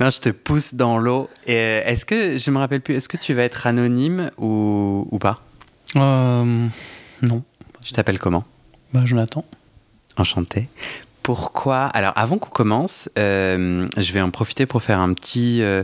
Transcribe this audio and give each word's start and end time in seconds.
Non, 0.00 0.08
je 0.08 0.18
te 0.18 0.30
pousse 0.30 0.74
dans 0.74 0.96
l'eau. 0.96 1.28
Et 1.46 1.56
euh, 1.56 1.82
Est-ce 1.84 2.06
que, 2.06 2.38
je 2.38 2.50
me 2.50 2.58
rappelle 2.58 2.80
plus, 2.80 2.94
est-ce 2.94 3.08
que 3.08 3.18
tu 3.18 3.34
vas 3.34 3.42
être 3.42 3.66
anonyme 3.66 4.30
ou, 4.38 5.06
ou 5.10 5.18
pas? 5.18 5.36
Euh, 5.96 6.68
non. 7.20 7.42
Je 7.84 7.92
t'appelle 7.92 8.18
comment? 8.18 8.44
Bah 8.94 9.02
Jonathan. 9.04 9.44
Enchanté. 10.16 10.68
Pourquoi? 11.22 11.84
Alors, 11.84 12.14
avant 12.16 12.38
qu'on 12.38 12.50
commence, 12.50 13.10
euh, 13.18 13.86
je 13.98 14.12
vais 14.12 14.22
en 14.22 14.30
profiter 14.30 14.64
pour 14.64 14.82
faire 14.82 15.00
un 15.00 15.12
petit, 15.12 15.62
euh, 15.62 15.82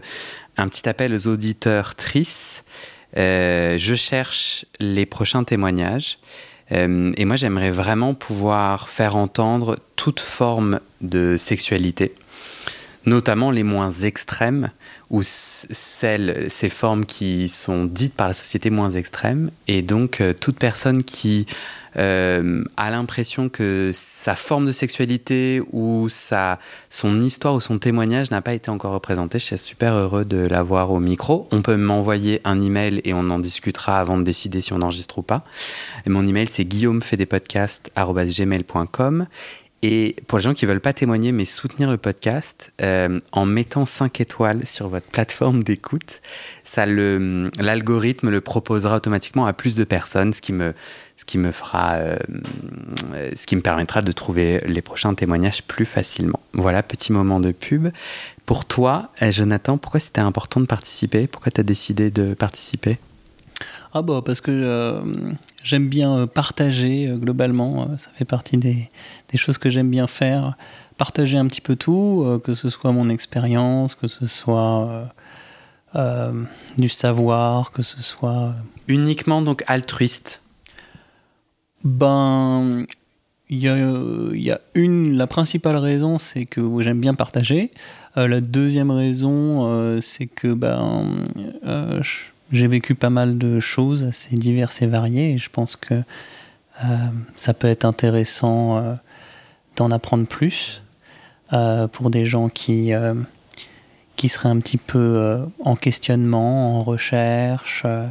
un 0.56 0.69
petit 0.69 0.89
appel 0.89 1.14
aux 1.14 1.27
auditeurs 1.27 1.95
tristes. 1.95 2.64
Je 3.14 3.95
cherche 3.95 4.64
les 4.81 5.05
prochains 5.05 5.44
témoignages. 5.44 6.19
Et 6.70 7.25
moi, 7.25 7.37
j'aimerais 7.37 7.70
vraiment 7.70 8.12
pouvoir 8.12 8.89
faire 8.89 9.17
entendre 9.17 9.78
toute 9.94 10.20
forme 10.20 10.81
de 11.00 11.37
sexualité, 11.39 12.14
notamment 13.07 13.51
les 13.51 13.62
moins 13.62 13.91
extrêmes, 13.91 14.71
ou 15.11 15.23
celles, 15.23 16.47
ces 16.49 16.69
formes 16.69 17.07
qui 17.07 17.49
sont 17.49 17.85
dites 17.85 18.15
par 18.15 18.29
la 18.29 18.35
société 18.35 18.71
moins 18.71 18.91
extrêmes. 18.91 19.51
Et 19.69 19.83
donc, 19.83 20.21
euh, 20.21 20.33
toute 20.33 20.59
personne 20.59 21.05
qui 21.05 21.47
euh, 21.97 22.65
a 22.77 22.91
l'impression 22.91 23.49
que 23.49 23.93
sa 23.95 24.34
forme 24.34 24.67
de 24.67 24.73
sexualité 24.73 25.62
ou 25.73 26.09
sa, 26.11 26.59
son 26.91 27.23
histoire 27.23 27.55
ou 27.55 27.61
son 27.61 27.79
témoignage 27.79 28.31
n'a 28.31 28.43
pas 28.43 28.53
été 28.53 28.71
encore 28.71 28.93
représenté. 28.93 29.39
Je 29.39 29.45
suis 29.45 29.59
super 29.59 29.95
heureux 29.95 30.27
de 30.27 30.47
l'avoir 30.47 30.91
au 30.91 31.01
micro. 31.01 31.49
On 31.53 31.62
peut 31.62 31.77
m'envoyer 31.77 32.43
un 32.45 32.61
email 32.61 33.01
et 33.05 33.15
on 33.15 33.31
en 33.31 33.39
discutera 33.39 33.99
avant 33.99 34.19
de 34.19 34.25
décider 34.25 34.61
si 34.61 34.75
on 34.75 34.83
enregistre 34.83 35.19
ou 35.19 35.23
pas. 35.23 35.43
Et 36.05 36.11
mon 36.11 36.27
email, 36.27 36.49
c'est 36.49 36.65
guillaumefedepodcast.gmail.com. 36.65 39.27
Et 39.82 40.16
pour 40.27 40.38
les 40.38 40.44
gens 40.44 40.55
qui 40.55 40.64
veulent 40.64 40.80
pas 40.80 40.94
témoigner 40.94 41.32
mais 41.32 41.44
soutenir 41.44 41.91
le 41.91 41.98
podcast, 41.98 42.72
euh, 42.80 43.20
en 43.32 43.44
mettant 43.44 43.84
5 43.84 44.20
étoiles 44.20 44.66
sur 44.66 44.88
votre 44.88 45.06
plateforme 45.06 45.62
d'écoute, 45.62 46.22
ça 46.64 46.86
l'algorithme 46.86 48.30
le 48.30 48.41
proposera 48.41 48.97
automatiquement 48.97 49.47
à 49.47 49.52
plus 49.52 49.77
de 49.77 49.84
personnes, 49.84 50.32
ce 50.32 50.41
qui 50.41 50.52
me 50.52 50.74
ce 51.16 51.24
qui 51.24 51.38
me 51.38 51.50
fera 51.50 51.94
euh, 51.94 52.16
ce 53.34 53.47
qui 53.47 53.56
me 53.56 53.62
permettra 53.62 54.02
de 54.02 54.12
trouver 54.12 54.60
les 54.66 54.82
prochains 54.82 55.14
témoignages 55.14 55.62
plus 55.62 55.86
facilement. 55.86 56.41
Voilà, 56.52 56.82
petit 56.82 57.12
moment 57.12 57.41
de 57.41 57.52
pub. 57.52 57.88
Pour 58.47 58.64
toi, 58.64 59.10
euh, 59.22 59.30
Jonathan, 59.30 59.78
pourquoi 59.78 60.00
c'était 60.00 60.20
important 60.20 60.60
de 60.60 60.66
participer? 60.66 61.27
Pourquoi 61.27 61.52
tu 61.52 61.60
as 61.60 61.64
décidé 61.64 62.10
de 62.10 62.34
participer? 62.34 62.98
Ah 63.95 64.03
bah 64.03 64.21
parce 64.25 64.41
que 64.41 64.51
euh, 64.51 65.01
j'aime 65.62 65.89
bien 65.89 66.17
euh, 66.19 66.27
partager 66.27 67.09
euh, 67.09 67.17
globalement. 67.17 67.89
euh, 67.91 67.97
ça 67.97 68.11
fait 68.15 68.25
partie 68.27 68.57
des, 68.59 68.89
des 69.31 69.39
choses 69.39 69.56
que 69.59 69.71
j'aime 69.71 69.91
bien 69.91 70.06
faire. 70.06 70.56
Partager 70.99 71.39
un 71.39 71.47
petit 71.47 71.61
peu 71.61 71.77
tout, 71.77 72.41
que 72.43 72.55
ce 72.55 72.71
soit 72.71 72.91
mon 72.93 73.11
expérience, 73.11 73.95
que 73.95 74.09
ce 74.09 74.27
soit 74.27 75.12
du 76.78 76.89
savoir, 76.89 77.71
que 77.71 77.83
ce 77.83 78.03
soit... 78.03 78.55
Uniquement 78.89 79.43
donc 79.43 79.62
altruiste? 79.66 80.41
Ben, 81.84 82.87
il 83.50 83.59
y 83.59 83.69
a, 83.69 83.77
il 83.77 84.43
y 84.43 84.50
a 84.50 84.61
une, 84.75 85.19
la 85.19 85.27
principale 85.27 85.77
raison, 85.77 86.16
c'est 86.19 86.47
que 86.47 86.62
j'aime 86.81 87.00
bien 87.00 87.12
partager. 87.15 87.71
La 88.16 88.41
deuxième 88.41 88.91
raison, 88.91 90.00
c'est 90.00 90.27
que 90.27 90.55
ben, 90.55 91.22
je- 92.03 92.25
j'ai 92.53 92.67
vécu 92.67 92.95
pas 92.95 93.11
mal 93.11 93.39
de 93.39 93.61
choses 93.61 94.05
assez 94.05 94.37
diverses 94.37 94.83
et 94.83 94.87
variées, 94.87 95.33
et 95.33 95.39
je 95.39 95.51
pense 95.51 95.77
que 95.77 95.95
euh, 96.84 96.97
ça 97.37 97.55
peut 97.55 97.69
être 97.69 97.84
intéressant 97.84 98.77
euh, 98.77 98.95
d'en 99.77 99.91
apprendre 99.91 100.27
plus 100.27 100.83
euh, 101.53 101.89
pour 101.89 102.11
des 102.11 102.27
gens 102.27 102.49
qui, 102.49 102.93
euh, 102.93 103.15
qui 104.17 104.29
seraient 104.29 104.49
un 104.49 104.61
petit 104.61 104.79
peu 104.79 104.99
euh, 104.99 105.45
en 105.65 105.77
questionnement, 105.77 106.79
en 106.79 106.83
recherche, 106.83 107.83
euh, 107.84 108.07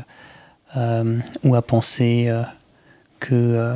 euh, 0.77 1.19
ou 1.43 1.55
à 1.55 1.61
penser 1.61 2.25
euh, 2.27 2.43
que 3.19 3.33
euh, 3.33 3.75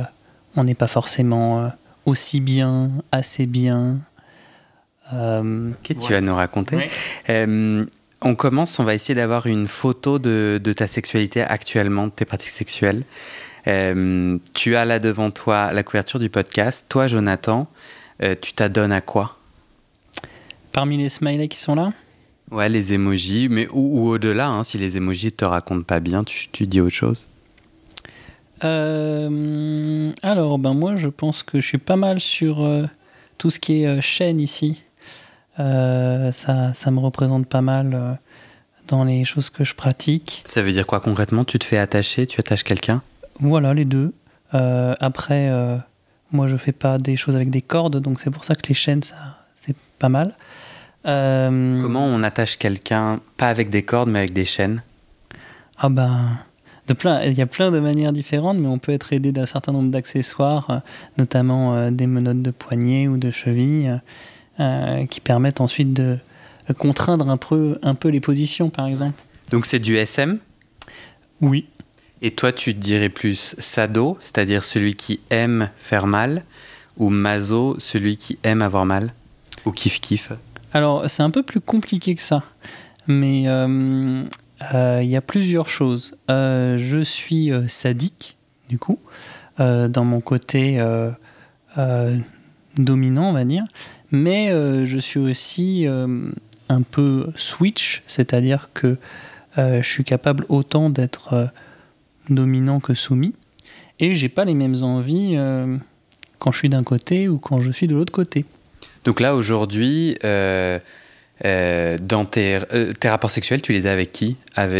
on 0.56 0.64
n'est 0.64 0.74
pas 0.74 0.88
forcément 0.88 1.60
euh, 1.60 1.68
aussi 2.04 2.40
bien, 2.40 2.90
assez 3.12 3.46
bien. 3.46 3.98
Euh, 5.12 5.70
Qu'est-ce 5.82 6.00
que 6.00 6.06
tu 6.06 6.12
vas 6.12 6.20
nous 6.20 6.34
raconter? 6.34 6.90
Euh, 7.28 7.84
on 8.22 8.34
commence, 8.34 8.78
on 8.78 8.84
va 8.84 8.94
essayer 8.94 9.14
d'avoir 9.14 9.46
une 9.46 9.66
photo 9.66 10.18
de, 10.18 10.60
de 10.62 10.72
ta 10.72 10.86
sexualité 10.86 11.42
actuellement, 11.42 12.06
de 12.06 12.12
tes 12.12 12.24
pratiques 12.24 12.50
sexuelles. 12.50 13.04
Euh, 13.66 14.38
tu 14.54 14.76
as 14.76 14.84
là 14.84 14.98
devant 14.98 15.30
toi 15.30 15.72
la 15.72 15.82
couverture 15.82 16.18
du 16.18 16.30
podcast. 16.30 16.86
Toi, 16.88 17.06
Jonathan, 17.06 17.66
euh, 18.22 18.34
tu 18.40 18.52
t'adonnes 18.52 18.92
à 18.92 19.00
quoi? 19.00 19.36
Parmi 20.72 20.98
les 20.98 21.08
smileys 21.08 21.48
qui 21.48 21.58
sont 21.58 21.74
là, 21.74 21.92
Ouais, 22.50 22.68
les 22.68 22.92
emojis, 22.94 23.48
mais 23.48 23.68
ou, 23.72 24.00
ou 24.00 24.08
au-delà, 24.08 24.48
hein, 24.48 24.64
si 24.64 24.76
les 24.76 24.96
emojis 24.96 25.30
te 25.30 25.44
racontent 25.44 25.84
pas 25.84 26.00
bien, 26.00 26.24
tu, 26.24 26.48
tu 26.50 26.66
dis 26.66 26.80
autre 26.80 26.94
chose? 26.94 27.28
Euh, 28.64 30.10
alors, 30.24 30.58
ben 30.58 30.74
moi, 30.74 30.96
je 30.96 31.08
pense 31.08 31.44
que 31.44 31.60
je 31.60 31.66
suis 31.66 31.78
pas 31.78 31.94
mal 31.94 32.18
sur 32.18 32.68
tout 33.38 33.50
ce 33.50 33.60
qui 33.60 33.84
est 33.84 34.00
chaîne 34.00 34.40
ici. 34.40 34.82
Euh, 35.60 36.32
ça, 36.32 36.72
ça 36.74 36.90
me 36.90 37.00
représente 37.00 37.46
pas 37.46 37.60
mal 37.60 37.90
euh, 37.92 38.12
dans 38.88 39.04
les 39.04 39.24
choses 39.24 39.50
que 39.50 39.62
je 39.62 39.74
pratique. 39.74 40.42
Ça 40.46 40.62
veut 40.62 40.72
dire 40.72 40.86
quoi 40.86 41.00
concrètement? 41.00 41.44
Tu 41.44 41.58
te 41.58 41.64
fais 41.64 41.76
attacher, 41.76 42.26
tu 42.26 42.40
attaches 42.40 42.64
quelqu'un? 42.64 43.02
Voilà, 43.40 43.74
les 43.74 43.84
deux. 43.84 44.14
Euh, 44.54 44.94
après, 45.00 45.50
moi, 46.32 46.46
je 46.46 46.56
fais 46.56 46.72
pas 46.72 46.98
des 46.98 47.16
choses 47.16 47.36
avec 47.36 47.50
des 47.50 47.62
cordes, 47.62 47.98
donc 47.98 48.20
c'est 48.20 48.30
pour 48.30 48.44
ça 48.44 48.54
que 48.54 48.66
les 48.68 48.74
chaînes, 48.74 49.02
ça, 49.02 49.16
c'est 49.54 49.76
pas 49.98 50.08
mal. 50.08 50.34
Comment 51.04 52.04
on 52.04 52.22
attache 52.22 52.56
quelqu'un, 52.56 53.20
pas 53.36 53.48
avec 53.48 53.70
des 53.70 53.82
cordes, 53.82 54.10
mais 54.10 54.20
avec 54.20 54.32
des 54.32 54.44
chaînes? 54.44 54.82
Ah 55.78 55.88
ben, 55.88 56.38
de 56.88 56.94
plein, 56.94 57.22
il 57.22 57.34
y 57.34 57.42
a 57.42 57.46
plein 57.46 57.70
de 57.70 57.80
manières 57.80 58.12
différentes, 58.12 58.58
mais 58.58 58.68
on 58.68 58.78
peut 58.78 58.92
être 58.92 59.12
aidé 59.12 59.32
d'un 59.32 59.46
certain 59.46 59.72
nombre 59.72 59.90
d'accessoires, 59.90 60.82
notamment 61.16 61.90
des 61.90 62.06
menottes 62.06 62.42
de 62.42 62.50
poignet 62.50 63.08
ou 63.08 63.16
de 63.16 63.30
cheville, 63.30 64.00
qui 65.08 65.20
permettent 65.20 65.60
ensuite 65.60 65.92
de 65.92 66.18
contraindre 66.78 67.28
un 67.30 67.36
peu, 67.36 67.78
un 67.82 67.94
peu 67.94 68.08
les 68.08 68.20
positions, 68.20 68.70
par 68.70 68.86
exemple. 68.86 69.20
Donc 69.50 69.66
c'est 69.66 69.78
du 69.78 69.96
SM 69.96 70.38
Oui. 71.40 71.66
Et 72.22 72.30
toi, 72.32 72.52
tu 72.52 72.74
te 72.74 72.78
dirais 72.78 73.08
plus 73.08 73.54
sado, 73.58 74.18
c'est-à-dire 74.20 74.62
celui 74.62 74.94
qui 74.94 75.20
aime 75.30 75.70
faire 75.78 76.06
mal, 76.06 76.44
ou 76.96 77.08
maso, 77.08 77.76
celui 77.78 78.16
qui 78.16 78.38
aime 78.42 78.60
avoir 78.60 78.84
mal 78.84 79.14
Ou 79.64 79.72
kiff-kiff 79.72 80.32
Alors, 80.72 81.08
c'est 81.08 81.22
un 81.22 81.30
peu 81.30 81.42
plus 81.42 81.60
compliqué 81.60 82.14
que 82.14 82.22
ça, 82.22 82.42
mais 83.06 83.44
euh, 83.48 84.22
euh, 84.74 85.00
il 85.02 85.08
y 85.08 85.16
a 85.16 85.22
plusieurs 85.22 85.70
choses. 85.70 86.16
Euh, 86.30 86.76
je 86.76 87.02
suis 87.02 87.50
euh, 87.50 87.66
sadique, 87.68 88.36
du 88.68 88.78
coup, 88.78 88.98
euh, 89.58 89.88
dans 89.88 90.04
mon 90.04 90.20
côté 90.20 90.78
euh, 90.78 91.10
euh, 91.78 92.18
dominant, 92.76 93.30
on 93.30 93.32
va 93.32 93.44
dire, 93.44 93.64
mais 94.10 94.50
euh, 94.50 94.84
je 94.84 94.98
suis 94.98 95.20
aussi 95.20 95.86
euh, 95.86 96.30
un 96.68 96.82
peu 96.82 97.30
switch, 97.34 98.02
c'est-à-dire 98.06 98.70
que 98.74 98.96
euh, 99.58 99.82
je 99.82 99.88
suis 99.88 100.04
capable 100.04 100.44
autant 100.48 100.90
d'être 100.90 101.50
dominant 102.28 102.80
que 102.80 102.94
soumis, 102.94 103.34
et 103.98 104.14
j'ai 104.14 104.28
pas 104.28 104.44
les 104.44 104.54
mêmes 104.54 104.82
envies 104.82 105.36
quand 106.38 106.52
je 106.52 106.58
suis 106.58 106.68
d'un 106.68 106.84
côté 106.84 107.28
ou 107.28 107.38
quand 107.38 107.60
je 107.60 107.70
suis 107.70 107.86
de 107.86 107.94
l'autre 107.94 108.12
côté. 108.12 108.44
Donc 109.04 109.20
là, 109.20 109.34
aujourd'hui, 109.34 110.16
euh, 111.44 111.96
dans 111.98 112.26
tes, 112.26 112.58
euh, 112.74 112.92
tes 112.92 113.08
rapports 113.08 113.30
sexuels, 113.30 113.62
tu 113.62 113.72
les 113.72 113.86
as 113.86 113.92
avec 113.92 114.12
qui? 114.12 114.36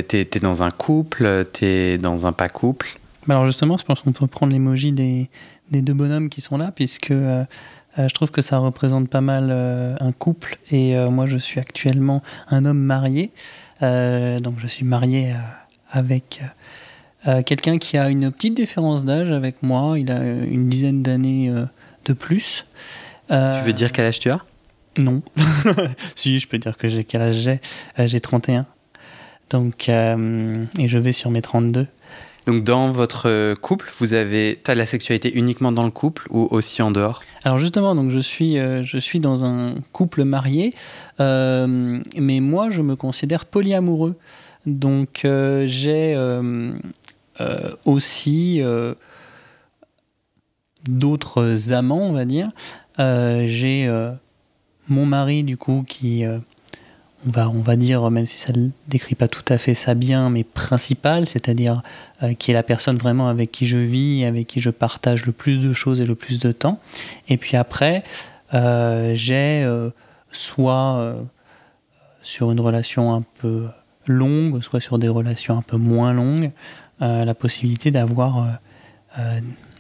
T'es 0.09 0.41
dans 0.41 0.63
un 0.63 0.71
couple 0.71 1.47
T'es 1.53 1.97
dans 1.97 2.27
un 2.27 2.33
pas 2.33 2.49
couple 2.51 2.99
Mais 3.27 3.35
alors 3.35 3.47
justement, 3.47 3.79
je 3.79 3.85
pense 3.85 4.01
qu'on 4.01 4.13
peut 4.13 4.27
prendre 4.27 4.53
l'emoji 4.53 4.93
des, 4.93 5.31
des 5.71 5.81
deux 5.81 5.95
bonhommes 5.95 6.29
qui 6.29 6.43
sont 6.43 6.59
là, 6.59 6.71
puisque 6.75 7.13
euh, 7.13 7.45
euh, 8.01 8.09
je 8.09 8.15
trouve 8.15 8.31
que 8.31 8.43
ça 8.43 8.59
représente 8.59 9.09
pas 9.09 9.21
mal 9.21 9.49
euh, 9.51 9.95
un 10.01 10.13
couple. 10.13 10.59
Et 10.71 10.97
euh, 10.97 11.11
moi, 11.11 11.27
je 11.27 11.37
suis 11.37 11.61
actuellement 11.61 12.23
un 12.49 12.65
homme 12.65 12.79
marié. 12.79 13.31
donc 13.81 14.55
je 14.59 14.67
suis 14.67 14.85
marié 14.85 15.35
avec 15.91 16.41
quelqu'un 17.47 17.79
qui 17.79 17.97
a 17.97 18.11
une 18.11 18.31
petite 18.31 18.55
différence 18.55 19.05
d'âge 19.05 19.31
avec 19.31 19.63
moi. 19.63 19.99
Il 19.99 20.11
a 20.11 20.23
une 20.23 20.69
dizaine 20.69 21.03
d'années 21.03 21.51
de 22.05 22.13
plus. 22.13 22.67
tu 23.29 23.63
veux 23.65 23.73
dire 23.73 23.93
quel 23.93 24.07
âge 24.07 24.21
tu 24.21 24.31
as? 24.31 24.41
Non. 24.99 25.23
si, 26.15 26.39
je 26.39 26.47
peux 26.47 26.59
dire 26.59 26.77
que 26.77 26.89
j'ai 26.89 27.05
quel 27.05 27.23
âge 27.23 27.37
j'ai? 27.37 27.61
j'ai 27.97 28.21
31. 28.21 28.67
Donc, 29.49 29.89
et 29.89 30.89
je 30.89 30.99
vais 30.99 31.13
sur 31.13 31.31
mes 31.31 31.41
32. 31.41 31.87
Donc 32.47 32.65
dans 32.65 32.91
votre 32.91 33.55
couple, 33.55 33.91
vous 33.99 34.15
avez 34.15 34.59
as 34.67 34.75
la 34.75 34.87
sexualité 34.87 35.37
uniquement 35.37 35.73
dans 35.73 35.85
le 35.85 35.91
couple 35.91 36.27
ou 36.31 36.49
aussi 36.51 36.83
en 36.83 36.91
dehors? 36.91 37.23
Alors 37.45 37.59
justement, 37.59 37.95
donc 37.95 38.11
je 38.11 38.19
suis 38.19 38.59
euh, 38.59 38.83
je 38.85 38.99
suis 38.99 39.19
dans 39.19 39.45
un 39.45 39.75
couple 39.93 40.25
marié, 40.25 40.71
euh, 41.21 42.01
mais 42.17 42.41
moi 42.41 42.71
je 42.71 42.83
me 42.83 42.97
considère 42.97 43.47
polyamoureux. 43.47 44.17
Donc 44.67 45.25
euh, 45.25 45.65
j'ai 45.67 46.17
aussi 47.87 48.61
d'autres 50.89 51.73
amants, 51.73 52.09
on 52.09 52.13
va 52.13 52.25
dire. 52.27 52.51
j'ai 52.99 53.91
mon 54.89 55.07
mari 55.07 55.45
du 55.45 55.57
coup 55.57 55.85
qui 55.89 56.25
on 57.27 57.61
va, 57.61 57.77
dire, 57.77 58.11
même 58.11 58.27
si 58.27 58.39
ça 58.39 58.53
ne 58.53 58.69
décrit 58.89 59.15
pas 59.15 59.29
tout 59.29 59.45
à 59.49 59.59
fait 59.59 59.75
ça 59.75 59.95
bien, 59.95 60.31
mais 60.31 60.45
principal, 60.45 61.27
c'est-à-dire 61.27 61.83
euh, 62.23 62.35
qui 62.35 62.51
est 62.51 62.55
la 62.55 62.63
personne 62.63 62.97
vraiment 62.97 63.29
avec 63.29 63.53
qui 63.53 63.67
je 63.67 63.77
vis, 63.77 64.25
avec 64.25 64.47
qui 64.47 64.61
je 64.61 64.71
partage 64.71 65.27
le 65.27 65.33
plus 65.33 65.59
de 65.59 65.73
choses 65.73 66.01
et 66.01 66.07
le 66.07 66.15
plus 66.15 66.39
de 66.39 66.53
temps. 66.53 66.81
Et 67.29 67.37
puis 67.37 67.57
après, 67.57 68.03
euh, 68.55 69.13
j'ai 69.15 69.63
euh, 69.65 69.91
soit 70.33 71.17
sur 72.23 72.53
une 72.53 72.61
relation 72.61 73.15
un 73.15 73.23
peu 73.39 73.67
longue, 74.07 74.63
soit 74.63 74.81
sur 74.81 74.99
des 74.99 75.09
relations 75.09 75.59
un 75.59 75.63
peu 75.63 75.77
moins 75.77 76.13
longues, 76.13 76.51
la 77.01 77.35
possibilité 77.35 77.91
d'avoir 77.91 78.47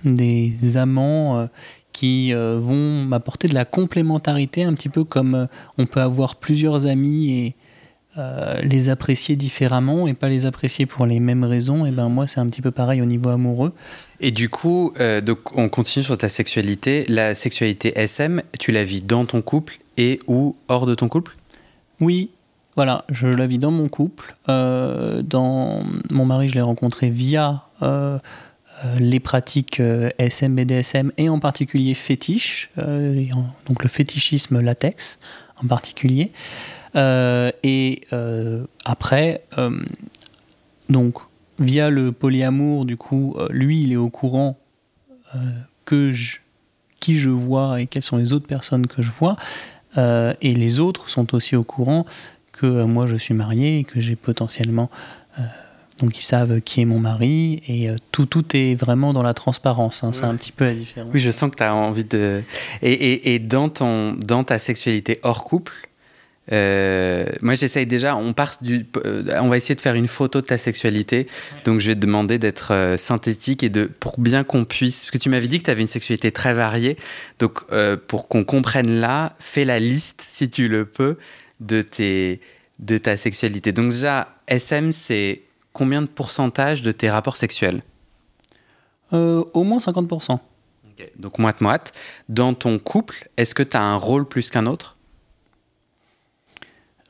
des 0.04 0.76
amants 0.76 1.48
qui 1.92 2.32
euh, 2.32 2.58
vont 2.60 3.04
m'apporter 3.04 3.48
de 3.48 3.54
la 3.54 3.64
complémentarité, 3.64 4.64
un 4.64 4.74
petit 4.74 4.88
peu 4.88 5.04
comme 5.04 5.34
euh, 5.34 5.46
on 5.78 5.86
peut 5.86 6.00
avoir 6.00 6.36
plusieurs 6.36 6.86
amis 6.86 7.32
et 7.32 7.54
euh, 8.18 8.60
les 8.62 8.88
apprécier 8.88 9.36
différemment 9.36 10.06
et 10.06 10.14
pas 10.14 10.28
les 10.28 10.46
apprécier 10.46 10.86
pour 10.86 11.06
les 11.06 11.20
mêmes 11.20 11.44
raisons. 11.44 11.86
Et 11.86 11.90
ben 11.90 12.08
moi, 12.08 12.26
c'est 12.26 12.40
un 12.40 12.46
petit 12.48 12.62
peu 12.62 12.70
pareil 12.70 13.00
au 13.02 13.06
niveau 13.06 13.30
amoureux. 13.30 13.72
Et 14.20 14.30
du 14.30 14.48
coup, 14.48 14.92
donc 15.22 15.56
on 15.56 15.68
continue 15.68 16.04
sur 16.04 16.18
ta 16.18 16.28
sexualité. 16.28 17.04
La 17.08 17.34
sexualité 17.34 17.98
SM, 17.98 18.42
tu 18.58 18.72
la 18.72 18.84
vis 18.84 19.02
dans 19.02 19.24
ton 19.24 19.42
couple 19.42 19.78
et 19.96 20.18
ou 20.26 20.56
hors 20.68 20.86
de 20.86 20.94
ton 20.94 21.08
couple? 21.08 21.36
Oui, 22.00 22.30
voilà, 22.76 23.04
je 23.10 23.26
la 23.26 23.46
vis 23.46 23.58
dans 23.58 23.70
mon 23.70 23.88
couple. 23.88 24.34
dans 24.46 25.82
mon 26.10 26.24
mari, 26.26 26.48
je 26.48 26.54
l'ai 26.54 26.60
rencontré 26.60 27.08
via 27.08 27.64
euh, 27.82 28.18
les 28.98 29.20
pratiques 29.20 29.80
euh, 29.80 30.10
SM, 30.18 30.54
BDSM 30.54 31.12
et 31.16 31.28
en 31.28 31.38
particulier 31.38 31.94
fétiche, 31.94 32.70
euh, 32.78 33.24
donc 33.66 33.82
le 33.82 33.88
fétichisme 33.88 34.60
latex 34.60 35.18
en 35.62 35.66
particulier. 35.66 36.32
et 36.94 38.00
après, 38.86 39.44
donc 40.88 41.18
via 41.58 41.90
le 41.90 42.12
polyamour, 42.12 42.86
du 42.86 42.96
coup, 42.96 43.36
lui, 43.50 43.80
il 43.80 43.92
est 43.92 43.96
au 43.96 44.08
courant 44.08 44.56
que 45.84 46.12
je, 46.12 46.38
qui 46.98 47.16
je 47.16 47.28
vois 47.28 47.80
et 47.82 47.86
quelles 47.86 48.02
sont 48.02 48.16
les 48.16 48.32
autres 48.32 48.46
personnes 48.46 48.86
que 48.86 49.02
je 49.02 49.10
vois. 49.10 49.36
et 49.98 50.54
les 50.54 50.80
autres 50.80 51.10
sont 51.10 51.34
aussi 51.34 51.56
au 51.56 51.62
courant 51.62 52.06
que 52.52 52.84
moi 52.84 53.06
je 53.06 53.16
suis 53.16 53.34
marié 53.34 53.80
et 53.80 53.84
que 53.84 54.00
j'ai 54.00 54.16
potentiellement 54.16 54.90
donc 56.00 56.18
ils 56.18 56.24
savent 56.24 56.60
qui 56.60 56.80
est 56.80 56.84
mon 56.84 56.98
mari 56.98 57.62
et 57.68 57.88
euh, 57.88 57.96
tout, 58.12 58.26
tout 58.26 58.56
est 58.56 58.74
vraiment 58.74 59.12
dans 59.12 59.22
la 59.22 59.34
transparence. 59.34 60.02
Hein. 60.02 60.12
C'est 60.12 60.24
un 60.24 60.34
petit 60.34 60.52
peu 60.52 60.64
la 60.64 60.74
différence. 60.74 61.10
Oui, 61.12 61.20
je 61.20 61.30
sens 61.30 61.50
que 61.50 61.56
tu 61.56 61.62
as 61.62 61.74
envie 61.74 62.04
de... 62.04 62.42
Et, 62.82 62.92
et, 62.92 63.34
et, 63.34 63.38
dans, 63.38 63.68
ton, 63.68 64.14
dans 64.14 64.44
ta 64.44 64.58
sexualité 64.58 65.20
hors 65.22 65.44
couple, 65.44 65.72
euh, 66.52 67.26
moi 67.42 67.54
j'essaye 67.54 67.86
déjà, 67.86 68.16
on, 68.16 68.32
part 68.32 68.56
du, 68.60 68.86
euh, 69.04 69.22
on 69.40 69.48
va 69.48 69.56
essayer 69.56 69.74
de 69.74 69.80
faire 69.80 69.94
une 69.94 70.08
photo 70.08 70.40
de 70.40 70.46
ta 70.46 70.58
sexualité. 70.58 71.26
Donc 71.64 71.80
je 71.80 71.88
vais 71.88 71.94
te 71.94 72.00
demander 72.00 72.38
d'être 72.38 72.96
synthétique 72.96 73.62
et 73.62 73.68
de, 73.68 73.84
pour 73.84 74.18
bien 74.18 74.42
qu'on 74.42 74.64
puisse... 74.64 75.04
Parce 75.04 75.10
que 75.12 75.18
tu 75.18 75.28
m'avais 75.28 75.48
dit 75.48 75.58
que 75.58 75.64
tu 75.64 75.70
avais 75.70 75.82
une 75.82 75.88
sexualité 75.88 76.32
très 76.32 76.54
variée. 76.54 76.96
Donc 77.38 77.60
pour 78.06 78.28
qu'on 78.28 78.44
comprenne 78.44 79.00
là, 79.00 79.36
fais 79.38 79.64
la 79.64 79.78
liste, 79.78 80.24
si 80.26 80.48
tu 80.48 80.68
le 80.68 80.86
peux, 80.86 81.18
de, 81.60 81.82
tes, 81.82 82.40
de 82.78 82.96
ta 82.96 83.16
sexualité. 83.16 83.72
Donc 83.72 83.92
déjà, 83.92 84.34
SM, 84.48 84.92
c'est 84.92 85.42
combien 85.80 86.02
de 86.02 86.08
pourcentage 86.08 86.82
de 86.82 86.92
tes 86.92 87.08
rapports 87.08 87.38
sexuels 87.38 87.82
euh, 89.14 89.42
Au 89.54 89.64
moins 89.64 89.78
50%. 89.78 90.38
Donc 91.16 91.38
moite-moite. 91.38 91.92
Dans 92.28 92.52
ton 92.52 92.78
couple, 92.78 93.30
est-ce 93.38 93.54
que 93.54 93.62
tu 93.62 93.78
as 93.78 93.82
un 93.82 93.96
rôle 93.96 94.28
plus 94.28 94.50
qu'un 94.50 94.66
autre? 94.66 94.98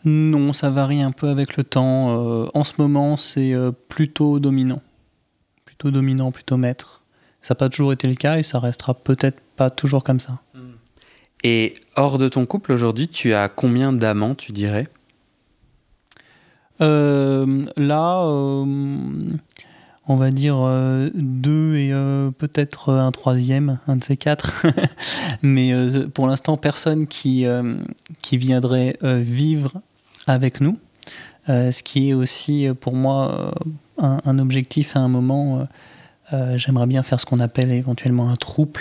Non, 0.04 0.52
ça 0.52 0.70
varie 0.70 1.02
un 1.02 1.10
peu 1.10 1.30
avec 1.30 1.56
le 1.56 1.64
temps. 1.64 2.10
Euh, 2.10 2.46
en 2.54 2.62
ce 2.62 2.74
moment, 2.78 3.16
c'est 3.16 3.52
euh, 3.54 3.72
plutôt 3.72 4.38
dominant. 4.38 4.80
Plutôt 5.64 5.90
dominant, 5.90 6.30
plutôt 6.30 6.56
maître. 6.56 7.02
Ça 7.42 7.54
n'a 7.54 7.56
pas 7.56 7.70
toujours 7.70 7.92
été 7.92 8.06
le 8.06 8.14
cas 8.14 8.38
et 8.38 8.44
ça 8.44 8.60
restera 8.60 8.94
peut-être 8.94 9.40
pas 9.56 9.68
toujours 9.68 10.04
comme 10.04 10.20
ça. 10.20 10.34
Hmm. 10.54 10.74
Et 11.42 11.74
hors 11.96 12.18
de 12.18 12.28
ton 12.28 12.46
couple 12.46 12.70
aujourd'hui, 12.70 13.08
tu 13.08 13.34
as 13.34 13.48
combien 13.48 13.92
d'amants, 13.92 14.36
tu 14.36 14.52
dirais? 14.52 14.86
Euh, 16.80 17.66
là, 17.76 18.22
euh, 18.24 18.64
on 20.06 20.16
va 20.16 20.30
dire 20.30 20.56
euh, 20.58 21.10
deux 21.14 21.76
et 21.76 21.92
peut-être 22.38 22.92
un 22.92 23.10
troisième, 23.10 23.78
un 23.86 23.96
de 23.96 24.04
ces 24.04 24.16
quatre. 24.16 24.64
Mais 25.42 25.72
pour 26.14 26.26
l'instant, 26.26 26.56
personne 26.56 27.06
qui, 27.06 27.46
qui 28.22 28.38
viendrait 28.38 28.96
vivre 29.02 29.72
avec 30.26 30.60
nous. 30.60 30.78
ce 31.46 31.82
qui 31.82 32.10
est 32.10 32.14
aussi 32.14 32.68
pour 32.80 32.94
moi 32.94 33.54
un, 33.98 34.38
objectif 34.38 34.96
à 34.96 35.00
un 35.00 35.08
moment. 35.08 35.66
J'aimerais 36.56 36.86
bien 36.86 37.02
faire 37.02 37.20
ce 37.20 37.26
qu'on 37.26 37.38
appelle 37.38 37.72
éventuellement 37.72 38.30
un 38.30 38.36
trouble. 38.36 38.80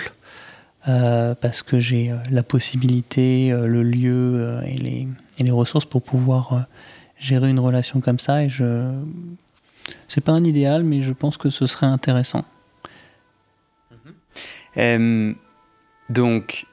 parce 0.84 1.62
que 1.62 1.78
j'ai 1.78 2.12
la 2.30 2.42
possibilité, 2.42 3.50
le 3.50 3.82
lieu 3.82 4.60
et, 4.66 4.76
les, 4.76 5.08
et, 5.38 5.44
les, 5.44 5.50
ressources 5.52 5.84
pour 5.84 6.02
pouvoir 6.02 6.66
gérer 7.20 7.50
une 7.50 7.60
relation 7.60 8.00
comme 8.00 8.18
ça 8.18 8.42
et 8.42 8.48
je 8.48 8.90
c'est 10.08 10.22
pas 10.22 10.32
un 10.32 10.42
idéal 10.42 10.82
mais 10.82 11.02
je 11.02 11.12
pense 11.12 11.36
que 11.36 11.50
ce 11.50 11.66
serait 11.66 11.86
intéressant. 11.86 12.44
Mhm. 14.76 15.34
donc 16.08 16.66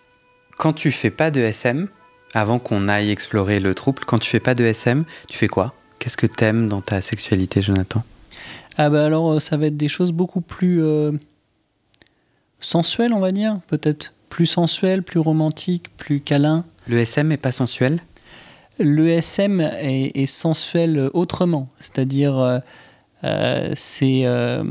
quand 0.58 0.74
tu 0.74 0.92
fais 0.92 1.12
pas 1.12 1.30
de 1.30 1.42
SM 1.42 1.88
avant 2.34 2.60
qu'on 2.60 2.88
aille 2.88 3.12
explorer 3.12 3.60
le 3.60 3.76
trouble 3.76 4.04
quand 4.06 4.20
tu 4.20 4.30
fais 4.30 4.40
pas 4.40 4.56
de 4.56 4.64
SM 4.64 5.04
tu 5.28 5.38
fais 5.38 5.48
quoi? 5.48 5.74
Qu'est-ce 6.00 6.18
que 6.18 6.28
t'aimes 6.28 6.70
dans 6.70 6.82
ta 6.82 7.02
sexualité 7.02 7.62
Jonathan? 7.62 8.04
Ah 8.78 8.90
bah 8.90 9.06
alors 9.06 9.34
euh, 9.34 9.40
ça 9.40 9.58
va 9.58 9.66
être 9.66 9.78
des 9.78 9.90
choses 9.90 10.12
beaucoup 10.12 10.42
plus 10.42 10.82
euh, 10.84 11.12
sensuelles 12.60 13.14
on 13.14 13.20
va 13.20 13.32
dire. 13.32 13.60
Peut-être 13.68 14.14
plus 14.30 14.46
sensuelles 14.46 15.04
plus 15.04 15.20
romantiques 15.20 15.90
plus 15.98 16.22
câlin 16.22 16.64
le 16.88 17.00
SM 17.00 17.32
est 17.34 17.38
pas 17.38 17.52
sensuel? 17.52 18.00
l'ESM 18.80 19.62
est, 19.62 20.12
est, 20.16 20.26
sensuel 20.26 21.10
autrement. 21.14 21.70
C'est-à-dire, 21.80 22.38
euh, 22.38 22.60
euh, 23.24 23.72
c'est 23.76 24.22
euh, 24.26 24.64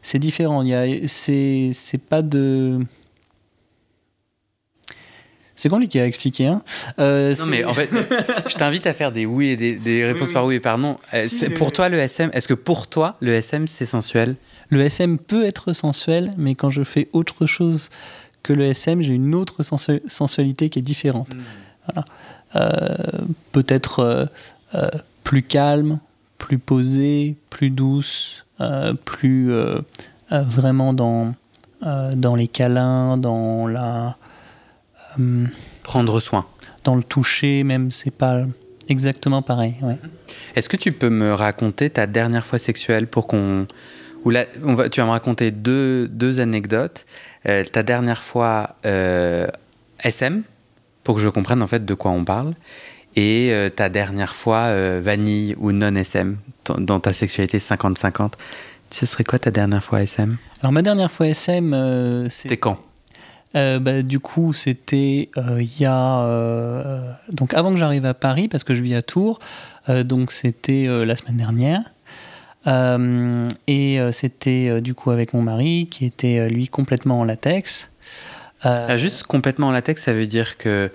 c'est 0.00 0.18
différent. 0.18 0.62
Il 0.62 1.08
c'est 1.08 1.72
pas 2.08 2.22
de. 2.22 2.80
C'est 5.54 5.68
compliqué 5.68 6.00
à 6.00 6.06
expliquer. 6.06 6.46
Hein 6.46 6.62
non, 6.98 7.46
mais 7.46 7.64
en 7.64 7.74
fait, 7.74 7.90
je 8.48 8.54
t'invite 8.54 8.86
à 8.86 8.92
faire 8.92 9.12
des 9.12 9.26
oui 9.26 9.48
et 9.48 9.56
des, 9.56 10.04
réponses 10.04 10.32
par 10.32 10.44
oui 10.44 10.56
et 10.56 10.60
par 10.60 10.78
non. 10.78 10.96
pour 11.56 11.72
toi, 11.72 11.88
le 11.88 11.98
SM, 11.98 12.30
est-ce 12.32 12.48
que 12.48 12.54
pour 12.54 12.88
toi, 12.88 13.16
le 13.20 13.32
SM, 13.32 13.68
c'est 13.68 13.86
sensuel? 13.86 14.36
Le 14.70 14.80
SM 14.80 15.18
peut 15.18 15.44
être 15.44 15.72
sensuel, 15.72 16.32
mais 16.36 16.54
quand 16.54 16.70
je 16.70 16.82
fais 16.82 17.08
autre 17.12 17.46
chose 17.46 17.90
que 18.42 18.52
le 18.52 18.64
SM, 18.64 19.02
j'ai 19.02 19.12
une 19.12 19.34
autre 19.34 19.62
sensualité 19.62 20.68
qui 20.68 20.78
est 20.78 20.82
différente. 20.82 21.32
Hmm. 21.34 21.42
Voilà. 21.86 22.04
Euh, 22.54 22.88
peut-être 23.52 24.00
euh, 24.00 24.26
euh, 24.74 24.88
plus 25.24 25.42
calme, 25.42 25.98
plus 26.38 26.58
posée, 26.58 27.36
plus 27.50 27.70
douce, 27.70 28.46
plus 29.04 29.52
vraiment 30.30 30.92
dans, 30.92 31.34
dans 31.80 32.36
les 32.36 32.46
câlins, 32.46 33.16
dans 33.16 33.66
la... 33.66 34.16
Prendre 35.82 36.20
soin. 36.20 36.46
Dans 36.84 36.94
le 36.94 37.02
toucher, 37.02 37.64
même, 37.64 37.90
c'est 37.90 38.12
pas 38.12 38.42
exactement 38.88 39.42
pareil. 39.42 39.74
Ouais. 39.82 39.98
Est-ce 40.54 40.68
que 40.68 40.76
tu 40.76 40.92
peux 40.92 41.10
me 41.10 41.32
raconter 41.32 41.90
ta 41.90 42.06
dernière 42.06 42.46
fois 42.46 42.60
sexuelle 42.60 43.08
pour 43.08 43.26
qu'on. 43.26 43.66
Ou 44.24 44.30
là, 44.30 44.46
on 44.62 44.74
va, 44.74 44.88
tu 44.88 45.00
vas 45.00 45.06
me 45.06 45.12
raconter 45.12 45.50
deux, 45.50 46.06
deux 46.06 46.38
anecdotes. 46.38 47.04
ta 47.44 47.82
dernière 47.82 48.22
fois 48.22 48.76
SM, 50.04 50.44
pour 51.04 51.16
que 51.16 51.20
je 51.20 51.28
comprenne 51.28 51.62
en 51.62 51.66
fait 51.66 51.84
de 51.84 51.94
quoi 51.94 52.10
on 52.10 52.24
parle. 52.24 52.54
et 53.16 53.52
ta 53.76 53.88
dernière 53.88 54.34
fois 54.34 54.72
vanille 55.00 55.54
ou 55.58 55.72
non 55.72 55.94
SM 55.94 56.38
dans 56.78 57.00
ta 57.00 57.12
sexualité 57.12 57.58
50-50. 57.58 58.32
Ce 58.90 59.06
serait 59.06 59.24
quoi 59.24 59.38
ta 59.38 59.50
dernière 59.50 59.84
fois 59.84 60.02
SM 60.02 60.36
Alors 60.60 60.72
ma 60.72 60.82
dernière 60.82 61.12
fois 61.12 61.26
SM, 61.26 62.26
c'était 62.30 62.56
quand? 62.56 62.78
Bah, 63.54 64.02
du 64.02 64.18
coup, 64.18 64.54
c'était 64.54 65.28
il 65.36 65.80
y 65.80 65.84
a 65.84 67.18
donc 67.30 67.52
avant 67.52 67.72
que 67.72 67.78
j'arrive 67.78 68.06
à 68.06 68.14
Paris 68.14 68.48
parce 68.48 68.64
que 68.64 68.72
je 68.72 68.82
vis 68.82 68.94
à 68.94 69.02
Tours, 69.02 69.38
donc 69.88 70.32
c'était 70.32 70.86
la 71.04 71.16
semaine 71.16 71.36
dernière. 71.36 71.82
Euh, 72.66 73.44
et 73.66 74.00
euh, 74.00 74.12
c'était 74.12 74.68
euh, 74.68 74.80
du 74.80 74.94
coup 74.94 75.10
avec 75.10 75.34
mon 75.34 75.42
mari 75.42 75.88
qui 75.90 76.04
était 76.04 76.48
lui 76.48 76.68
complètement 76.68 77.20
en 77.20 77.24
latex. 77.24 77.90
Ah, 78.62 78.96
juste 78.96 79.24
complètement 79.24 79.68
en 79.68 79.72
latex, 79.72 80.02
ça 80.02 80.12
veut 80.12 80.26
dire 80.26 80.56
que 80.56 80.90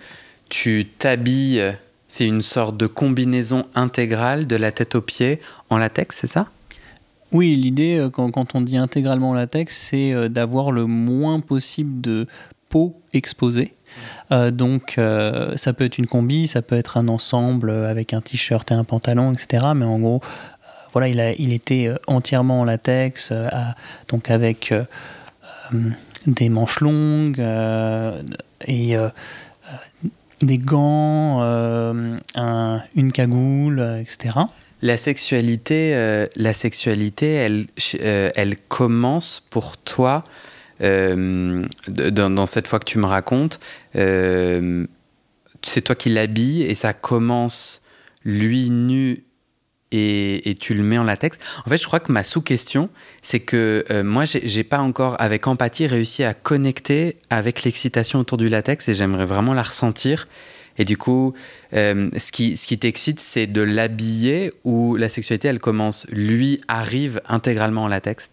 tu 0.49 0.87
t'habilles, 0.97 1.73
c'est 2.07 2.25
une 2.25 2.41
sorte 2.41 2.77
de 2.77 2.87
combinaison 2.87 3.65
intégrale 3.75 4.47
de 4.47 4.55
la 4.55 4.71
tête 4.71 4.95
aux 4.95 5.01
pieds 5.01 5.39
en 5.69 5.77
latex, 5.77 6.17
c'est 6.17 6.27
ça? 6.27 6.47
Oui, 7.33 7.55
l'idée, 7.57 8.07
quand, 8.13 8.31
quand, 8.31 8.55
on 8.55 8.61
dit 8.61 8.77
intégralement 8.77 9.31
en 9.31 9.33
latex, 9.33 9.75
c'est 9.75 10.29
d'avoir 10.29 10.71
le 10.71 10.85
moins 10.85 11.41
possible 11.41 11.99
de 11.99 12.25
peau 12.69 13.01
exposée. 13.11 13.73
donc 14.31 14.93
ça 15.55 15.73
peut 15.73 15.83
être 15.83 15.97
une 15.97 16.07
combi, 16.07 16.47
ça 16.47 16.61
peut 16.61 16.77
être 16.77 16.95
un 16.95 17.09
ensemble 17.09 17.71
avec 17.71 18.13
un 18.13 18.21
t-shirt 18.21 18.71
et 18.71 18.75
un 18.75 18.85
pantalon, 18.85 19.33
etc. 19.33 19.65
Mais 19.75 19.83
en 19.83 19.99
gros, 19.99 20.21
voilà, 20.97 21.09
il, 21.09 21.19
a, 21.19 21.31
il 21.33 21.53
était 21.53 21.87
euh, 21.87 21.97
entièrement 22.07 22.61
en 22.61 22.63
latex, 22.63 23.29
euh, 23.31 23.47
donc 24.07 24.31
avec 24.31 24.71
euh, 24.71 24.83
des 26.27 26.49
manches 26.49 26.81
longues 26.81 27.41
et 28.67 28.95
des 30.41 30.57
gants, 30.57 31.41
une 32.95 33.11
cagoule, 33.11 34.01
etc. 34.01 34.35
La 34.81 34.97
sexualité, 34.97 36.27
la 36.35 36.53
sexualité, 36.53 37.33
elle, 37.33 37.65
elle 38.01 38.57
commence 38.67 39.43
pour 39.49 39.77
toi 39.77 40.23
dans, 40.79 42.45
cette 42.45 42.67
fois 42.67 42.79
que 42.79 42.85
tu 42.85 42.99
me 42.99 43.05
racontes. 43.05 43.59
c'est 43.93 45.81
toi 45.83 45.95
qui 45.95 46.09
l'habilles 46.09 46.63
et 46.63 46.75
ça 46.75 46.93
commence 46.93 47.81
lui 48.23 48.69
nu 48.69 49.23
et, 49.91 50.55
tu 50.59 50.73
le 50.73 50.83
mets 50.83 50.97
en 50.97 51.03
latex. 51.03 51.37
En 51.65 51.69
fait, 51.69 51.77
je 51.77 51.85
crois 51.85 51.99
que 51.99 52.11
ma 52.11 52.23
sous-question, 52.23 52.89
c'est 53.21 53.39
que 53.39 53.85
euh, 53.89 54.03
moi, 54.03 54.25
j'ai 54.25 54.63
pas 54.63 54.79
encore, 54.79 55.15
avec 55.19 55.47
empathie, 55.47 55.87
réussi 55.87 56.23
à 56.23 56.33
connecter 56.33 57.17
avec 57.29 57.63
l'excitation 57.63 58.19
autour 58.19 58.37
du 58.37 58.49
latex 58.49 58.87
et 58.89 58.93
j'aimerais 58.93 59.25
vraiment 59.25 59.53
la 59.53 59.63
ressentir. 59.63 60.27
Et 60.77 60.85
du 60.85 60.97
coup, 60.97 61.33
euh, 61.73 62.09
ce 62.17 62.31
qui, 62.31 62.55
ce 62.55 62.67
qui 62.67 62.77
t'excite, 62.77 63.19
c'est 63.19 63.47
de 63.47 63.61
l'habiller 63.61 64.51
ou 64.63 64.95
la 64.95 65.09
sexualité, 65.09 65.47
elle 65.47 65.59
commence, 65.59 66.05
lui 66.09 66.61
arrive 66.67 67.21
intégralement 67.27 67.83
en 67.83 67.87
latex? 67.87 68.29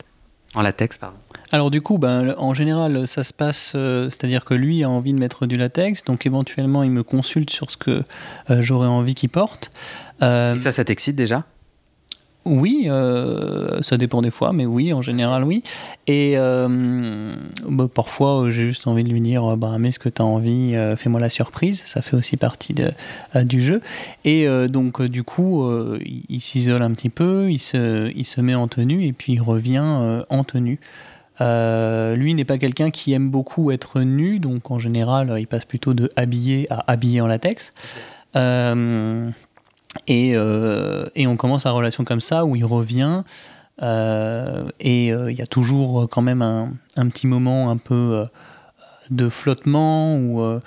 En 0.55 0.63
latex, 0.63 0.99
pardon. 0.99 1.17
Alors 1.51 1.71
du 1.71 1.81
coup, 1.81 1.99
ben, 1.99 2.35
en 2.39 2.55
général, 2.55 3.07
ça 3.07 3.25
se 3.25 3.33
passe, 3.33 3.73
euh, 3.75 4.09
c'est-à-dire 4.09 4.45
que 4.45 4.55
lui 4.55 4.85
a 4.85 4.91
envie 4.91 5.13
de 5.13 5.19
mettre 5.19 5.47
du 5.47 5.57
latex, 5.57 6.05
donc 6.05 6.27
éventuellement 6.27 6.83
il 6.83 6.91
me 6.91 7.03
consulte 7.03 7.51
sur 7.51 7.71
ce 7.71 7.77
que 7.77 8.03
euh, 8.51 8.61
j'aurais 8.61 8.89
envie 8.89 9.15
qu'il 9.15 9.31
porte. 9.31 9.71
Euh, 10.23 10.55
Et 10.55 10.59
ça, 10.59 10.73
ça 10.73 10.85
t'excite 10.85 11.17
déjà? 11.17 11.45
Oui, 12.45 12.87
euh, 12.87 13.81
ça 13.83 13.97
dépend 13.97 14.23
des 14.23 14.31
fois, 14.31 14.53
mais 14.53 14.67
oui, 14.67 14.93
en 14.93 15.03
général, 15.03 15.45
oui. 15.45 15.63
Et 16.07 16.35
euh, 16.37 17.35
bah, 17.69 17.89
parfois, 17.93 18.51
j'ai 18.51 18.67
juste 18.67 18.87
envie 18.87 19.05
de 19.05 19.09
lui 19.09 19.21
dire 19.21 19.57
bah, 19.57 19.77
Mais 19.79 19.91
ce 19.91 19.99
que 19.99 20.09
tu 20.09 20.21
as 20.23 20.25
envie, 20.25 20.75
euh, 20.75 20.97
fais-moi 20.97 21.21
la 21.21 21.31
surprise. 21.31 21.83
Ça 21.85 22.03
fait 22.03 22.17
aussi 22.17 22.37
partie 22.37 22.75
de, 22.75 22.93
du 23.43 23.63
jeu. 23.63 23.81
Et 24.25 24.47
donc, 24.69 25.03
du 25.03 25.23
coup, 25.23 25.69
il, 26.29 26.41
s'isole 26.41 26.83
un 26.83 26.91
petit 26.91 27.09
peu, 27.09 27.51
il 27.51 27.59
se, 27.59 28.41
met 28.41 28.55
en 28.55 28.69
tenue 28.69 29.07
et 29.07 29.13
puis 29.13 29.35
il 29.35 29.41
revient 29.41 30.23
en 30.29 30.45
tenue. 30.45 30.79
lui 31.41 32.35
n'est 32.35 32.45
pas 32.45 32.59
quelqu'un 32.59 32.91
qui 32.91 33.13
aime 33.13 33.31
beaucoup 33.31 33.71
être 33.71 34.01
nu, 34.01 34.39
donc 34.39 34.71
en 34.71 34.79
général, 34.79 35.35
il 35.39 35.47
passe 35.47 35.65
plutôt 35.65 35.95
de 35.95 36.11
habillé 36.17 36.67
à 36.71 36.85
habillé 36.89 37.21
en 37.21 37.27
latex. 37.27 37.73
Euh, 38.37 39.31
et, 40.07 40.37
on 40.37 41.37
commence 41.37 41.65
la 41.65 41.73
relation 41.73 42.05
comme 42.05 42.21
ça, 42.21 42.45
où 42.45 42.57
il 42.57 42.65
revient. 42.65 43.23
Euh, 43.83 44.69
et 44.79 45.13
euh, 45.13 45.33
il 45.33 45.39
y 45.39 45.43
a 45.43 45.47
toujours 45.47 46.09
quand 46.09 46.23
même 46.23 46.43
un, 46.43 46.73
un 46.97 47.09
petit 47.09 47.27
moment 47.27 47.71
un 47.71 47.77
peu 47.77 48.25
de 49.11 49.29
flottement 49.29 50.17
où 50.17 50.61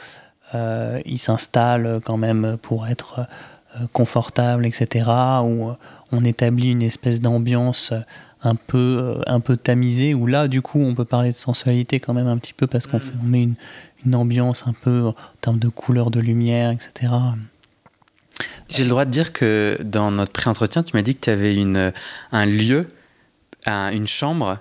il 0.54 1.20
s'installe 1.20 2.02
quand 2.04 2.18
même 2.18 2.58
pour 2.62 2.88
être 2.88 3.28
confortable, 3.94 4.66
etc. 4.66 5.10
Où 5.44 5.72
on 6.12 6.24
établit 6.24 6.72
une 6.72 6.82
espèce 6.82 7.22
d'ambiance 7.22 7.94
un 8.44 8.56
peu, 8.56 9.22
un 9.26 9.40
peu 9.40 9.58
tamisée, 9.58 10.14
où 10.14 10.28
là, 10.28 10.48
du 10.48 10.62
coup, 10.62 10.80
on 10.80 10.94
peut 10.94 11.06
parler 11.06 11.32
de 11.32 11.36
sensualité 11.36 12.00
quand 12.00 12.14
même 12.14 12.28
un 12.28 12.38
petit 12.38 12.54
peu 12.54 12.68
parce 12.68 12.88
qu'on 12.88 12.98
mm. 12.98 13.24
met 13.24 13.44
une, 13.44 13.56
une 14.06 14.16
ambiance 14.16 14.68
un 14.68 14.74
peu 14.74 15.08
en 15.08 15.16
termes 15.42 15.60
de 15.60 15.70
couleur 15.70 16.12
de 16.12 16.20
lumière, 16.20 16.72
etc. 16.72 17.14
J'ai 18.70 18.84
le 18.84 18.90
droit 18.90 19.06
de 19.06 19.12
dire 19.12 19.34
que 19.34 19.78
dans 19.84 20.12
notre 20.12 20.32
pré-entretien, 20.32 20.84
tu 20.84 20.96
m'as 20.96 21.02
dit 21.02 21.16
que 21.16 21.22
tu 21.22 21.30
avais 21.30 21.56
une, 21.56 21.94
un 22.32 22.46
lieu, 22.46 22.88
une 23.66 24.08
chambre. 24.08 24.60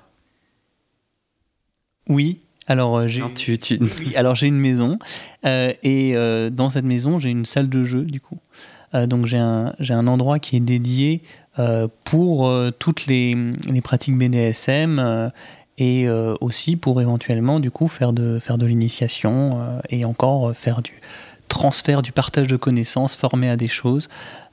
Oui. 2.08 2.40
Alors 2.68 2.96
euh, 2.98 3.06
j'ai 3.06 3.22
alors 4.16 4.34
j'ai 4.34 4.46
une 4.46 4.58
maison 4.58 4.98
euh, 5.44 5.72
et 5.82 6.16
euh, 6.16 6.50
dans 6.50 6.68
cette 6.68 6.84
maison 6.84 7.18
j'ai 7.18 7.30
une 7.30 7.44
salle 7.44 7.68
de 7.68 7.84
jeu 7.84 8.02
du 8.02 8.20
coup. 8.20 8.38
donc 8.92 9.26
j'ai 9.26 9.38
un, 9.38 9.72
un 9.78 10.06
endroit 10.06 10.38
qui 10.38 10.56
est 10.56 10.60
dédié 10.60 11.22
pour 12.04 12.52
toutes 12.78 13.06
les, 13.06 13.34
les, 13.70 13.80
pratiques 13.80 14.16
BDSM 14.16 15.30
et 15.78 16.08
aussi 16.40 16.76
pour 16.76 17.00
éventuellement 17.00 17.60
du 17.60 17.70
coup 17.70 17.88
faire 17.88 18.12
de, 18.12 18.38
faire 18.38 18.58
de 18.58 18.66
l'initiation 18.66 19.80
et 19.88 20.04
encore 20.04 20.54
faire 20.54 20.82
du, 20.82 20.92
transfert 21.56 22.02
du 22.02 22.12
partage 22.12 22.48
de 22.48 22.56
connaissances, 22.56 23.16
formé 23.16 23.48
à 23.48 23.56
des 23.56 23.66
choses. 23.66 24.10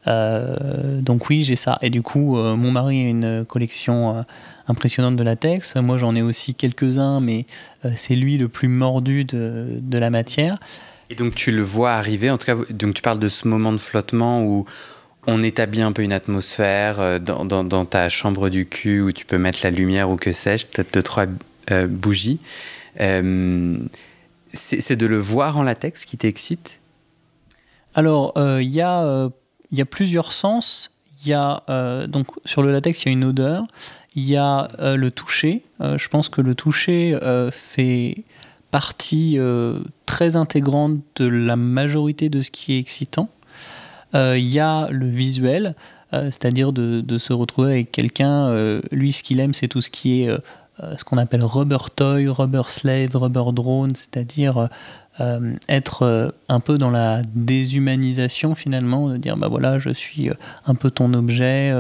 Euh, 0.07 1.01
donc 1.01 1.29
oui, 1.29 1.43
j'ai 1.43 1.57
ça. 1.57 1.77
Et 1.81 1.89
du 1.89 2.01
coup, 2.01 2.37
euh, 2.37 2.55
mon 2.55 2.71
mari 2.71 3.05
a 3.05 3.09
une 3.09 3.45
collection 3.45 4.17
euh, 4.17 4.21
impressionnante 4.69 5.17
de 5.17 5.23
latex. 5.23 5.75
Moi, 5.75 5.97
j'en 5.97 6.15
ai 6.15 6.21
aussi 6.21 6.55
quelques-uns, 6.55 7.19
mais 7.19 7.45
c'est 7.97 8.15
lui 8.15 8.37
le 8.37 8.47
plus 8.47 8.69
mordu 8.69 9.25
de, 9.25 9.67
de, 9.81 9.97
la 9.97 10.09
matière. 10.09 10.57
Et 11.09 11.15
donc 11.15 11.35
tu 11.35 11.51
le 11.51 11.61
vois 11.61 11.91
arriver, 11.91 12.29
en 12.29 12.37
tout 12.37 12.45
cas, 12.45 12.55
donc 12.69 12.93
tu 12.93 13.01
parles 13.01 13.19
de 13.19 13.27
ce 13.27 13.49
moment 13.49 13.73
de 13.73 13.77
flottement 13.77 14.41
où 14.41 14.65
on 15.27 15.43
établit 15.43 15.81
un 15.81 15.91
peu 15.91 16.03
une 16.03 16.13
atmosphère 16.13 17.19
dans, 17.19 17.43
dans, 17.43 17.65
dans 17.65 17.83
ta 17.83 18.07
chambre 18.07 18.47
du 18.49 18.65
cul 18.65 19.01
où 19.01 19.11
tu 19.11 19.25
peux 19.25 19.37
mettre 19.37 19.59
la 19.63 19.71
lumière 19.71 20.09
ou 20.09 20.15
que 20.15 20.31
sais-je, 20.31 20.65
peut-être 20.65 20.93
deux, 20.93 21.03
trois 21.03 21.25
bougies. 21.87 22.39
c'est 24.53 24.95
de 24.95 25.05
le 25.05 25.17
voir 25.17 25.57
en 25.57 25.63
latex 25.63 26.05
qui 26.05 26.15
t'excite? 26.17 26.79
Alors, 27.95 28.33
euh, 28.37 28.61
il 28.61 28.73
y, 28.73 28.81
euh, 28.81 29.29
a 29.29 29.85
plusieurs 29.85 30.33
sens. 30.33 30.91
Il 31.23 31.29
y 31.29 31.33
a, 31.33 31.63
euh, 31.69 32.07
donc, 32.07 32.27
sur 32.45 32.61
le 32.61 32.71
latex, 32.71 33.03
il 33.03 33.05
y 33.07 33.09
a 33.09 33.13
une 33.13 33.23
odeur. 33.23 33.63
Il 34.15 34.23
y 34.23 34.37
a 34.37 34.67
le 34.79 35.09
toucher. 35.09 35.63
je 35.79 36.07
pense 36.07 36.29
que 36.29 36.41
le 36.41 36.53
toucher 36.53 37.17
fait 37.51 38.25
partie 38.69 39.39
très 40.05 40.35
intégrante 40.35 40.99
de 41.15 41.25
la 41.25 41.55
majorité 41.55 42.29
de 42.29 42.43
ce 42.43 42.51
qui 42.51 42.73
est 42.73 42.77
excitant. 42.77 43.27
Il 44.13 44.47
y 44.47 44.59
a 44.59 44.87
le 44.91 45.07
visuel, 45.07 45.73
c'est-à-dire 46.11 46.73
de, 46.73 47.01
de, 47.01 47.17
se 47.17 47.33
retrouver 47.33 47.71
avec 47.71 47.91
quelqu'un. 47.91 48.53
lui, 48.91 49.13
ce 49.13 49.23
qu'il 49.23 49.39
aime, 49.39 49.55
c'est 49.55 49.67
tout 49.67 49.81
ce 49.81 49.89
qui 49.89 50.21
est 50.21 50.29
ce 50.79 51.03
qu'on 51.03 51.17
appelle 51.17 51.43
rubber 51.43 51.89
toy, 51.95 52.27
rubber 52.27 52.63
slave, 52.67 53.15
rubber 53.15 53.51
drone, 53.51 53.95
c'est-à-dire 53.95 54.69
euh, 55.19 55.53
être 55.69 56.01
euh, 56.01 56.31
un 56.49 56.59
peu 56.59 56.79
dans 56.79 56.89
la 56.89 57.21
déshumanisation 57.35 58.55
finalement, 58.55 59.09
de 59.09 59.17
dire 59.17 59.37
bah 59.37 59.47
voilà, 59.47 59.77
je 59.77 59.91
suis 59.91 60.29
euh, 60.29 60.33
un 60.65 60.73
peu 60.73 60.89
ton 60.89 61.13
objet, 61.13 61.71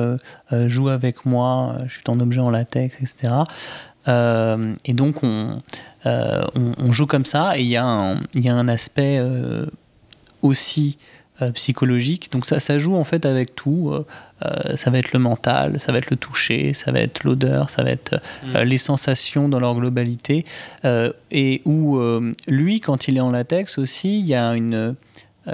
joue 0.51 0.89
avec 0.89 1.25
moi, 1.25 1.77
je 1.87 1.93
suis 1.93 2.03
ton 2.03 2.19
objet 2.19 2.41
en 2.41 2.51
latex, 2.51 2.95
etc. 3.01 3.33
et 4.85 4.93
donc 4.93 5.23
on, 5.23 5.61
on, 6.05 6.91
joue 6.91 7.07
comme 7.07 7.25
ça 7.25 7.57
et 7.57 7.61
il 7.61 7.67
y, 7.67 7.71
y 7.71 7.77
a 7.77 8.55
un 8.55 8.67
aspect 8.67 9.19
aussi 10.41 10.97
psychologique. 11.55 12.31
Donc 12.31 12.45
ça, 12.45 12.59
ça 12.59 12.77
joue 12.77 12.95
en 12.95 13.03
fait 13.03 13.25
avec 13.25 13.55
tout. 13.55 13.93
Euh, 14.43 14.73
euh, 14.73 14.77
ça 14.77 14.89
va 14.91 14.97
être 14.97 15.13
le 15.13 15.19
mental, 15.19 15.79
ça 15.79 15.91
va 15.91 15.97
être 15.97 16.09
le 16.09 16.17
toucher, 16.17 16.73
ça 16.73 16.91
va 16.91 16.99
être 16.99 17.23
l'odeur, 17.23 17.69
ça 17.69 17.83
va 17.83 17.89
être 17.89 18.21
mm. 18.43 18.59
les 18.59 18.77
sensations 18.77 19.49
dans 19.49 19.59
leur 19.59 19.75
globalité. 19.75 20.43
et 21.31 21.61
où 21.65 21.99
lui, 22.47 22.79
quand 22.79 23.07
il 23.07 23.17
est 23.17 23.21
en 23.21 23.31
latex 23.31 23.77
aussi, 23.77 24.19
il 24.19 24.25
y 24.25 24.35
a 24.35 24.55
une 24.55 24.95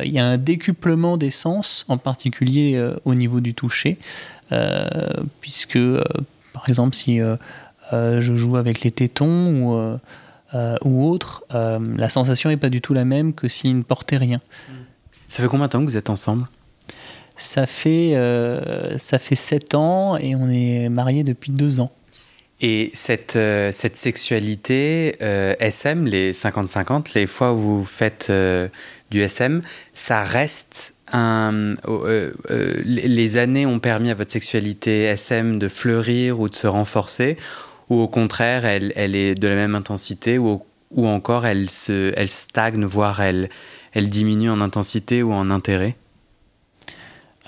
il 0.04 0.12
y 0.12 0.20
a 0.20 0.26
un 0.26 0.38
décuplement 0.38 1.18
des 1.18 1.32
sens, 1.32 1.86
en 1.88 1.98
particulier 1.98 2.80
au 3.06 3.16
niveau 3.16 3.40
du 3.40 3.54
toucher, 3.54 3.98
puisque, 5.42 5.80
par 6.54 6.68
exemple, 6.68 6.96
si 6.96 7.20
je 7.92 8.36
joue 8.36 8.58
avec 8.58 8.82
les 8.82 8.92
tétons 8.92 9.52
ou, 9.52 10.00
ou 10.84 11.10
autre, 11.10 11.44
la 11.52 12.10
sensation 12.10 12.50
n'est 12.50 12.58
pas 12.58 12.70
du 12.70 12.82
tout 12.82 12.94
la 12.94 13.06
même 13.06 13.34
que 13.34 13.48
s'il 13.48 13.78
ne 13.78 13.84
portait 13.84 14.18
rien. 14.18 14.40
Ça 15.28 15.44
fait 15.44 15.50
combien 15.50 15.66
de 15.66 15.72
temps 15.72 15.80
que 15.80 15.86
vous 15.86 15.98
êtes 15.98 16.10
ensemble? 16.10 16.46
Ça 17.40 17.66
fait, 17.66 18.14
ça 18.98 19.20
fait 19.20 19.36
7 19.36 19.76
ans 19.76 20.18
et 20.18 20.36
on 20.36 20.50
est 20.50 20.90
mariés 20.90 21.24
depuis 21.24 21.52
2 21.52 21.80
ans. 21.80 21.92
Et 22.62 22.92
cette, 22.94 23.38
cette 23.72 23.96
sexualité 23.96 25.16
SM, 25.60 26.06
les 26.06 26.34
50-50, 26.34 27.14
les 27.16 27.26
fois 27.26 27.54
où 27.54 27.58
vous 27.58 27.86
faites 27.86 28.32
du 29.12 29.22
SM, 29.22 29.62
ça 29.94 30.24
reste 30.24 30.94
un, 31.12 31.76
les 32.84 33.38
années 33.38 33.66
ont 33.66 33.80
permis 33.80 34.12
à 34.12 34.14
votre 34.14 34.32
sexualité 34.32 35.04
SM 35.04 35.60
de 35.60 35.68
fleurir 35.68 36.40
ou 36.40 36.50
de 36.50 36.56
se 36.56 36.68
renforcer, 36.68 37.38
ou 37.90 38.00
au 38.00 38.08
contraire, 38.08 38.66
elle, 38.66 38.94
elle 38.96 39.16
est 39.16 39.36
de 39.36 39.48
la 39.48 39.56
même 39.56 39.76
intensité, 39.76 40.38
ou, 40.38 40.62
ou 40.92 41.08
encore 41.08 41.46
elle, 41.46 41.70
se, 41.70 42.14
elle 42.16 42.30
stagne, 42.30 42.86
voire 42.86 43.22
elle, 43.22 43.50
elle 43.94 44.10
diminue 44.10 44.52
en 44.52 44.62
intensité 44.62 45.24
ou 45.24 45.34
en 45.34 45.50
intérêt? 45.50 45.96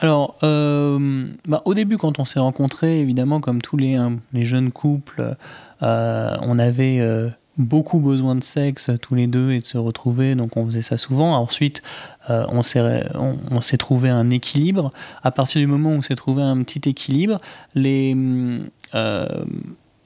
Alors, 0.02 0.36
euh, 0.42 1.28
bah, 1.48 1.62
au 1.66 1.76
début, 1.76 1.98
quand 1.98 2.20
on 2.20 2.26
s'est 2.26 2.40
rencontrés, 2.40 3.00
évidemment, 3.00 3.40
comme 3.40 3.62
tous 3.62 3.78
les, 3.78 3.94
hein, 3.94 4.18
jeunes 4.34 4.72
couples, 4.72 5.36
euh, 5.84 6.38
on 6.42 6.58
avait 6.58 6.98
euh, 7.00 7.30
beaucoup 7.60 8.00
besoin 8.00 8.34
de 8.34 8.44
sexe 8.44 8.90
tous 9.00 9.14
les 9.14 9.28
deux 9.28 9.52
et 9.52 9.60
de 9.60 9.66
se 9.66 9.78
retrouver, 9.78 10.34
donc 10.34 10.58
on 10.58 10.66
faisait 10.66 10.82
ça 10.82 10.98
souvent. 10.98 11.36
Ensuite, 11.36 11.84
on 12.30 12.64
s'est 12.64 13.78
trouvé 13.78 14.10
un 14.10 14.30
équilibre. 14.32 14.92
À 15.22 15.30
partir 15.30 15.62
du 15.62 15.68
moment 15.68 15.92
où 15.92 15.98
on 15.98 16.02
s'est 16.02 16.16
trouvé 16.16 16.42
un 16.42 16.64
petit 16.64 16.90
équilibre, 16.90 17.40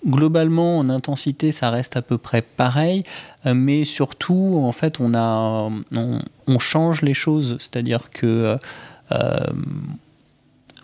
globalement, 0.05 0.77
en 0.77 0.89
intensité, 0.89 1.53
ça 1.53 1.69
reste 1.69 1.95
à 1.95 2.01
peu 2.01 2.17
près 2.17 2.41
pareil, 2.41 3.05
mais 3.45 3.85
surtout, 3.85 4.59
en 4.61 4.73
fait, 4.73 4.99
on, 4.99 5.13
on, 6.47 6.59
change 6.59 7.01
les 7.01 7.13
choses, 7.13 7.55
c'est-à-dire 7.59 8.11
que 8.11 8.57
euh, 9.11 9.39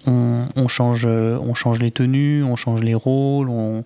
on, 0.06 0.68
change, 0.68 1.06
on 1.06 1.54
change 1.54 1.80
les 1.80 1.92
tenues, 1.92 2.44
on 2.44 2.56
change 2.56 2.82
les 2.82 2.96
rôles, 2.96 3.50
on, 3.50 3.84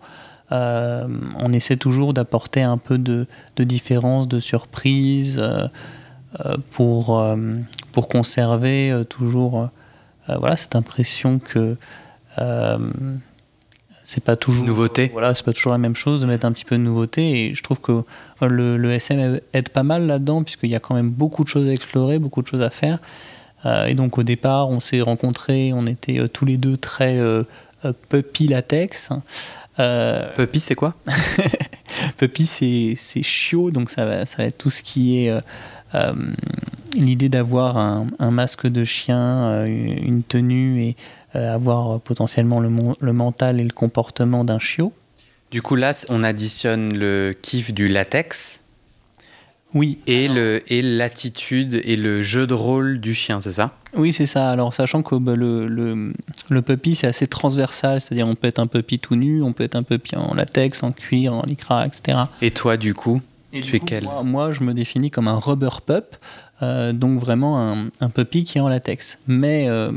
euh, 0.51 1.07
on 1.39 1.53
essaie 1.53 1.77
toujours 1.77 2.13
d'apporter 2.13 2.61
un 2.61 2.77
peu 2.77 2.97
de, 2.97 3.27
de, 3.55 3.63
différence, 3.63 4.27
de 4.27 4.39
surprise, 4.39 5.41
pour, 6.71 7.25
pour 7.93 8.07
conserver 8.09 9.03
toujours 9.07 9.69
voilà, 10.27 10.57
cette 10.57 10.75
impression 10.75 11.39
que 11.39 11.77
c'est 14.05 14.23
pas 14.23 14.35
toujours 14.35 14.65
nouveauté. 14.65 15.09
Voilà, 15.11 15.33
c'est 15.33 15.43
pas 15.43 15.51
toujours 15.51 15.71
la 15.71 15.79
même 15.79 15.95
chose 15.95 16.21
de 16.21 16.27
mettre 16.27 16.45
un 16.45 16.51
petit 16.51 16.63
peu 16.63 16.77
de 16.77 16.83
nouveauté. 16.83 17.47
Et 17.47 17.55
je 17.55 17.63
trouve 17.63 17.81
que 17.81 18.03
le, 18.41 18.77
le 18.77 18.91
SM 18.91 19.39
aide 19.53 19.69
pas 19.69 19.81
mal 19.81 20.05
là-dedans 20.05 20.43
puisqu'il 20.43 20.69
y 20.69 20.75
a 20.75 20.79
quand 20.79 20.93
même 20.93 21.09
beaucoup 21.09 21.43
de 21.43 21.49
choses 21.49 21.67
à 21.67 21.73
explorer, 21.73 22.19
beaucoup 22.19 22.43
de 22.43 22.47
choses 22.47 22.61
à 22.61 22.69
faire. 22.69 22.99
Euh, 23.65 23.85
et 23.85 23.95
donc 23.95 24.17
au 24.17 24.23
départ, 24.23 24.69
on 24.69 24.79
s'est 24.79 25.01
rencontrés, 25.01 25.71
on 25.73 25.87
était 25.87 26.19
euh, 26.19 26.27
tous 26.27 26.45
les 26.45 26.57
deux 26.57 26.77
très 26.77 27.17
euh, 27.17 27.43
puppy 28.09 28.47
latex. 28.47 29.09
puppy, 30.35 30.59
c'est 30.59 30.75
quoi? 30.75 30.95
Puppy, 32.17 32.45
c'est 32.45 33.23
chiot, 33.23 33.71
donc 33.71 33.89
ça 33.89 34.05
va, 34.05 34.25
ça 34.25 34.37
va 34.37 34.45
être 34.45 34.57
tout 34.57 34.69
ce 34.69 34.83
qui 34.83 35.17
est 35.17 35.33
l'idée 36.93 37.29
d'avoir 37.29 37.77
un, 37.77 38.07
un, 38.19 38.31
masque 38.31 38.67
de 38.67 38.83
chien, 38.83 39.65
une 39.65 40.23
tenue 40.23 40.83
et 40.83 40.95
euh, 41.35 41.53
avoir 41.53 41.99
potentiellement 41.99 42.61
le, 42.61 42.69
le, 43.01 43.13
mental 43.13 43.59
et 43.59 43.63
le 43.63 43.71
comportement 43.71 44.45
d'un 44.45 44.59
chiot. 44.59 44.93
Du 45.51 45.61
coup, 45.61 45.75
là, 45.75 45.91
on 46.07 46.23
additionne 46.23 46.97
le 46.97 47.35
kiff 47.41 47.73
du 47.73 47.89
latex. 47.89 48.61
Oui. 49.75 49.99
Et, 50.07 50.27
le, 50.27 50.63
et 50.67 50.81
l'attitude 50.81 51.81
et 51.83 51.95
le 51.95 52.21
jeu 52.23 52.47
de 52.47 52.55
rôle 52.55 52.99
du 52.99 53.13
chien, 53.13 53.39
c'est 53.39 53.51
ça? 53.51 53.77
Oui, 53.95 54.11
c'est 54.11 54.25
ça. 54.25 54.49
Alors, 54.49 54.73
sachant 54.73 55.03
que 55.03 55.15
bah, 55.15 55.35
le, 55.35 55.67
le, 55.67 56.13
le, 56.49 56.61
puppy, 56.61 56.95
c'est 56.95 57.07
assez 57.07 57.27
transversal, 57.27 58.01
c'est-à-dire 58.01 58.27
on 58.27 58.35
peut 58.35 58.47
être 58.47 58.59
un 58.59 58.67
puppy 58.67 58.97
tout 58.97 59.15
nu, 59.15 59.43
on 59.43 59.53
peut 59.53 59.63
être 59.63 59.75
un 59.75 59.83
puppy 59.83 60.15
en 60.15 60.33
latex, 60.33 60.81
en 60.81 60.91
cuir, 60.91 61.33
en 61.33 61.43
lycra, 61.43 61.85
etc. 61.85 62.17
Et 62.41 62.51
toi, 62.51 62.77
du 62.77 62.93
coup 62.93 63.21
tu 63.61 63.75
es 63.75 63.79
quel? 63.79 64.03
moi, 64.03 64.23
moi, 64.23 64.51
je 64.51 64.63
me 64.63 64.73
définis 64.73 65.11
comme 65.11 65.27
un 65.27 65.37
rubber 65.37 65.81
pup, 65.85 66.15
euh, 66.61 66.93
donc 66.93 67.19
vraiment 67.19 67.59
un, 67.59 67.89
un, 68.01 68.09
puppy 68.09 68.43
qui 68.43 68.57
est 68.57 68.61
en 68.61 68.67
latex. 68.67 69.19
Mais 69.27 69.67
euh, 69.67 69.91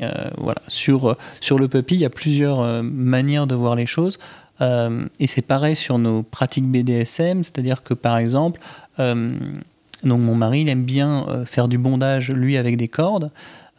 euh, 0.00 0.30
voilà, 0.38 0.60
sur, 0.68 1.16
sur 1.40 1.58
le 1.58 1.68
puppy, 1.68 1.94
il 1.94 2.00
y 2.00 2.04
a 2.04 2.10
plusieurs 2.10 2.82
manières 2.82 3.46
de 3.46 3.54
voir 3.54 3.76
les 3.76 3.86
choses. 3.86 4.18
Et 4.60 5.26
c'est 5.26 5.42
pareil 5.42 5.76
sur 5.76 5.98
nos 5.98 6.22
pratiques 6.22 6.64
BDSM, 6.66 7.42
c'est-à-dire 7.42 7.82
que 7.82 7.92
par 7.92 8.16
exemple, 8.16 8.60
donc 8.98 10.20
mon 10.20 10.34
mari, 10.34 10.60
il 10.60 10.68
aime 10.68 10.84
bien 10.84 11.26
faire 11.46 11.68
du 11.68 11.78
bondage, 11.78 12.30
lui, 12.30 12.56
avec 12.56 12.76
des 12.76 12.88
cordes, 12.88 13.30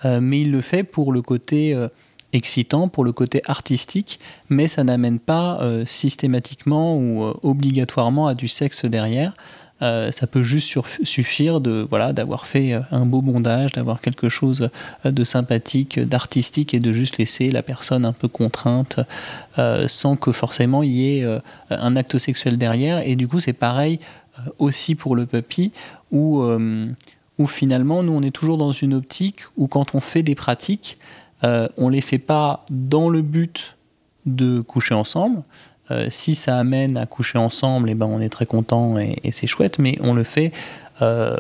mais 0.04 0.42
il 0.42 0.52
le 0.52 0.62
fait 0.62 0.84
pour 0.84 1.14
le 1.14 1.22
côté 1.22 1.78
excitant, 2.34 2.88
pour 2.88 3.04
le 3.04 3.12
côté 3.12 3.42
artistique, 3.48 4.20
mais 4.50 4.68
ça 4.68 4.84
n'amène 4.84 5.20
pas 5.20 5.60
systématiquement 5.86 6.98
ou 6.98 7.34
obligatoirement 7.44 8.28
à 8.28 8.34
du 8.34 8.48
sexe 8.48 8.86
derrière. 8.86 9.34
Euh, 9.82 10.12
ça 10.14 10.26
peut 10.26 10.42
juste 10.42 10.80
suffire 11.04 11.60
de 11.60 11.86
voilà 11.90 12.14
d'avoir 12.14 12.46
fait 12.46 12.72
euh, 12.74 12.80
un 12.92 13.06
beau 13.06 13.22
bondage, 13.22 13.74
d'avoir 13.74 14.00
quelque 14.00 14.30
chose 14.30 14.70
euh, 15.06 15.12
de 15.12 15.24
sympathique, 15.26 16.00
d'artistique 16.00 16.74
et 16.74 16.80
de 16.80 16.94
juste 16.94 17.18
laisser 17.18 17.52
la 17.52 17.62
personne 17.62 18.06
un 18.06 18.14
peu 18.14 18.30
contrainte 18.30 19.00
sans 19.88 20.18
que 20.18 20.34
forcément 20.34 20.84
il 20.84 20.92
y 20.92 21.18
ait 21.18 21.40
un 21.70 21.96
acte 21.96 22.18
sexuel 22.18 22.58
derrière. 22.58 23.00
Et 23.08 23.16
du 23.16 23.30
coup, 23.30 23.40
c'est 23.40 23.54
pareil 23.54 24.00
aussi 24.60 24.96
pour 24.96 25.16
le 25.16 25.26
puppy 25.26 25.72
où, 26.12 26.44
où 27.38 27.48
finalement 27.48 28.04
nous 28.04 28.14
on 28.14 28.22
est 28.22 28.32
toujours 28.32 28.58
dans 28.58 28.72
une 28.72 28.94
optique 28.94 29.42
où 29.58 29.68
quand 29.68 29.96
on 29.96 30.02
fait 30.02 30.24
des 30.24 30.36
pratiques, 30.36 30.98
on 31.44 31.90
les 31.90 32.02
fait 32.02 32.20
pas 32.20 32.66
dans 32.70 33.10
le 33.10 33.22
but 33.22 33.76
de 34.26 34.62
coucher 34.62 34.94
ensemble, 34.94 35.44
euh, 35.92 36.08
si 36.10 36.34
ça 36.34 36.58
amène 36.58 36.98
à 36.98 37.06
coucher 37.06 37.38
ensemble, 37.38 37.90
et 37.90 37.92
eh 37.92 37.96
ben 37.96 38.08
on 38.08 38.20
est 38.20 38.30
très 38.30 38.48
content 38.48 38.98
et, 38.98 39.32
c'est 39.32 39.46
chouette, 39.46 39.78
mais 39.78 39.98
on 40.02 40.14
le 40.14 40.24
fait 40.24 40.52
euh, 41.04 41.38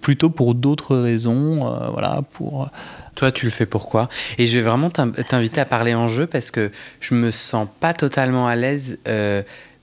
plutôt 0.00 0.30
pour 0.30 0.54
d'autres 0.54 0.96
raisons, 0.96 1.66
euh, 1.66 1.88
voilà, 1.90 2.22
pour. 2.32 2.70
Toi, 3.14 3.30
tu 3.30 3.44
le 3.44 3.50
fais 3.50 3.66
pourquoi 3.66 4.08
Et 4.38 4.46
je 4.46 4.56
vais 4.56 4.64
vraiment 4.64 4.88
t'inviter 4.88 5.60
à 5.60 5.66
parler 5.66 5.94
en 5.94 6.08
jeu 6.08 6.26
parce 6.26 6.50
que 6.50 6.70
je 6.98 7.14
me 7.14 7.30
sens 7.30 7.68
pas 7.78 7.92
totalement 7.92 8.48
à 8.48 8.56
l'aise. 8.56 8.98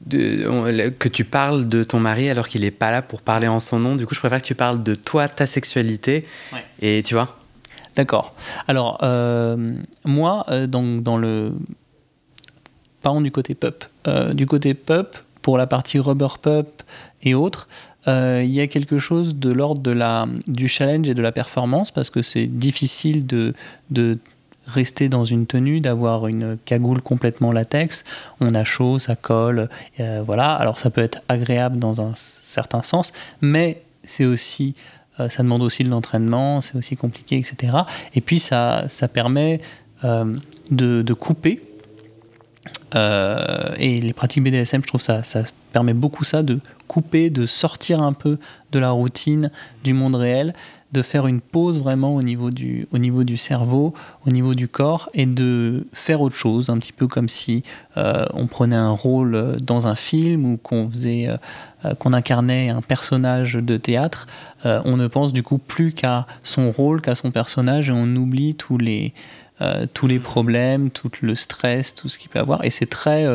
De, 0.06 0.90
que 0.98 1.10
tu 1.10 1.26
parles 1.26 1.68
de 1.68 1.84
ton 1.84 2.00
mari 2.00 2.30
alors 2.30 2.48
qu'il 2.48 2.62
n'est 2.62 2.72
pas 2.72 2.90
là 2.90 3.02
pour 3.02 3.22
parler 3.22 3.48
en 3.48 3.60
son 3.60 3.80
nom. 3.80 3.96
Du 3.96 4.06
coup, 4.08 4.16
je 4.16 4.20
préfère 4.20 4.42
que 4.42 4.48
tu 4.48 4.56
parles 4.56 4.82
de 4.82 4.96
toi, 4.96 5.28
ta 5.28 5.46
sexualité. 5.46 6.26
Et 6.82 7.04
tu 7.04 7.14
vois? 7.16 7.38
D'accord. 7.96 8.34
Alors, 8.68 8.98
moi, 10.06 10.46
donc, 10.68 11.04
dans 11.04 11.18
le 11.18 11.52
parlons 13.02 13.22
du 13.22 13.32
côté 13.32 13.56
pup. 13.56 13.86
Euh, 14.08 14.34
du 14.34 14.46
côté 14.46 14.74
pup, 14.74 15.18
pour 15.42 15.58
la 15.58 15.68
partie 15.68 16.00
rubber 16.00 16.28
pup 16.42 16.84
et 17.24 17.34
autres, 17.34 17.68
euh, 18.08 18.42
il 18.44 18.52
y 18.52 18.62
a 18.62 18.68
quelque 18.68 19.00
chose 19.00 19.36
de 19.36 19.52
l'ordre 19.52 19.82
de 19.82 19.92
la, 19.92 20.28
du 20.48 20.68
challenge 20.68 21.10
et 21.10 21.14
de 21.14 21.22
la 21.22 21.32
performance 21.32 21.92
parce 21.92 22.10
que 22.10 22.22
c'est 22.22 22.48
difficile 22.48 23.26
de, 23.26 23.54
de 23.90 24.18
rester 24.74 25.10
dans 25.10 25.26
une 25.26 25.46
tenue, 25.46 25.82
d'avoir 25.82 26.28
une 26.28 26.58
cagoule 26.66 27.02
complètement 27.02 27.52
latex. 27.52 28.04
On 28.40 28.54
a 28.56 28.64
chaud, 28.64 29.00
ça 29.00 29.16
colle, 29.16 29.70
euh, 30.00 30.22
voilà. 30.26 30.54
Alors 30.54 30.80
ça 30.80 30.90
peut 30.90 31.02
être 31.02 31.22
agréable 31.28 31.78
dans 31.78 32.02
un 32.02 32.14
certain 32.16 32.84
sens, 32.84 33.14
mais 33.42 33.82
c'est 34.04 34.26
aussi, 34.26 34.76
ça 35.18 35.44
demande 35.44 35.62
aussi 35.62 35.84
de 35.84 35.90
l'entraînement, 35.90 36.62
c'est 36.62 36.76
aussi 36.76 36.96
compliqué, 36.96 37.38
etc. 37.38 37.78
Et 38.16 38.22
puis 38.22 38.40
ça, 38.40 38.86
ça 38.88 39.08
permet 39.08 39.60
de, 40.04 40.38
de 40.72 41.14
couper 41.14 41.62
euh, 42.96 43.74
et 43.78 43.98
les 43.98 44.14
pratiques 44.14 44.44
BDSM, 44.44 44.82
je 44.82 44.88
trouve 44.88 45.02
ça, 45.02 45.24
ça 45.24 45.44
permet 45.72 45.94
beaucoup 45.94 46.24
ça, 46.24 46.44
de 46.44 46.60
couper, 46.88 47.30
de 47.30 47.46
sortir 47.46 48.02
un 48.02 48.14
peu 48.14 48.40
de 48.72 48.80
la 48.80 48.90
routine 48.92 49.52
du 49.84 49.94
monde 49.94 50.16
réel, 50.16 50.54
de 50.92 51.02
faire 51.02 51.28
une 51.28 51.42
pause 51.42 51.80
vraiment 51.80 52.16
au 52.16 52.22
niveau 52.24 52.50
du, 52.50 52.88
au 52.92 52.98
niveau 52.98 53.24
du 53.24 53.38
cerveau, 53.38 53.94
au 54.26 54.32
niveau 54.32 54.56
du 54.56 54.68
corps, 54.68 55.10
et 55.14 55.26
de 55.26 55.86
faire 55.94 56.22
autre 56.22 56.36
chose, 56.36 56.70
un 56.70 56.78
petit 56.80 56.94
peu 56.94 57.08
comme 57.08 57.30
si 57.30 57.64
euh, 57.98 58.26
on 58.34 58.48
prenait 58.48 58.76
un 58.76 58.92
rôle 58.92 59.58
dans 59.62 59.88
un 59.88 59.96
film 59.96 60.46
ou 60.46 60.58
qu'on 60.58 60.90
faisait, 60.90 61.30
euh, 61.86 61.94
qu'on 61.96 62.14
incarnait 62.14 62.70
un 62.70 62.82
personnage 62.82 63.54
de 63.54 63.78
théâtre. 63.78 64.28
on 64.66 64.98
ne 64.98 65.08
pense 65.08 65.32
du 65.32 65.44
coup 65.44 65.58
plus 65.58 65.94
qu'à 65.94 66.26
son 66.44 66.72
rôle, 66.72 67.02
qu'à 67.02 67.16
son 67.16 67.32
personnage, 67.32 67.90
et 67.90 67.94
on 67.94 68.16
oublie 68.16 68.56
tous 68.56 68.78
les 68.78 69.14
euh, 69.62 69.86
tous 69.94 70.08
les 70.08 70.20
problèmes, 70.20 70.90
tout 70.90 71.12
le 71.22 71.36
stress, 71.36 71.94
tout 71.94 72.08
ce 72.08 72.18
qu'il 72.18 72.30
peut 72.30 72.40
avoir. 72.40 72.64
Et 72.64 72.70
c'est 72.70 72.86
très 72.86 73.26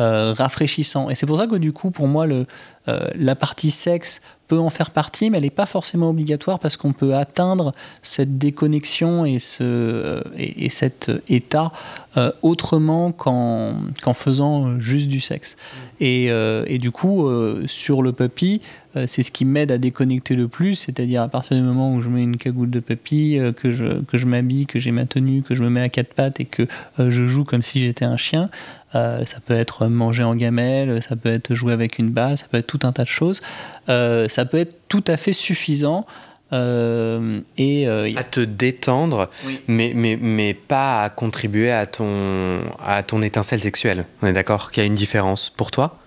euh, 0.00 0.12
euh, 0.12 0.32
rafraîchissant. 0.32 1.10
Et 1.10 1.14
c'est 1.14 1.26
pour 1.26 1.36
ça 1.36 1.46
que 1.46 1.56
du 1.56 1.72
coup, 1.72 1.90
pour 1.90 2.06
moi, 2.06 2.26
le, 2.26 2.46
la 2.86 3.34
partie 3.34 3.70
sexe 3.70 4.20
peut 4.52 4.58
en 4.58 4.68
faire 4.68 4.90
partie, 4.90 5.30
mais 5.30 5.38
elle 5.38 5.44
n'est 5.44 5.50
pas 5.50 5.64
forcément 5.64 6.10
obligatoire 6.10 6.58
parce 6.58 6.76
qu'on 6.76 6.92
peut 6.92 7.14
atteindre 7.14 7.72
cette 8.02 8.36
déconnexion 8.36 9.24
et, 9.24 9.38
ce, 9.38 10.22
et, 10.36 10.68
cet 10.68 11.10
état 11.30 11.72
euh, 12.18 12.32
autrement 12.42 13.12
qu'en 13.12 13.80
faisant 14.12 14.78
juste 14.78 15.08
du 15.08 15.20
sexe. 15.20 15.56
Et, 16.00 16.26
euh, 16.30 16.64
et 16.66 16.76
du 16.76 16.90
coup, 16.90 17.26
euh, 17.26 17.64
sur 17.66 18.02
le 18.02 18.12
puppy, 18.12 18.60
c'est 19.06 19.22
ce 19.22 19.32
qui 19.32 19.46
m'aide 19.46 19.72
à 19.72 19.78
déconnecter 19.78 20.36
le 20.36 20.48
plus, 20.48 20.74
c'est-à-dire 20.74 21.22
à 21.22 21.28
partir 21.28 21.56
du 21.56 21.62
moment 21.62 21.94
où 21.94 22.02
je 22.02 22.10
mets 22.10 22.22
une 22.22 22.36
cagoule 22.36 22.68
de 22.68 22.78
puppy, 22.78 23.38
que 23.56 23.72
je, 23.72 24.02
que 24.02 24.18
je 24.18 24.26
m'habille, 24.26 24.66
que 24.66 24.78
j'ai 24.78 24.90
ma 24.90 25.06
tenue, 25.06 25.40
que 25.40 25.54
je 25.54 25.64
me 25.64 25.70
mets 25.70 25.80
à 25.80 25.88
quatre 25.88 26.12
pattes 26.12 26.40
et 26.40 26.44
que 26.44 26.66
je 26.98 27.26
joue 27.26 27.44
comme 27.44 27.62
si 27.62 27.80
j'étais 27.80 28.04
un 28.04 28.18
chien, 28.18 28.50
euh, 28.94 29.24
ça 29.24 29.38
peut 29.40 29.54
être 29.54 29.86
manger 29.86 30.22
en 30.22 30.34
gamelle, 30.34 31.02
ça 31.02 31.16
peut 31.16 31.30
être 31.30 31.54
jouer 31.54 31.72
avec 31.72 31.98
une 31.98 32.10
basse, 32.10 32.40
ça 32.40 32.46
peut 32.50 32.58
être 32.58 32.66
tout 32.66 32.80
un 32.82 32.92
tas 32.92 33.04
de 33.04 33.08
choses. 33.08 33.40
Euh, 33.88 34.28
ça 34.28 34.44
peut 34.44 34.58
être 34.58 34.76
tout 34.88 35.04
à 35.06 35.16
fait 35.16 35.32
suffisant. 35.32 36.06
Euh, 36.52 37.40
et, 37.56 37.88
à 37.88 38.24
te 38.24 38.40
détendre, 38.40 39.30
mais, 39.68 39.92
mais, 39.94 40.18
mais 40.20 40.52
pas 40.52 41.02
à 41.02 41.08
contribuer 41.08 41.72
à 41.72 41.86
ton, 41.86 42.60
à 42.84 43.02
ton 43.02 43.22
étincelle 43.22 43.60
sexuelle. 43.60 44.04
On 44.20 44.26
est 44.26 44.34
d'accord 44.34 44.70
qu'il 44.70 44.82
y 44.82 44.84
a 44.84 44.86
une 44.86 44.94
différence 44.94 45.48
pour 45.48 45.70
toi? 45.70 45.98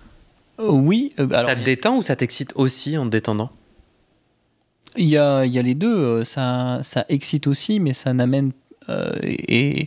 Oui. 0.58 1.12
Alors, 1.18 1.48
ça 1.48 1.56
te 1.56 1.64
détend 1.64 1.96
ou 1.96 2.02
ça 2.02 2.14
t'excite 2.14 2.52
aussi 2.54 2.96
en 2.96 3.06
te 3.06 3.10
détendant? 3.10 3.50
Il 4.96 5.08
y, 5.08 5.18
a, 5.18 5.44
il 5.44 5.52
y 5.52 5.58
a 5.58 5.62
les 5.62 5.74
deux. 5.74 6.22
Ça, 6.22 6.78
ça 6.84 7.04
excite 7.08 7.48
aussi, 7.48 7.80
mais 7.80 7.92
ça 7.92 8.12
n'amène. 8.12 8.52
et 9.24 9.86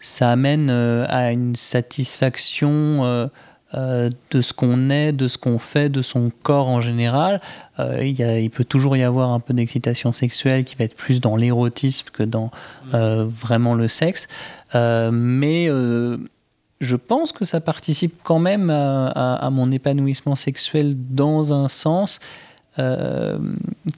ça 0.00 0.30
amène 0.30 0.68
euh, 0.70 1.06
à 1.08 1.32
une 1.32 1.56
satisfaction 1.56 3.04
euh, 3.04 3.26
euh, 3.74 4.10
de 4.30 4.40
ce 4.40 4.52
qu'on 4.52 4.90
est, 4.90 5.12
de 5.12 5.28
ce 5.28 5.38
qu'on 5.38 5.58
fait, 5.58 5.88
de 5.88 6.02
son 6.02 6.30
corps 6.42 6.68
en 6.68 6.80
général. 6.80 7.40
il, 7.78 8.20
il, 8.20 8.50
peut 8.50 8.64
toujours 8.64 8.96
y 8.96 9.02
avoir 9.02 9.30
un 9.30 9.40
peu 9.40 9.52
d'excitation 9.52 10.12
sexuelle 10.12 10.64
qui 10.64 10.74
va 10.76 10.84
être 10.84 10.96
plus 10.96 11.20
dans 11.20 11.36
l'érotisme 11.36 12.08
que 12.12 12.22
dans 12.22 12.50
vraiment 12.92 13.74
le 13.74 13.88
sexe. 13.88 14.26
mais 14.74 15.68
je 16.80 16.96
pense 16.96 17.32
que 17.32 17.44
ça 17.44 17.60
participe 17.60 18.22
quand 18.22 18.38
même 18.38 18.70
à 18.70 19.48
mon 19.52 19.70
épanouissement 19.70 20.34
sexuel 20.34 20.96
dans 20.96 21.52
un 21.52 21.68
sens 21.68 22.20
euh, 22.78 23.38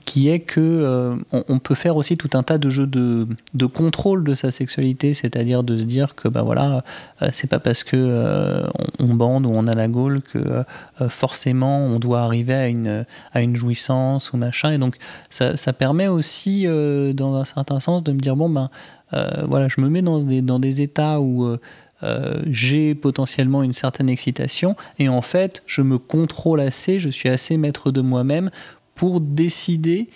qui 0.05 0.29
est 0.29 0.39
que 0.39 0.59
euh, 0.59 1.15
on, 1.31 1.59
peut 1.59 1.75
faire 1.75 1.97
aussi 1.97 2.17
tout 2.17 2.31
un 2.33 2.41
tas 2.41 2.57
de 2.57 2.69
jeux 2.69 2.87
de, 2.87 3.27
contrôle 3.67 4.23
de 4.23 4.33
sa 4.33 4.49
sexualité, 4.49 5.13
c'est-à-dire 5.13 5.63
de 5.63 5.77
se 5.77 5.83
dire 5.83 6.15
que 6.15 6.27
bah 6.27 6.41
voilà, 6.41 6.83
euh, 7.21 7.29
c'est 7.31 7.47
pas 7.47 7.59
parce 7.59 7.83
que 7.83 8.63
on, 8.99 9.13
bande 9.13 9.45
ou 9.45 9.51
on 9.53 9.67
a 9.67 9.73
la 9.73 9.87
gaule 9.87 10.21
que 10.21 10.63
forcément 11.09 11.85
on 11.85 11.99
doit 11.99 12.21
arriver 12.21 12.53
à 12.53 12.67
une, 12.67 13.05
à 13.33 13.41
une 13.41 13.55
jouissance 13.55 14.33
ou 14.33 14.37
machin. 14.37 14.71
Et 14.71 14.77
donc 14.79 14.95
ça, 15.29 15.57
ça 15.57 15.73
permet 15.73 16.07
aussi, 16.07 16.65
dans 16.65 17.35
un 17.35 17.45
certain 17.45 17.79
sens, 17.79 18.03
de 18.03 18.11
me 18.11 18.19
dire 18.19 18.35
bon 18.35 18.49
ben 18.49 18.69
voilà, 19.47 19.67
je 19.67 19.79
me 19.79 19.89
mets 19.89 20.01
dans 20.01 20.19
des, 20.19 20.41
dans 20.41 20.59
des 20.59 20.81
états 20.81 21.19
où 21.19 21.55
j'ai 22.47 22.95
potentiellement 22.95 23.63
une 23.63 23.73
certaine 23.73 24.09
excitation 24.09 24.75
et 24.99 25.09
en 25.09 25.21
fait 25.21 25.63
je 25.67 25.81
me 25.81 25.97
contrôle 25.97 26.59
assez, 26.59 26.99
je 26.99 27.09
suis 27.09 27.29
assez 27.29 27.57
maître 27.57 27.91
de 27.91 28.01
moi-même 28.01 28.49
pour 28.95 29.21
décider 29.21 30.09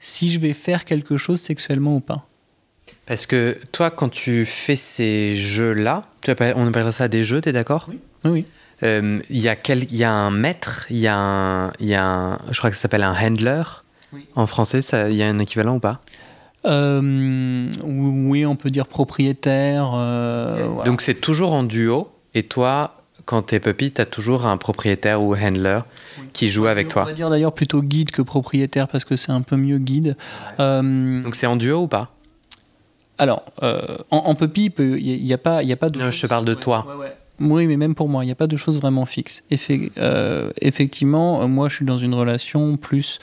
si 0.00 0.30
je 0.30 0.40
vais 0.40 0.54
faire 0.54 0.84
quelque 0.84 1.16
chose 1.16 1.40
sexuellement 1.40 1.96
ou 1.96 2.00
pas. 2.00 2.26
Parce 3.06 3.26
que 3.26 3.56
toi, 3.72 3.90
quand 3.90 4.08
tu 4.08 4.46
fais 4.46 4.76
ces 4.76 5.36
jeux-là, 5.36 6.04
on 6.54 6.66
appelle 6.68 6.92
ça 6.92 7.08
des 7.08 7.24
jeux, 7.24 7.40
tu 7.40 7.48
es 7.48 7.52
d'accord? 7.52 7.88
Oui. 7.90 7.98
oui. 8.24 8.46
Euh, 8.82 9.20
il 9.28 9.38
y, 9.38 9.48
a 10.04 10.12
un 10.12 10.30
maître, 10.30 10.86
il 10.90 10.98
y, 10.98 11.06
a 11.06 11.16
un, 11.16 11.72
y 11.80 11.94
a 11.94 12.04
un, 12.04 12.38
je 12.50 12.58
crois 12.58 12.70
que 12.70 12.76
ça 12.76 12.82
s'appelle 12.82 13.02
un 13.02 13.14
handler. 13.14 13.62
En 14.34 14.46
français, 14.46 14.80
il 15.10 15.16
y 15.16 15.22
a 15.22 15.28
un 15.28 15.38
équivalent 15.38 15.76
ou 15.76 15.80
pas? 15.80 16.00
Euh, 16.64 17.68
Oui, 17.84 18.46
on 18.46 18.56
peut 18.56 18.70
dire 18.70 18.86
propriétaire. 18.86 19.92
Euh, 19.94 20.84
Donc 20.84 21.02
c'est 21.02 21.20
toujours 21.20 21.52
en 21.54 21.62
duo, 21.62 22.10
et 22.34 22.42
toi, 22.42 22.96
quand 23.24 23.42
tu 23.42 23.54
es 23.54 23.60
puppy, 23.60 23.92
tu 23.92 24.00
as 24.00 24.06
toujours 24.06 24.46
un 24.46 24.56
propriétaire 24.56 25.22
ou 25.22 25.34
handler 25.34 25.80
qui 26.32 26.48
joue 26.48 26.66
avec 26.66 26.88
toi. 26.88 27.02
On 27.02 27.06
va 27.06 27.12
dire 27.12 27.30
d'ailleurs 27.30 27.52
plutôt 27.52 27.80
guide 27.80 28.10
que 28.10 28.22
propriétaire 28.22 28.88
parce 28.88 29.04
que 29.04 29.16
c'est 29.16 29.32
un 29.32 29.42
peu 29.42 29.56
mieux 29.56 29.78
guide. 29.78 30.16
Euh, 30.58 31.22
Donc 31.22 31.34
c'est 31.34 31.46
en 31.46 31.56
duo 31.56 31.82
ou 31.82 31.88
pas? 31.88 32.10
Alors, 33.18 33.44
en, 34.10 34.34
puppy, 34.34 34.72
il 34.78 35.22
n'y 35.22 35.32
a, 35.34 35.38
pas, 35.38 35.62
y 35.62 35.72
a 35.72 35.76
pas 35.76 35.90
de. 35.90 35.98
Non, 35.98 36.10
je 36.10 36.22
te 36.22 36.26
parle 36.26 36.46
de 36.46 36.54
toi. 36.54 36.86
Oui, 37.40 37.66
mais 37.66 37.76
même 37.76 37.94
pour 37.94 38.08
moi, 38.08 38.22
il 38.22 38.26
n'y 38.26 38.32
a 38.32 38.36
pas 38.36 38.46
de 38.46 38.56
choses 38.56 38.78
vraiment 38.80 39.06
fixes. 39.06 39.42
Euh, 39.98 40.50
effectivement, 40.60 41.48
moi, 41.48 41.68
je 41.68 41.76
suis 41.76 41.84
dans 41.84 41.98
une 41.98 42.14
relation 42.14 42.76
plus 42.76 43.18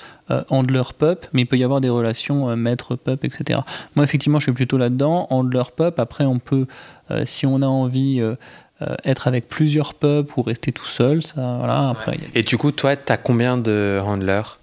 handler-pup, 0.49 1.27
mais 1.34 1.41
il 1.41 1.45
peut 1.45 1.58
y 1.58 1.63
avoir 1.63 1.80
des 1.82 1.89
relations 1.89 2.56
maître-pup, 2.58 3.23
etc. 3.23 3.62
Moi, 3.95 4.03
effectivement, 4.03 4.39
je 4.39 4.45
suis 4.45 4.53
plutôt 4.53 4.77
là-dedans. 4.77 5.27
Handler-pup, 5.30 5.99
après, 5.99 6.25
on 6.25 6.39
peut, 6.39 6.65
si 7.25 7.45
on 7.45 7.62
a 7.62 7.67
envie 7.67 8.21
euh, 8.84 8.95
être 9.03 9.27
avec 9.27 9.49
plusieurs 9.49 9.95
pubs 9.95 10.27
ou 10.38 10.43
rester 10.43 10.71
tout 10.71 10.86
seul. 10.86 11.23
Ça, 11.23 11.56
voilà, 11.58 11.89
après, 11.89 12.13
Et 12.36 12.43
du 12.43 12.60
coup, 12.60 12.71
toi, 12.71 12.95
tu 12.95 13.12
as 13.12 13.17
combien 13.17 13.58
de 13.58 13.99
handlers? 14.03 14.60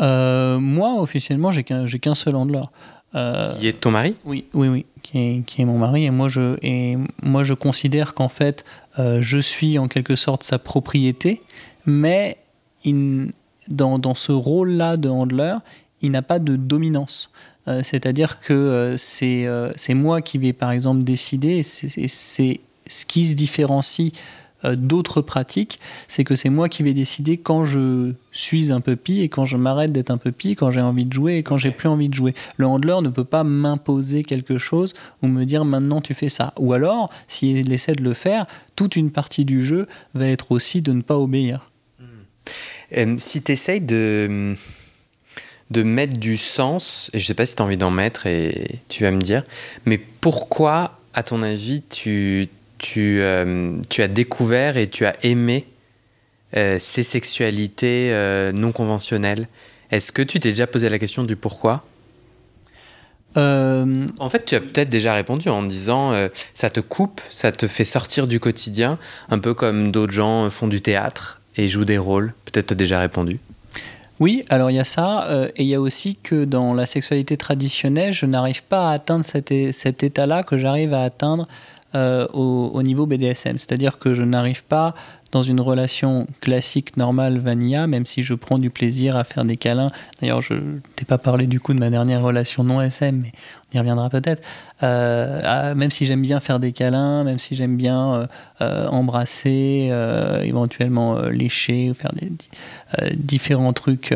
Euh, 0.00 0.58
Moi, 0.58 0.94
officiellement, 0.98 1.50
j'ai 1.50 1.64
qu'un 1.64 2.14
seul 2.14 2.34
handler. 2.34 2.62
Euh, 3.14 3.54
qui 3.58 3.68
est 3.68 3.74
ton 3.74 3.90
mari? 3.90 4.16
Oui, 4.24 4.46
oui, 4.54 4.68
oui, 4.68 4.86
qui 5.04 5.44
est, 5.58 5.64
mon 5.64 5.78
mari. 5.78 6.06
Et 6.06 6.10
moi, 6.10 6.28
je, 6.28 6.56
moi, 7.22 7.44
je 7.44 7.54
considère 7.54 8.14
qu'en 8.14 8.28
fait, 8.28 8.64
je 8.98 9.38
suis 9.38 9.78
en 9.78 9.86
quelque 9.86 10.16
sorte 10.16 10.42
sa 10.42 10.58
propriété, 10.58 11.40
mais 11.86 12.38
dans, 13.68 13.98
dans, 13.98 14.14
ce 14.14 14.32
rôle-là 14.32 14.96
de 14.96 15.08
handler, 15.08 15.56
il 16.02 16.10
n'a 16.10 16.22
pas 16.22 16.38
de 16.38 16.56
dominance. 16.56 17.30
C'est-à-dire 17.82 18.40
que 18.40 18.96
c'est 18.98 19.94
moi 19.94 20.22
qui 20.22 20.38
vais, 20.38 20.52
par 20.52 20.72
exemple, 20.72 21.04
décider, 21.04 21.62
c'est 21.62 22.60
ce 22.86 23.06
qui 23.06 23.26
se 23.26 23.34
différencie 23.34 24.12
euh, 24.12 24.18
d'autres 24.72 25.20
pratiques, 25.20 25.78
c'est 26.08 26.24
que 26.24 26.36
c'est 26.36 26.48
moi 26.48 26.68
qui 26.68 26.82
vais 26.82 26.94
décider 26.94 27.36
quand 27.36 27.64
je 27.64 28.12
suis 28.32 28.72
un 28.72 28.80
puppy 28.80 29.20
et 29.20 29.28
quand 29.28 29.46
je 29.46 29.56
m'arrête 29.56 29.92
d'être 29.92 30.10
un 30.10 30.18
puppy, 30.18 30.56
quand 30.56 30.70
j'ai 30.70 30.80
envie 30.80 31.04
de 31.04 31.12
jouer 31.12 31.36
et 31.36 31.42
quand 31.42 31.56
j'ai 31.56 31.70
plus 31.70 31.88
envie 31.88 32.08
de 32.08 32.14
jouer. 32.14 32.34
Le 32.56 32.66
handler 32.66 32.96
ne 33.02 33.08
peut 33.08 33.24
pas 33.24 33.44
m'imposer 33.44 34.24
quelque 34.24 34.58
chose 34.58 34.94
ou 35.22 35.28
me 35.28 35.44
dire 35.44 35.64
maintenant 35.64 36.00
tu 36.00 36.14
fais 36.14 36.28
ça. 36.28 36.54
Ou 36.58 36.72
alors, 36.72 37.10
s'il 37.28 37.72
essaie 37.72 37.94
de 37.94 38.02
le 38.02 38.14
faire, 38.14 38.46
toute 38.76 38.96
une 38.96 39.10
partie 39.10 39.44
du 39.44 39.64
jeu 39.64 39.86
va 40.14 40.26
être 40.26 40.52
aussi 40.52 40.82
de 40.82 40.92
ne 40.92 41.02
pas 41.02 41.18
obéir. 41.18 41.70
Hmm. 42.00 42.04
Euh, 42.96 43.14
si 43.18 43.42
tu 43.42 43.52
essayes 43.52 43.80
de, 43.80 44.54
de 45.70 45.82
mettre 45.82 46.18
du 46.18 46.36
sens, 46.36 47.10
et 47.12 47.18
je 47.18 47.26
sais 47.26 47.34
pas 47.34 47.46
si 47.46 47.54
tu 47.54 47.62
as 47.62 47.64
envie 47.64 47.76
d'en 47.76 47.90
mettre 47.90 48.26
et 48.26 48.80
tu 48.88 49.04
vas 49.04 49.10
me 49.10 49.20
dire, 49.20 49.44
mais 49.86 49.98
pourquoi, 49.98 50.98
à 51.12 51.22
ton 51.22 51.42
avis, 51.42 51.82
tu 51.82 52.48
tu, 52.84 53.22
euh, 53.22 53.78
tu 53.88 54.02
as 54.02 54.08
découvert 54.08 54.76
et 54.76 54.90
tu 54.90 55.06
as 55.06 55.14
aimé 55.22 55.64
euh, 56.54 56.76
ces 56.78 57.02
sexualités 57.02 58.10
euh, 58.12 58.52
non 58.52 58.72
conventionnelles. 58.72 59.48
Est-ce 59.90 60.12
que 60.12 60.20
tu 60.20 60.38
t'es 60.38 60.50
déjà 60.50 60.66
posé 60.66 60.90
la 60.90 60.98
question 60.98 61.24
du 61.24 61.34
pourquoi? 61.34 61.82
En 63.36 64.28
fait, 64.30 64.44
tu 64.44 64.54
as 64.54 64.60
peut-être 64.60 64.90
déjà 64.90 65.14
répondu 65.14 65.48
en 65.48 65.64
disant 65.64 66.12
ça 66.52 66.70
te 66.70 66.78
coupe, 66.78 67.20
ça 67.30 67.50
te 67.50 67.66
fait 67.66 67.82
sortir 67.82 68.28
du 68.28 68.38
quotidien, 68.38 68.96
un 69.28 69.40
peu 69.40 69.54
comme 69.54 69.90
d'autres 69.90 70.12
gens 70.12 70.48
font 70.50 70.68
du 70.68 70.80
théâtre 70.80 71.40
et 71.56 71.66
jouent 71.66 71.84
des 71.84 71.98
rôles. 71.98 72.32
Peut-être 72.44 72.68
tu 72.68 72.74
as 72.74 72.76
déjà 72.76 73.00
répondu. 73.00 73.40
Oui, 74.20 74.44
alors 74.50 74.70
il 74.70 74.76
y 74.76 74.80
a 74.80 74.84
ça, 74.84 75.28
et 75.56 75.64
il 75.64 75.68
y 75.68 75.74
a 75.74 75.80
aussi 75.80 76.14
que 76.14 76.44
dans 76.44 76.74
la 76.74 76.86
sexualité 76.86 77.36
traditionnelle, 77.36 78.12
je 78.12 78.24
n'arrive 78.24 78.62
pas 78.62 78.90
à 78.90 78.92
atteindre 78.92 79.24
cet, 79.24 79.52
cet 79.72 80.04
état-là 80.04 80.44
que 80.44 80.56
j'arrive 80.56 80.94
à 80.94 81.02
atteindre 81.02 81.48
euh, 81.94 82.26
au, 82.32 82.82
niveau 82.82 83.06
BDSM. 83.06 83.58
C'est-à-dire 83.58 83.98
que 83.98 84.14
je 84.14 84.22
n'arrive 84.22 84.64
pas 84.64 84.94
dans 85.34 85.42
une 85.42 85.60
relation 85.60 86.28
classique, 86.40 86.96
normale, 86.96 87.38
vanilla, 87.38 87.88
même 87.88 88.06
si 88.06 88.22
je 88.22 88.34
prends 88.34 88.56
du 88.56 88.70
plaisir 88.70 89.16
à 89.16 89.24
faire 89.24 89.42
des 89.42 89.56
câlins. 89.56 89.90
D'ailleurs, 90.20 90.40
je 90.40 90.54
t'ai 90.94 91.04
pas 91.04 91.18
parlé 91.18 91.48
du 91.48 91.58
coup 91.58 91.74
de 91.74 91.80
ma 91.80 91.90
dernière 91.90 92.22
relation 92.22 92.62
non 92.62 92.80
SM, 92.80 93.20
mais 93.20 93.32
on 93.72 93.76
y 93.76 93.78
reviendra 93.80 94.10
peut-être. 94.10 94.46
Euh, 94.84 95.74
même 95.74 95.90
si 95.90 96.06
j'aime 96.06 96.22
bien 96.22 96.38
faire 96.38 96.60
des 96.60 96.70
câlins, 96.70 97.24
même 97.24 97.40
si 97.40 97.56
j'aime 97.56 97.76
bien 97.76 98.28
euh, 98.60 98.86
embrasser, 98.86 99.90
éventuellement 100.44 101.18
lécher 101.22 101.90
ou 101.90 101.94
faire 101.94 102.12
des, 102.12 102.30
différents 103.16 103.72
trucs 103.72 104.14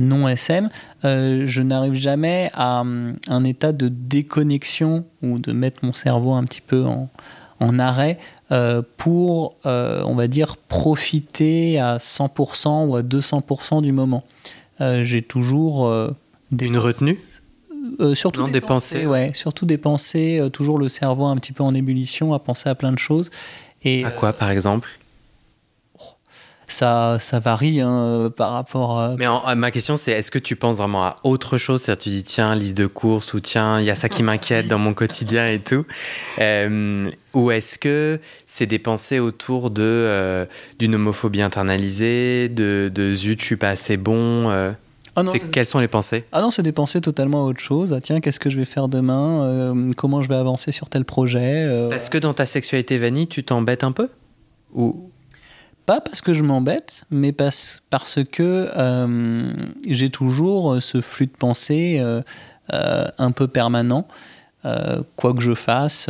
non 0.00 0.26
SM, 0.28 0.70
je 1.02 1.60
n'arrive 1.60 1.92
jamais 1.92 2.48
à 2.54 2.82
un 3.28 3.44
état 3.44 3.72
de 3.72 3.88
déconnexion 3.88 5.04
ou 5.22 5.38
de 5.38 5.52
mettre 5.52 5.84
mon 5.84 5.92
cerveau 5.92 6.32
un 6.32 6.44
petit 6.44 6.62
peu 6.62 6.86
en 6.86 7.78
arrêt 7.78 8.18
euh, 8.54 8.82
pour, 8.98 9.56
euh, 9.66 10.04
on 10.06 10.14
va 10.14 10.28
dire, 10.28 10.56
profiter 10.56 11.80
à 11.80 11.96
100% 11.98 12.86
ou 12.86 12.94
à 12.94 13.02
200% 13.02 13.82
du 13.82 13.90
moment. 13.90 14.22
Euh, 14.80 15.02
j'ai 15.02 15.22
toujours 15.22 15.90
des 16.52 16.66
une 16.66 16.78
retenue 16.78 17.18
surtout 18.14 18.40
non, 18.40 18.48
des, 18.48 18.60
pensées, 18.60 19.06
ouais, 19.06 19.32
surtout 19.34 19.66
des 19.66 19.76
pensées, 19.76 20.40
toujours 20.52 20.78
le 20.78 20.88
cerveau 20.88 21.26
un 21.26 21.36
petit 21.36 21.52
peu 21.52 21.62
en 21.62 21.74
ébullition, 21.74 22.32
à 22.32 22.38
penser 22.38 22.68
à 22.68 22.74
plein 22.74 22.92
de 22.92 22.98
choses. 22.98 23.30
Et, 23.82 24.04
à 24.04 24.10
quoi, 24.10 24.32
par 24.32 24.50
exemple? 24.50 24.88
Ça, 26.66 27.18
ça 27.20 27.38
varie 27.38 27.80
hein, 27.80 28.32
par 28.36 28.52
rapport 28.52 28.98
à... 28.98 29.16
Mais 29.16 29.26
ma 29.56 29.70
question, 29.70 29.96
c'est 29.96 30.12
est-ce 30.12 30.30
que 30.30 30.38
tu 30.38 30.56
penses 30.56 30.76
vraiment 30.76 31.04
à 31.04 31.16
autre 31.24 31.58
chose? 31.58 31.82
C'est-à-dire, 31.82 32.02
tu 32.02 32.08
dis, 32.10 32.24
tiens, 32.24 32.54
liste 32.54 32.76
de 32.76 32.86
courses, 32.86 33.34
ou 33.34 33.40
tiens, 33.40 33.80
il 33.80 33.86
y 33.86 33.90
a 33.90 33.94
ça 33.94 34.08
qui 34.08 34.22
m'inquiète 34.22 34.68
dans 34.68 34.78
mon 34.78 34.94
quotidien 34.94 35.48
et 35.48 35.60
tout. 35.60 35.84
Euh, 36.38 37.10
ou 37.34 37.50
est-ce 37.50 37.78
que 37.78 38.20
c'est 38.46 38.66
des 38.66 38.78
pensées 38.78 39.18
autour 39.18 39.70
de 39.70 39.82
euh, 39.82 40.46
d'une 40.78 40.94
homophobie 40.94 41.42
internalisée, 41.42 42.48
de, 42.48 42.90
de 42.92 43.12
zut, 43.12 43.40
je 43.40 43.46
suis 43.46 43.56
pas 43.56 43.70
assez 43.70 43.96
bon 43.96 44.50
euh, 44.50 44.72
ah 45.16 45.22
quelles 45.52 45.66
sont 45.66 45.78
les 45.78 45.86
pensées? 45.86 46.24
Ah 46.32 46.40
non, 46.40 46.50
c'est 46.50 46.64
des 46.64 46.72
pensées 46.72 47.00
totalement 47.00 47.44
autre 47.44 47.60
chose. 47.60 47.92
Ah 47.92 48.00
tiens, 48.00 48.20
qu'est-ce 48.20 48.40
que 48.40 48.50
je 48.50 48.58
vais 48.58 48.64
faire 48.64 48.88
demain? 48.88 49.72
Comment 49.96 50.24
je 50.24 50.28
vais 50.28 50.34
avancer 50.34 50.72
sur 50.72 50.88
tel 50.88 51.04
projet? 51.04 51.86
Parce 51.88 52.08
que 52.08 52.18
dans 52.18 52.34
ta 52.34 52.46
sexualité 52.46 52.98
vanille, 52.98 53.28
tu 53.28 53.44
t'embêtes 53.44 53.84
un 53.84 53.92
peu? 53.92 54.08
Ou 54.72 55.12
pas 55.86 56.00
parce 56.00 56.20
que 56.20 56.32
je 56.32 56.42
m'embête, 56.42 57.04
mais 57.10 57.32
parce, 57.32 57.80
que 58.32 58.70
euh, 58.76 59.52
j'ai 59.86 60.10
toujours 60.10 60.82
ce 60.82 61.00
flux 61.00 61.26
de 61.26 61.32
pensée 61.32 61.98
euh, 61.98 62.22
euh, 62.72 63.06
un 63.18 63.30
peu 63.32 63.48
permanent. 63.48 64.06
quoi 65.16 65.34
que 65.34 65.42
je 65.42 65.54
fasse, 65.54 66.08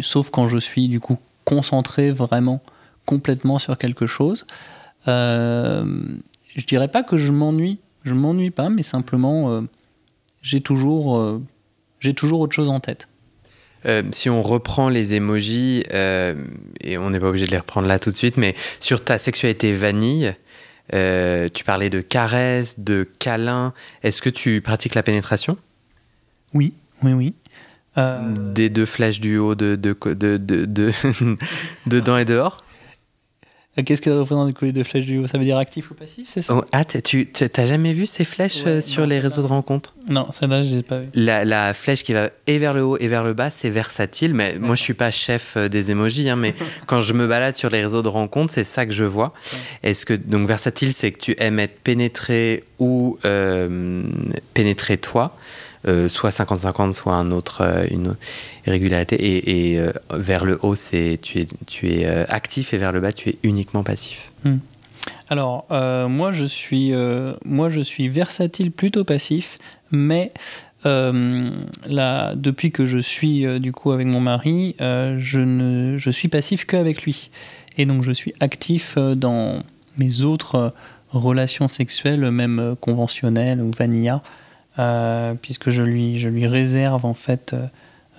sauf 0.00 0.30
quand 0.30 0.48
je 0.48 0.58
suis 0.58 0.88
du 0.88 1.00
coup 1.00 1.18
concentré 1.44 2.12
vraiment 2.12 2.60
complètement 3.04 3.58
sur 3.58 3.76
quelque 3.78 4.06
chose. 4.06 4.46
je 5.06 6.66
dirais 6.66 6.88
pas 6.88 7.02
que 7.02 7.16
je 7.16 7.32
m'ennuie, 7.32 7.80
je 8.04 8.14
m'ennuie 8.14 8.50
pas, 8.50 8.68
mais 8.68 8.84
simplement 8.84 9.64
j'ai 10.40 10.62
toujours 10.62 11.34
autre 12.00 12.54
chose 12.54 12.70
en 12.70 12.80
tête. 12.80 13.08
Euh, 13.86 14.02
si 14.10 14.28
on 14.28 14.42
reprend 14.42 14.88
les 14.88 15.14
emojis, 15.14 15.84
euh, 15.92 16.34
et 16.82 16.98
on 16.98 17.10
n'est 17.10 17.20
pas 17.20 17.28
obligé 17.28 17.46
de 17.46 17.50
les 17.50 17.58
reprendre 17.58 17.86
là 17.86 17.98
tout 17.98 18.10
de 18.10 18.16
suite, 18.16 18.36
mais 18.36 18.54
sur 18.80 19.04
ta 19.04 19.18
sexualité 19.18 19.72
vanille, 19.72 20.34
euh, 20.94 21.48
tu 21.52 21.64
parlais 21.64 21.90
de 21.90 22.00
caresses, 22.00 22.78
de 22.78 23.08
câlins. 23.18 23.72
Est-ce 24.02 24.22
que 24.22 24.30
tu 24.30 24.60
pratiques 24.60 24.94
la 24.94 25.02
pénétration? 25.02 25.56
Oui, 26.54 26.74
oui, 27.02 27.12
oui. 27.12 27.34
Des 27.96 28.68
deux 28.68 28.86
flèches 28.86 29.18
du 29.18 29.38
haut 29.38 29.56
de, 29.56 29.74
de, 29.74 29.92
de, 30.14 30.36
de 30.36 30.92
dedans 31.86 32.16
et 32.16 32.24
dehors? 32.24 32.64
Euh, 33.78 33.82
qu'est-ce 33.82 34.02
qu'elle 34.02 34.18
représente 34.18 34.48
du 34.48 34.54
collier 34.54 34.72
de 34.72 34.82
flèches 34.82 35.06
du 35.06 35.18
haut? 35.18 35.26
Ça 35.26 35.38
veut 35.38 35.44
dire 35.44 35.58
actif 35.58 35.90
ou 35.90 35.94
passif, 35.94 36.28
c'est 36.32 36.42
ça? 36.42 36.54
Oh, 36.54 36.64
Ah, 36.72 36.84
tu 36.84 37.28
n'as 37.56 37.66
jamais 37.66 37.92
vu 37.92 38.06
ces 38.06 38.24
flèches 38.24 38.62
euh, 38.66 38.80
sur 38.80 39.06
les 39.06 39.20
réseaux 39.20 39.42
de 39.42 39.46
rencontres? 39.46 39.94
Non, 40.08 40.28
celle-là, 40.30 40.62
je 40.62 40.74
n'ai 40.76 40.82
pas 40.82 41.00
vu. 41.00 41.08
La, 41.14 41.72
flèche 41.74 42.02
qui 42.02 42.12
va 42.12 42.30
et 42.46 42.58
vers 42.58 42.74
le 42.74 42.82
haut 42.82 42.96
et 42.98 43.08
vers 43.08 43.24
le 43.24 43.34
bas, 43.34 43.50
c'est 43.50 43.70
versatile. 43.70 44.34
Mais 44.34 44.58
moi, 44.58 44.74
je 44.74 44.82
suis 44.82 44.94
pas 44.94 45.10
chef 45.10 45.56
euh, 45.56 45.68
des 45.68 45.90
emojis, 45.90 46.28
hein, 46.28 46.36
mais 46.36 46.54
quand 46.86 47.00
je 47.00 47.12
me 47.12 47.26
balade 47.26 47.56
sur 47.56 47.70
les 47.70 47.82
réseaux 47.82 48.02
de 48.02 48.08
rencontres, 48.08 48.52
c'est 48.52 48.64
ça 48.64 48.86
que 48.86 48.92
je 48.92 49.04
vois. 49.04 49.32
Est-ce 49.82 50.06
que 50.06 50.14
donc 50.14 50.48
versatile, 50.48 50.92
c'est 50.92 51.12
que 51.12 51.18
tu 51.18 51.36
aimes 51.38 51.58
être 51.58 51.80
pénétré 51.80 52.64
ou 52.78 53.18
pénétrer 54.54 54.98
toi? 54.98 55.36
Euh, 55.88 56.08
soit 56.08 56.30
50-50, 56.30 56.92
soit 56.92 57.14
un 57.14 57.30
autre, 57.30 57.62
euh, 57.62 57.86
une 57.90 58.16
irrégularité. 58.66 59.72
Et, 59.72 59.78
euh, 59.78 59.92
vers 60.12 60.44
le 60.44 60.58
haut, 60.62 60.74
c'est 60.74 61.18
tu 61.22 61.40
es, 61.40 61.46
tu 61.66 61.88
es 61.88 62.06
actif 62.06 62.74
et 62.74 62.78
vers 62.78 62.92
le 62.92 63.00
bas, 63.00 63.12
tu 63.12 63.30
es 63.30 63.38
uniquement 63.42 63.82
passif. 63.82 64.30
Hmm. 64.44 64.58
Alors, 65.30 65.66
moi, 65.70 66.32
je 66.32 66.44
suis, 66.44 66.92
moi, 67.44 67.68
je 67.68 67.80
suis 67.80 68.08
versatile, 68.08 68.70
plutôt 68.70 69.04
passif, 69.04 69.58
mais 69.90 70.32
là, 70.84 72.34
depuis 72.34 72.72
que 72.72 72.84
je 72.84 72.98
suis 72.98 73.60
du 73.60 73.72
coup 73.72 73.92
avec 73.92 74.06
mon 74.06 74.20
mari, 74.20 74.74
je, 74.78 75.40
ne, 75.40 75.96
je 75.96 76.10
suis 76.10 76.28
passif 76.28 76.66
qu'avec 76.66 77.02
lui. 77.02 77.30
Et 77.78 77.86
donc, 77.86 78.02
je 78.02 78.12
suis 78.12 78.34
actif 78.40 78.98
dans 78.98 79.62
mes 79.96 80.22
autres 80.22 80.74
relations 81.10 81.68
sexuelles, 81.68 82.30
même 82.30 82.74
conventionnelles 82.80 83.62
ou 83.62 83.70
vanilla. 83.70 84.22
Euh, 84.78 85.34
puisque 85.40 85.70
je 85.70 85.82
lui, 85.82 86.20
je 86.20 86.28
lui 86.28 86.46
réserve 86.46 87.04
en 87.04 87.14
fait 87.14 87.52
euh, 87.52 87.66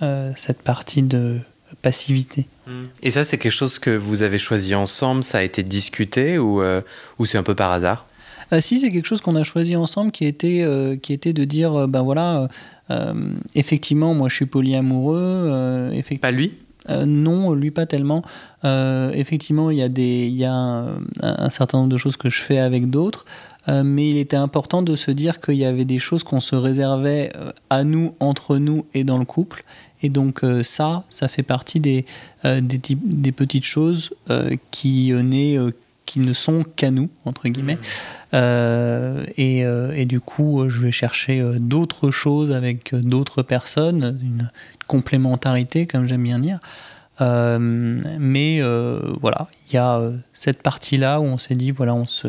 euh, 0.02 0.32
cette 0.36 0.60
partie 0.62 1.02
de 1.02 1.38
passivité. 1.80 2.46
Hmm. 2.66 2.84
Et 3.02 3.10
ça, 3.10 3.24
c'est 3.24 3.38
quelque 3.38 3.52
chose 3.52 3.78
que 3.78 3.90
vous 3.90 4.22
avez 4.22 4.36
choisi 4.36 4.74
ensemble, 4.74 5.24
ça 5.24 5.38
a 5.38 5.42
été 5.42 5.62
discuté 5.62 6.38
ou, 6.38 6.62
ou 7.18 7.26
c'est 7.26 7.38
un 7.38 7.42
peu 7.42 7.54
par 7.54 7.70
hasard? 7.70 8.06
Si, 8.58 8.78
c'est 8.78 8.90
quelque 8.90 9.06
chose 9.06 9.20
qu'on 9.20 9.36
a 9.36 9.44
choisi 9.44 9.76
ensemble 9.76 10.10
qui 10.10 10.26
était, 10.26 10.66
qui 11.00 11.12
était 11.12 11.32
de 11.32 11.44
dire, 11.44 11.86
ben 11.86 12.02
voilà, 12.02 12.48
effectivement, 13.54 14.12
moi 14.12 14.28
je 14.28 14.34
suis 14.34 14.46
polyamoureux. 14.46 15.92
Pas 16.20 16.32
lui? 16.32 16.54
non, 16.88 17.52
lui 17.54 17.70
pas 17.70 17.86
tellement. 17.86 18.22
effectivement, 18.64 19.70
il 19.70 19.78
y 19.78 19.82
a, 19.82 19.88
des, 19.88 20.26
il 20.26 20.34
y 20.34 20.44
a 20.44 20.84
un, 21.22 21.50
certain 21.50 21.78
nombre 21.78 21.90
de 21.90 21.96
choses 21.96 22.16
que 22.16 22.28
je 22.28 22.40
fais 22.40 22.58
avec 22.58 22.90
d'autres. 22.90 23.24
Euh, 23.70 23.82
mais 23.84 24.08
il 24.08 24.16
était 24.16 24.36
important 24.36 24.82
de 24.82 24.96
se 24.96 25.10
dire 25.10 25.40
qu'il 25.40 25.56
y 25.56 25.64
avait 25.64 25.84
des 25.84 25.98
choses 25.98 26.24
qu'on 26.24 26.40
se 26.40 26.56
réservait 26.56 27.32
euh, 27.36 27.52
à 27.70 27.84
nous, 27.84 28.14
entre 28.20 28.56
nous 28.58 28.86
et 28.94 29.04
dans 29.04 29.18
le 29.18 29.24
couple. 29.24 29.64
Et 30.02 30.08
donc 30.08 30.42
euh, 30.42 30.62
ça, 30.62 31.04
ça 31.08 31.28
fait 31.28 31.42
partie 31.42 31.78
des, 31.78 32.04
des, 32.44 33.32
petites 33.32 33.66
choses 33.66 34.10
qui, 34.70 35.12
qui 36.06 36.20
ne 36.20 36.32
sont 36.32 36.64
qu'à 36.76 36.90
nous, 36.90 37.10
entre 37.24 37.48
guillemets. 37.48 37.78
Mmh. 38.32 39.26
Et, 39.36 39.60
et, 39.60 40.04
du 40.06 40.20
coup, 40.20 40.68
je 40.68 40.80
vais 40.80 40.92
chercher 40.92 41.44
d'autres 41.58 42.10
choses 42.10 42.52
avec 42.52 42.94
d'autres 42.94 43.42
personnes, 43.42 44.18
une, 44.22 44.50
complémentarité, 44.86 45.86
comme 45.86 46.06
j'aime 46.06 46.22
bien 46.22 46.38
dire. 46.38 46.60
mais 47.20 48.62
voilà, 49.20 49.48
il 49.68 49.74
y 49.74 49.78
a 49.78 50.00
cette 50.32 50.62
partie-là 50.62 51.20
où 51.20 51.24
on 51.24 51.36
s'est 51.36 51.56
dit, 51.56 51.72
voilà, 51.72 51.94
on 51.94 52.06
se 52.06 52.28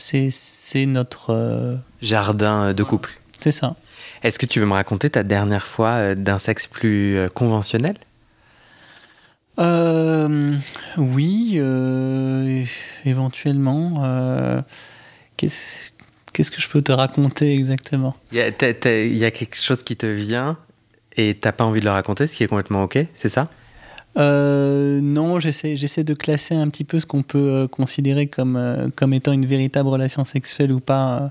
c'est 0.00 0.86
notre... 0.86 1.30
Euh, 1.30 1.76
Jardin 2.02 2.72
de 2.72 2.82
couple. 2.82 3.20
C'est 3.40 3.52
ça. 3.52 3.72
Est-ce 4.22 4.38
que 4.38 4.46
tu 4.46 4.60
veux 4.60 4.66
me 4.66 4.72
raconter 4.72 5.10
ta 5.10 5.22
dernière 5.22 5.66
fois 5.66 5.90
euh, 5.90 6.14
d'un 6.14 6.38
sexe 6.38 6.66
plus 6.66 7.16
euh, 7.16 7.28
conventionnel? 7.28 7.96
Oui, 10.96 11.60
éventuellement. 13.04 13.92
Qu'est-ce 15.36 16.50
que 16.50 16.60
je 16.62 16.68
peux 16.68 16.80
te 16.80 16.92
raconter 16.92 17.52
exactement? 17.52 18.16
Il 18.32 18.38
y, 18.38 18.42
a 19.24 19.30
quelque 19.30 19.60
chose 19.60 19.82
qui 19.82 19.96
te 19.96 20.06
vient 20.06 20.56
et 21.18 21.34
t'as 21.34 21.52
pas 21.52 21.64
envie 21.64 21.80
de 21.80 21.84
le 21.84 21.90
raconter, 21.90 22.26
ce 22.26 22.38
qui 22.38 22.44
est 22.44 22.46
complètement 22.46 22.84
ok, 22.84 22.98
c'est 23.14 23.28
ça? 23.28 23.50
Euh, 24.16 25.00
non, 25.00 25.38
j'essaie, 25.38 25.76
j'essaie 25.76 26.04
de 26.04 26.14
classer 26.14 26.54
un 26.54 26.68
petit 26.68 26.84
peu 26.84 26.98
ce 26.98 27.06
qu'on 27.06 27.22
peut 27.22 27.38
euh, 27.38 27.68
considérer 27.68 28.26
comme, 28.26 28.56
euh, 28.56 28.88
comme 28.94 29.12
étant 29.12 29.32
une 29.32 29.46
véritable 29.46 29.88
relation 29.88 30.24
sexuelle 30.24 30.72
ou 30.72 30.80
pas. 30.80 31.30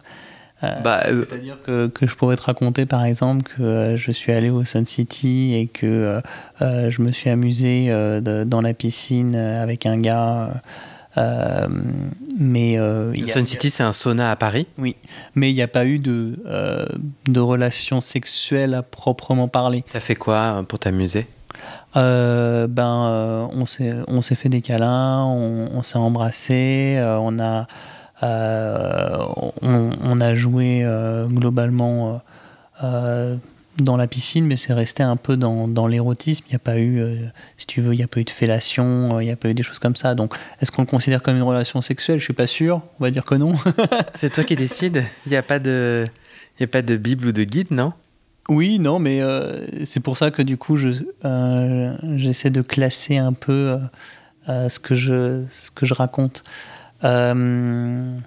Bah, 0.61 1.03
C'est-à-dire 1.05 1.57
que, 1.65 1.87
que, 1.87 2.05
je 2.05 2.15
pourrais 2.15 2.35
te 2.35 2.41
raconter 2.41 2.85
par 2.85 3.05
exemple 3.05 3.43
que 3.43 3.95
je 3.95 4.11
suis 4.11 4.33
allé 4.33 4.49
au 4.49 4.65
Sun 4.65 4.85
City 4.85 5.53
et 5.55 5.67
que 5.67 6.19
je 6.59 7.01
me 7.01 7.13
suis 7.13 7.29
amusé 7.29 7.87
dans 8.21 8.61
la 8.61 8.73
piscine 8.73 9.37
avec 9.37 9.85
un 9.85 9.97
gars. 10.01 10.61
mais 12.37 12.75
le 12.75 13.13
Sun 13.29 13.45
City, 13.45 13.69
c'est 13.69 13.83
un 13.83 13.93
sauna 13.93 14.31
à 14.31 14.35
Paris? 14.35 14.67
Oui, 14.77 14.97
mais 15.33 15.49
il 15.49 15.53
n'y 15.53 15.61
a 15.61 15.69
pas 15.69 15.85
eu 15.85 15.97
de, 15.97 16.37
de 17.29 17.39
relation 17.39 18.01
sexuelle 18.01 18.73
à 18.73 18.81
proprement 18.81 19.47
parler. 19.47 19.85
T'as 19.93 20.01
fait 20.01 20.15
quoi 20.15 20.65
pour 20.67 20.79
t'amuser? 20.79 21.25
Euh, 21.95 22.67
ben, 22.67 23.05
euh, 23.07 23.47
on 24.07 24.21
s'est 24.21 24.35
fait 24.35 24.49
des 24.49 24.61
câlins, 24.61 25.25
on, 25.25 25.81
s'est 25.81 25.97
embrassé, 25.97 26.97
euh, 26.97 27.17
on 27.17 27.39
a 27.39 27.67
on, 28.21 30.21
a 30.21 30.35
joué 30.35 30.85
globalement 31.29 32.21
dans 32.81 33.95
la 33.95 34.07
piscine, 34.07 34.45
mais 34.45 34.57
c'est 34.57 34.73
resté 34.73 35.03
un 35.03 35.15
peu 35.15 35.37
dans, 35.37 35.69
dans 35.69 35.87
l'érotisme. 35.87 36.43
Il 36.47 36.51
n'y 36.51 36.55
a 36.57 36.59
pas 36.59 36.79
eu, 36.79 37.01
si 37.55 37.65
tu 37.65 37.79
veux, 37.79 37.93
il 37.93 37.97
n'y 37.97 38.03
a 38.03 38.07
pas 38.07 38.19
eu 38.19 38.25
de 38.25 38.29
fellation, 38.29 39.21
il 39.21 39.25
n'y 39.25 39.31
a 39.31 39.37
pas 39.37 39.49
eu 39.49 39.53
des 39.53 39.63
choses 39.63 39.79
comme 39.79 39.95
ça. 39.95 40.15
Donc, 40.15 40.35
est-ce 40.59 40.69
qu'on 40.69 40.81
le 40.81 40.87
considère 40.87 41.21
comme 41.21 41.37
une 41.37 41.43
relation 41.43 41.81
sexuelle? 41.81 42.19
Je 42.19 42.25
suis 42.25 42.33
pas 42.33 42.47
sûr. 42.47 42.81
On 42.99 43.05
va 43.05 43.09
dire 43.09 43.23
que 43.23 43.35
non. 43.35 43.55
c'est 44.15 44.33
toi 44.33 44.43
qui 44.43 44.57
décides. 44.57 45.01
Il 45.25 45.29
n'y 45.29 45.37
a 45.37 45.43
pas 45.43 45.59
de, 45.59 46.03
il 46.59 46.65
a 46.65 46.67
pas 46.67 46.81
de 46.81 46.97
bible 46.97 47.27
ou 47.27 47.31
de 47.31 47.45
guide, 47.45 47.71
non? 47.71 47.93
Oui, 48.49 48.79
non, 48.79 48.97
mais 48.97 49.21
euh, 49.21 49.63
c'est 49.85 49.99
pour 49.99 50.17
ça 50.17 50.31
que 50.31 50.41
du 50.41 50.57
coup, 50.57 50.75
je, 50.75 50.89
euh, 51.23 51.95
j'essaie 52.15 52.49
de 52.49 52.63
classer 52.63 53.17
un 53.17 53.33
peu 53.33 53.77
euh, 54.49 54.69
ce, 54.69 54.79
que 54.79 54.95
je, 54.95 55.93
raconte. 55.93 56.43
Je, 57.03 58.17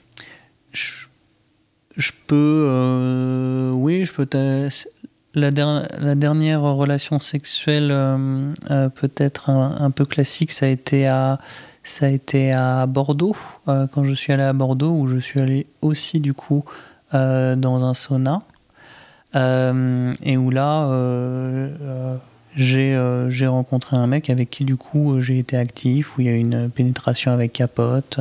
peux, 2.29 3.73
oui, 3.75 4.05
je 4.05 4.13
peux. 4.13 4.29
La, 5.35 5.51
dernière 5.51 6.63
relation 6.63 7.19
sexuelle, 7.19 7.89
peut-être 8.95 9.51
un, 9.51 9.77
un, 9.81 9.91
peu 9.91 10.05
classique, 10.05 10.53
ça 10.53 10.67
a 10.67 10.69
été 10.69 11.09
à, 11.09 11.41
ça 11.83 12.07
a 12.07 12.09
été 12.11 12.53
à 12.53 12.87
Bordeaux, 12.87 13.37
quand 13.67 14.05
je 14.05 14.15
suis 14.15 14.33
allé 14.33 14.45
à 14.45 14.53
Bordeaux, 14.53 14.93
où 14.93 15.09
je 15.09 15.19
suis 15.19 15.41
allé 15.41 15.67
aussi 15.81 16.21
du 16.21 16.33
coup 16.33 16.65
dans 17.13 17.85
un 17.85 17.95
sauna. 17.95 18.43
Euh, 19.35 20.15
et 20.23 20.37
où 20.37 20.51
là, 20.51 20.89
euh, 20.91 21.69
euh, 22.59 23.31
j'ai 23.31 23.47
rencontré 23.47 23.97
un 23.97 24.07
mec 24.07 24.31
avec 24.31 24.51
qui 24.51 24.65
du 24.65 24.77
coup 24.77 25.21
j'ai 25.21 25.39
été 25.39 25.57
actif, 25.57 26.17
où 26.17 26.21
il 26.21 26.27
y 26.27 26.31
a 26.31 26.35
une 26.35 26.71
pénétration 26.71 27.33
avec 27.33 27.53
capote. 27.53 28.21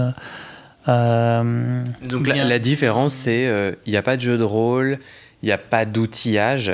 Donc 0.87 2.27
la, 2.27 2.45
la, 2.45 2.59
différence 2.59 3.13
c'est 3.13 3.75
il 3.85 3.91
n'y 3.91 3.97
a 3.97 4.01
pas 4.01 4.17
de 4.17 4.21
jeu 4.21 4.37
de 4.37 4.43
rôle, 4.43 4.97
il 5.41 5.47
n'y 5.47 5.51
a 5.51 5.57
pas 5.57 5.85
d'outillage. 5.85 6.73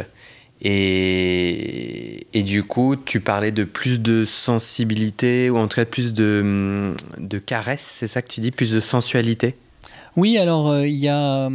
Et, 0.62 2.26
et, 2.34 2.42
du 2.42 2.64
coup, 2.64 2.96
tu 2.96 3.20
parlais 3.20 3.52
de 3.52 3.64
plus 3.64 4.02
de 4.02 4.26
sensibilité, 4.26 5.52
ou 5.52 5.58
en 5.58 5.68
tout 5.68 5.76
cas 5.76 5.86
plus 5.86 6.14
de, 6.16 6.96
de 7.20 7.38
caresse, 7.38 7.86
c'est 7.88 8.08
ça 8.08 8.24
que 8.24 8.30
tu 8.30 8.42
dis, 8.42 8.50
plus 8.50 8.72
de 8.72 8.80
sensualité? 8.80 9.56
Oui, 10.16 10.40
alors 10.40 10.70
euh, 10.70 10.88
il 10.88 10.96
y 10.96 11.10
a. 11.10 11.50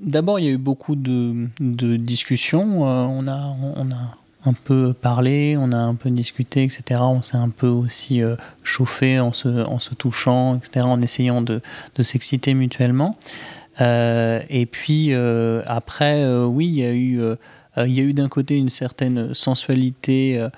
D'abord, 0.00 0.38
il 0.38 0.44
y 0.44 0.48
a 0.48 0.52
eu 0.52 0.58
beaucoup 0.58 0.96
de, 0.96 1.48
de 1.60 1.96
discussions. 1.96 2.86
Euh, 2.86 3.04
on, 3.04 3.26
a, 3.26 3.54
on 3.76 3.90
a 3.90 4.16
un 4.44 4.52
peu 4.52 4.92
parlé, 4.92 5.56
on 5.58 5.72
a 5.72 5.78
un 5.78 5.94
peu 5.94 6.10
discuté, 6.10 6.64
etc. 6.64 7.00
On 7.02 7.22
s'est 7.22 7.36
un 7.36 7.48
peu 7.48 7.68
aussi 7.68 8.22
euh, 8.22 8.36
chauffé 8.62 9.18
en 9.18 9.32
se, 9.32 9.66
en 9.66 9.78
se 9.78 9.94
touchant, 9.94 10.56
etc., 10.56 10.86
en 10.86 11.00
essayant 11.02 11.40
de, 11.42 11.60
de 11.94 12.02
s'exciter 12.02 12.54
mutuellement. 12.54 13.16
et 13.80 14.68
puis 14.70 15.14
après, 15.66 16.44
oui, 16.44 16.66
il 16.66 16.76
y 16.76 16.84
a 16.84 16.92
eu 16.92 17.36
euh, 17.78 17.86
il 17.86 17.94
y 17.94 18.00
a 18.00 18.02
eu 18.02 18.14
d'un 18.14 18.28
côté 18.28 18.56
une 18.56 18.68
certaine 18.68 19.34
sensualité, 19.34 20.38
euh, 20.38 20.48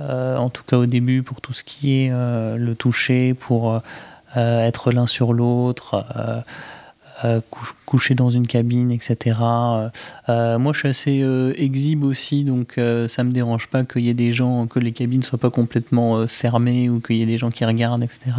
euh, 0.00 0.36
en 0.36 0.50
tout 0.50 0.64
cas 0.64 0.76
au 0.76 0.86
début, 0.86 1.22
pour 1.22 1.40
tout 1.40 1.52
ce 1.52 1.64
qui 1.64 2.00
est 2.00 2.10
le 2.10 2.74
toucher, 2.74 3.34
pour 3.34 3.80
être 4.36 4.92
l'un 4.92 5.06
sur 5.06 5.32
l'autre. 5.32 6.04
Coucher 7.86 8.14
dans 8.14 8.28
une 8.28 8.46
cabine, 8.46 8.90
etc. 8.90 9.38
moi, 10.28 10.72
je 10.72 10.78
suis 10.78 10.88
assez 10.88 11.52
exhibe 11.56 12.04
aussi, 12.04 12.44
donc 12.44 12.78
ça 13.08 13.24
me 13.24 13.30
dérange 13.30 13.68
pas 13.68 13.84
qu'il 13.84 14.02
y 14.02 14.10
ait 14.10 14.14
des 14.14 14.32
gens, 14.32 14.66
que 14.66 14.78
les 14.78 14.92
cabines 14.92 15.22
soient 15.22 15.38
pas 15.38 15.50
complètement 15.50 16.26
fermées 16.26 16.90
ou 16.90 17.00
qu'il 17.00 17.16
y 17.16 17.22
ait 17.22 17.26
des 17.26 17.38
gens 17.38 17.50
qui 17.50 17.64
regardent, 17.64 18.04
etc. 18.04 18.32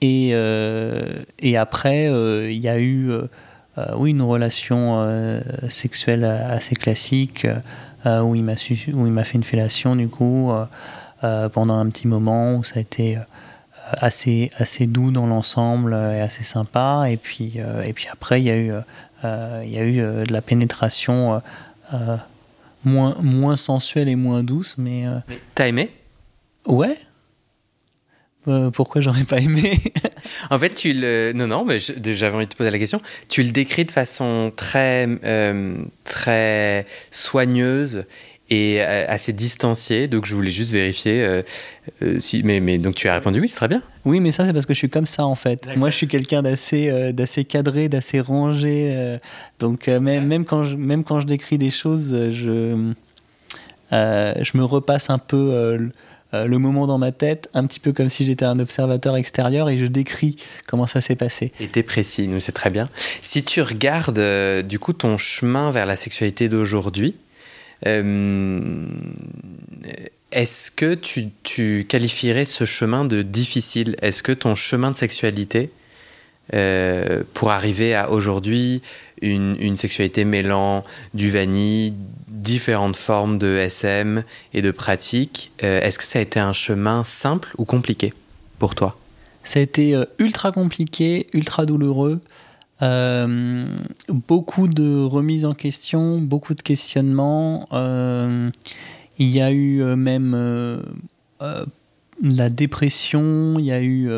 et, 0.00 0.28
et 1.38 1.56
après, 1.56 2.04
il 2.50 2.58
y 2.58 2.68
a 2.68 2.80
eu 2.80 3.10
euh, 3.78 3.94
oui, 3.96 4.10
une 4.10 4.22
relation 4.22 4.96
euh, 4.98 5.40
sexuelle 5.68 6.24
assez 6.24 6.74
classique 6.74 7.46
euh, 8.06 8.22
où 8.22 8.34
il 8.34 8.42
m'a 8.42 8.56
fait 8.56 9.34
une 9.34 9.44
fellation 9.44 9.94
du 9.94 10.08
coup 10.08 10.50
pendant 11.20 11.74
un 11.74 11.88
petit 11.88 12.06
moment 12.06 12.56
où 12.56 12.64
ça 12.64 12.78
a 12.78 12.80
été 12.80 13.18
assez 13.92 14.50
assez 14.56 14.86
doux 14.86 15.10
dans 15.10 15.26
l'ensemble 15.26 15.94
et 15.94 16.20
assez 16.20 16.44
sympa 16.44 17.06
et 17.08 17.16
puis 17.16 17.58
et 17.84 17.92
puis 17.92 18.06
après 18.10 18.40
il 18.40 18.44
y 18.44 18.50
a 18.50 18.56
eu 18.56 18.72
il 19.24 19.70
y 19.70 19.78
a 19.78 19.84
eu 19.84 19.96
de 19.96 20.32
la 20.32 20.42
pénétration 20.42 21.42
moins 22.84 23.16
moins 23.20 23.56
sensuelle 23.56 24.08
et 24.08 24.16
moins 24.16 24.42
douce 24.42 24.76
mais, 24.78 25.04
mais 25.28 25.38
t'as 25.54 25.68
aimé? 25.68 25.90
Ouais 26.66 26.98
euh, 28.48 28.70
pourquoi 28.70 29.00
j'aurais 29.00 29.24
pas 29.24 29.38
aimé? 29.38 29.78
En 30.50 30.58
fait, 30.58 30.74
tu 30.74 30.92
le. 30.92 31.32
Non, 31.34 31.46
non, 31.46 31.64
mais 31.64 31.78
j'avais 31.78 32.34
envie 32.34 32.46
de 32.46 32.50
te 32.50 32.56
poser 32.56 32.70
la 32.70 32.78
question. 32.78 33.00
Tu 33.28 33.42
le 33.42 33.50
décris 33.50 33.84
de 33.84 33.90
façon 33.90 34.52
très, 34.54 35.08
euh, 35.24 35.76
très 36.04 36.86
soigneuse 37.10 38.04
et 38.50 38.80
euh, 38.80 39.04
assez 39.08 39.32
distanciée. 39.32 40.08
Donc, 40.08 40.26
je 40.26 40.34
voulais 40.34 40.50
juste 40.50 40.70
vérifier. 40.70 41.42
si... 42.18 42.42
mais, 42.42 42.60
mais 42.60 42.78
donc, 42.78 42.94
tu 42.94 43.08
as 43.08 43.14
répondu 43.14 43.40
oui, 43.40 43.48
c'est 43.48 43.56
très 43.56 43.68
bien. 43.68 43.82
Oui, 44.04 44.20
mais 44.20 44.32
ça, 44.32 44.44
c'est 44.44 44.52
parce 44.52 44.66
que 44.66 44.74
je 44.74 44.78
suis 44.78 44.90
comme 44.90 45.06
ça, 45.06 45.26
en 45.26 45.34
fait. 45.34 45.68
Moi, 45.76 45.90
je 45.90 45.96
suis 45.96 46.08
quelqu'un 46.08 46.42
d'assez 46.42 47.12
d'assez 47.12 47.44
cadré, 47.44 47.88
d'assez 47.88 48.20
rangé. 48.20 49.18
donc, 49.58 49.88
même, 49.88 50.26
même, 50.26 50.44
quand 50.44 50.62
je, 50.62 50.76
même 50.76 51.04
quand 51.04 51.20
je 51.20 51.26
décris 51.26 51.58
des 51.58 51.70
choses, 51.70 52.30
je, 52.30 52.92
je 53.90 54.58
me 54.58 54.64
repasse 54.64 55.10
un 55.10 55.18
peu 55.18 55.88
euh, 56.34 56.44
le 56.46 56.58
moment 56.58 56.86
dans 56.86 56.98
ma 56.98 57.10
tête, 57.10 57.48
un 57.54 57.66
petit 57.66 57.80
peu 57.80 57.92
comme 57.92 58.10
si 58.10 58.24
j'étais 58.24 58.44
un 58.44 58.58
observateur 58.58 59.16
extérieur 59.16 59.70
et 59.70 59.78
je 59.78 59.86
décris 59.86 60.36
comment 60.66 60.86
ça 60.86 61.00
s'est 61.00 61.16
passé. 61.16 61.52
Et 61.58 61.68
t'es 61.68 61.82
précis, 61.82 62.28
nous 62.28 62.38
c'est 62.38 62.52
très 62.52 62.68
bien. 62.68 62.90
Si 63.22 63.42
tu 63.42 63.62
regardes 63.62 64.18
euh, 64.18 64.60
du 64.60 64.78
coup 64.78 64.92
ton 64.92 65.16
chemin 65.16 65.70
vers 65.70 65.86
la 65.86 65.96
sexualité 65.96 66.50
d'aujourd'hui, 66.50 67.14
euh, 67.14 67.27
est-ce 70.30 70.70
que 70.70 70.94
tu, 70.94 71.86
qualifierais 71.88 72.44
ce 72.44 72.64
chemin 72.64 73.04
de 73.04 73.22
difficile? 73.22 73.96
Est-ce 74.02 74.22
que 74.22 74.32
ton 74.32 74.54
chemin 74.54 74.90
de 74.90 74.96
sexualité, 74.96 75.70
pour 77.34 77.50
arriver 77.50 77.94
à 77.94 78.10
aujourd'hui 78.10 78.82
une, 79.22 79.76
sexualité 79.76 80.24
mêlant 80.24 80.82
du 81.14 81.30
vanille, 81.30 81.94
différentes 82.28 82.96
formes 82.96 83.38
de 83.38 83.56
SM 83.56 84.24
et 84.54 84.62
de 84.62 84.70
pratiques. 84.70 85.50
Euh, 85.62 85.80
est-ce 85.82 85.98
que 85.98 86.04
ça 86.04 86.18
a 86.18 86.22
été 86.22 86.40
un 86.40 86.52
chemin 86.52 87.04
simple 87.04 87.52
ou 87.58 87.64
compliqué 87.64 88.12
pour 88.58 88.74
toi? 88.74 88.98
Ça 89.44 89.60
a 89.60 89.62
été 89.62 89.94
euh, 89.94 90.04
ultra 90.18 90.52
compliqué, 90.52 91.26
ultra 91.32 91.66
douloureux. 91.66 92.20
Euh, 92.80 93.66
beaucoup 94.08 94.68
de 94.68 95.02
remises 95.02 95.44
en 95.44 95.54
question, 95.54 96.20
beaucoup 96.20 96.54
de 96.54 96.62
questionnements. 96.62 97.64
il 99.18 99.28
y 99.28 99.40
a 99.40 99.50
eu 99.50 99.82
même 99.96 100.82
la 102.22 102.50
dépression, 102.50 103.56
il 103.58 103.64
y 103.64 103.72
a 103.72 103.80
eu 103.80 104.10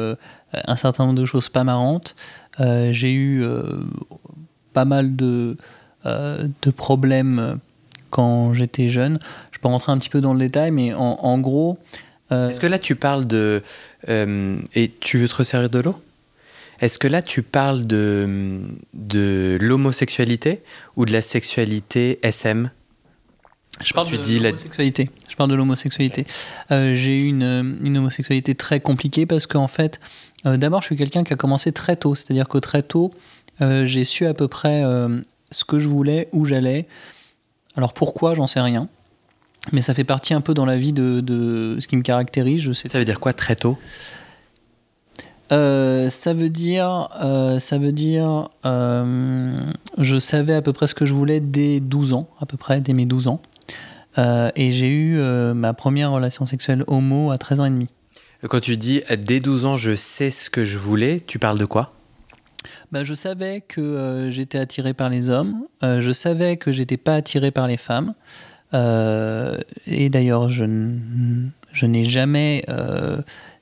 un 0.53 0.77
certain 0.77 1.07
nombre 1.07 1.21
de 1.21 1.27
choses 1.27 1.49
pas 1.49 1.65
marrantes. 1.65 2.17
J'ai 2.59 3.15
eu 3.15 3.45
pas 4.73 4.85
mal 4.85 5.17
de, 5.17 5.57
de 6.05 6.71
problèmes 6.71 7.59
quand 8.11 8.53
j'étais 8.53 8.89
jeune. 8.89 9.19
Je 9.53 9.59
peux 9.59 9.69
rentrer 9.69 9.93
un 9.93 9.99
petit 9.99 10.11
peu 10.11 10.21
dans 10.21 10.35
le 10.35 10.41
détail, 10.41 10.71
mais 10.71 10.93
en, 10.95 11.39
gros. 11.39 11.79
Euh, 12.33 12.51
Est-ce 12.51 12.61
que 12.61 12.67
là 12.67 12.79
tu 12.79 12.97
parles 12.97 13.27
de. 13.27 13.63
Euh, 14.09 14.59
et 14.75 14.91
tu 15.01 15.19
veux 15.19 15.29
te 15.29 15.37
resservir 15.37 15.71
de 15.71 15.79
l'eau? 15.81 15.97
Est-ce 16.81 16.99
que 16.99 17.09
là 17.09 17.23
tu 17.23 17.43
parles 17.43 17.87
de, 17.87 18.61
de 18.95 19.59
l'homosexualité 19.61 20.63
ou 20.97 21.05
de 21.05 21.13
la 21.13 21.23
sexualité 21.23 22.19
SM 22.23 22.71
je 23.81 23.95
parle, 23.95 24.11
de 24.11 24.17
l'homosexualité. 24.17 25.09
Je 25.29 25.37
parle 25.37 25.49
de 25.49 25.55
l'homosexualité. 25.55 26.27
Euh, 26.71 26.95
j'ai 26.97 27.17
eu 27.17 27.29
une, 27.29 27.79
une, 27.83 27.97
homosexualité 27.97 28.55
très 28.55 28.81
compliquée 28.81 29.27
parce 29.27 29.47
qu'en 29.47 29.69
fait, 29.69 30.01
d'abord, 30.45 30.83
je 30.83 30.87
suis 30.87 30.97
quelqu'un 30.97 31.23
qui 31.25 31.33
a 31.33 31.37
commencé 31.37 31.73
très 31.73 31.97
tôt. 31.97 32.15
C'est-à-dire 32.15 32.49
que 32.49 32.59
très 32.59 32.83
tôt, 32.83 33.15
j'ai 33.61 34.05
su 34.05 34.27
à 34.27 34.35
peu 34.35 34.49
près 34.49 34.83
ce 35.51 35.65
que 35.65 35.79
je 35.79 35.89
voulais, 35.89 36.29
où 36.33 36.45
j'allais. 36.45 36.89
Alors 37.77 37.93
pourquoi, 37.93 38.35
j'en 38.35 38.47
sais 38.47 38.61
rien. 38.61 38.89
Mais 39.73 39.83
ça 39.83 39.95
fait 39.95 40.05
partie 40.05 40.35
un 40.35 40.41
peu 40.41 40.55
dans 40.55 40.67
la 40.67 40.79
vie 40.79 40.93
de, 40.93 41.77
ce 41.81 41.87
qui 41.87 41.97
me 41.97 42.03
caractérise. 42.03 42.63
Je 42.63 42.73
sais. 42.73 42.89
Ça 42.89 42.99
veut 42.99 43.05
dire 43.05 43.21
quoi 43.21 43.33
très 43.33 43.57
tôt? 43.57 43.79
Euh, 45.53 46.09
ça 46.11 46.35
veut 46.35 46.49
dire, 46.49 47.09
euh, 47.23 47.59
ça 47.59 47.79
veut 47.79 47.93
dire, 47.93 48.51
euh, 48.65 49.61
je 49.99 50.19
savais 50.19 50.55
à 50.55 50.63
peu 50.63 50.73
près 50.73 50.87
ce 50.87 50.95
que 50.95 51.07
je 51.07 51.15
voulais 51.15 51.41
dès 51.41 51.81
12 51.81 52.13
ans, 52.13 52.29
à 52.41 52.47
peu 52.47 52.57
près, 52.57 52.81
dès 52.81 52.93
mes 52.93 53.07
12 53.07 53.29
ans. 53.29 53.41
et 54.19 54.73
j'ai 54.73 54.89
eu 54.89 55.19
ma 55.55 55.73
première 55.73 56.13
relation 56.13 56.47
sexuelle 56.47 56.85
homo 56.87 57.31
à 57.31 57.39
13 57.39 57.61
ans 57.61 57.65
et 57.65 57.71
demi. 57.71 57.89
Quand 58.49 58.61
tu 58.61 58.77
dis 58.77 59.03
dès 59.19 59.41
12 59.41 59.67
ans, 59.67 59.77
je 59.77 59.95
sais 59.97 60.31
ce 60.31 60.51
que 60.51 60.65
je 60.65 60.79
voulais, 60.79 61.21
tu 61.27 61.39
parles 61.39 61.59
de 61.59 61.65
quoi? 61.65 61.93
Bah, 62.93 63.05
je 63.05 63.15
savais 63.15 63.61
que 63.61 63.81
euh, 63.81 64.31
j'étais 64.31 64.59
attiré 64.59 64.95
par 64.95 65.09
les 65.09 65.31
hommes, 65.31 65.67
euh, 65.83 66.01
je 66.01 66.13
savais 66.13 66.57
que 66.57 66.73
j'étais 66.73 66.97
pas 66.97 67.15
attiré 67.15 67.51
par 67.51 67.67
les 67.67 67.77
femmes. 67.77 68.15
Euh, 68.75 69.59
et 69.87 70.11
d'ailleurs, 70.11 70.49
je, 70.49 70.65
je 71.73 71.87
n'ai 71.87 72.05
jamais, 72.05 72.65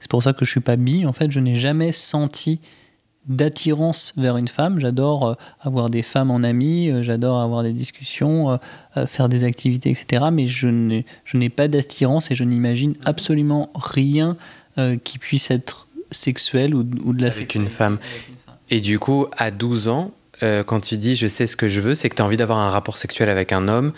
c'est 0.01 0.11
pour 0.11 0.23
ça 0.23 0.33
que 0.33 0.45
je 0.45 0.51
suis 0.51 0.61
pas 0.61 0.77
bi, 0.77 1.07
en 1.07 1.13
fait, 1.13 1.31
je 1.31 1.41
n'ai 1.41 1.57
jamais 1.57 1.93
senti 1.93 2.61
d'attirance 3.27 4.15
vers 4.17 4.37
une 4.39 4.49
femme. 4.49 4.81
J'adore 4.81 5.37
avoir 5.61 5.91
des 5.91 6.03
femmes 6.03 6.31
en 6.31 6.43
amis, 6.43 6.91
j'adore 7.03 7.41
avoir 7.41 7.63
des 7.63 7.73
discussions, 7.73 8.59
faire 9.07 9.29
des 9.29 9.45
activités, 9.45 9.91
etc. 9.91 10.27
Mais 10.33 10.47
je 10.47 10.69
n'ai, 10.69 11.05
je 11.25 11.37
n'ai 11.37 11.51
pas 11.51 11.69
d'attirance 11.69 12.31
et 12.31 12.35
je 12.35 12.45
n'imagine 12.45 12.95
absolument 13.05 13.71
rien 13.75 14.39
qui 15.05 15.19
puisse 15.19 15.51
être 15.51 15.89
sexuel 16.11 16.75
ou, 16.75 16.87
ou 17.05 17.13
de 17.13 17.21
la 17.21 17.29
Avec 17.29 17.55
une 17.55 17.69
femme. 17.69 17.99
Et 18.71 18.81
du 18.81 18.99
coup, 18.99 19.27
à 19.37 19.51
12 19.51 19.89
ans, 19.89 20.13
euh, 20.43 20.63
quand 20.63 20.81
tu 20.81 20.97
dis 20.97 21.17
je 21.17 21.27
sais 21.27 21.47
ce 21.47 21.57
que 21.57 21.69
je 21.69 21.81
veux, 21.81 21.95
c'est 21.95 22.09
que 22.09 22.17
tu 22.17 22.23
as 22.23 22.25
envie 22.25 22.37
d'avoir 22.37 22.59
un 22.59 22.71
rapport 22.71 22.97
sexuel 22.97 23.29
avec 23.29 23.53
un 23.53 23.69
homme, 23.69 23.93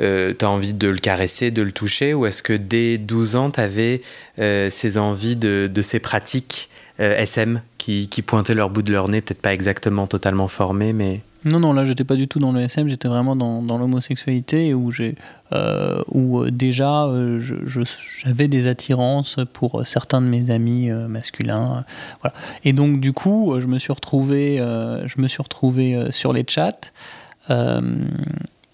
euh, 0.00 0.32
tu 0.38 0.44
envie 0.44 0.74
de 0.74 0.88
le 0.88 0.98
caresser, 0.98 1.50
de 1.50 1.62
le 1.62 1.72
toucher, 1.72 2.14
ou 2.14 2.26
est-ce 2.26 2.42
que 2.42 2.52
dès 2.52 2.98
12 2.98 3.36
ans, 3.36 3.50
tu 3.50 3.60
avais 3.60 4.02
euh, 4.38 4.68
ces 4.70 4.98
envies 4.98 5.36
de, 5.36 5.70
de 5.72 5.82
ces 5.82 6.00
pratiques 6.00 6.68
SM 6.98 7.60
qui, 7.76 8.08
qui, 8.08 8.22
pointaient 8.22 8.54
leur 8.54 8.70
bout 8.70 8.82
de 8.82 8.92
leur 8.92 9.08
nez, 9.08 9.20
peut-être 9.20 9.42
pas 9.42 9.52
exactement 9.52 10.06
totalement 10.06 10.48
formées, 10.48 10.92
mais... 10.92 11.20
Non, 11.44 11.60
non, 11.60 11.74
là, 11.74 11.84
j'étais 11.84 12.04
pas 12.04 12.16
du 12.16 12.26
tout 12.26 12.38
dans 12.38 12.52
le 12.52 12.60
SM, 12.62 12.88
j'étais 12.88 13.08
vraiment 13.08 13.36
dans, 13.36 13.60
dans 13.60 13.76
l'homosexualité 13.76 14.72
où, 14.72 14.90
j'ai, 14.90 15.14
euh, 15.52 16.02
où 16.10 16.40
euh, 16.40 16.50
déjà 16.50 17.04
euh, 17.04 17.42
j'avais 18.24 18.48
des 18.48 18.66
attirances 18.66 19.36
pour 19.52 19.86
certains 19.86 20.22
de 20.22 20.26
mes 20.26 20.50
amis 20.50 20.90
masculins. 20.90 21.84
voilà. 22.22 22.34
Et 22.64 22.72
donc, 22.72 23.00
du 23.00 23.12
coup, 23.12 23.54
je 23.60 23.66
me 23.66 23.78
suis 23.78 23.92
retrouvé, 23.92 24.56
je 24.56 25.20
me 25.20 25.28
suis 25.28 25.42
retrouvé 25.42 26.08
sur 26.10 26.32
les 26.32 26.46
chats. 26.48 26.70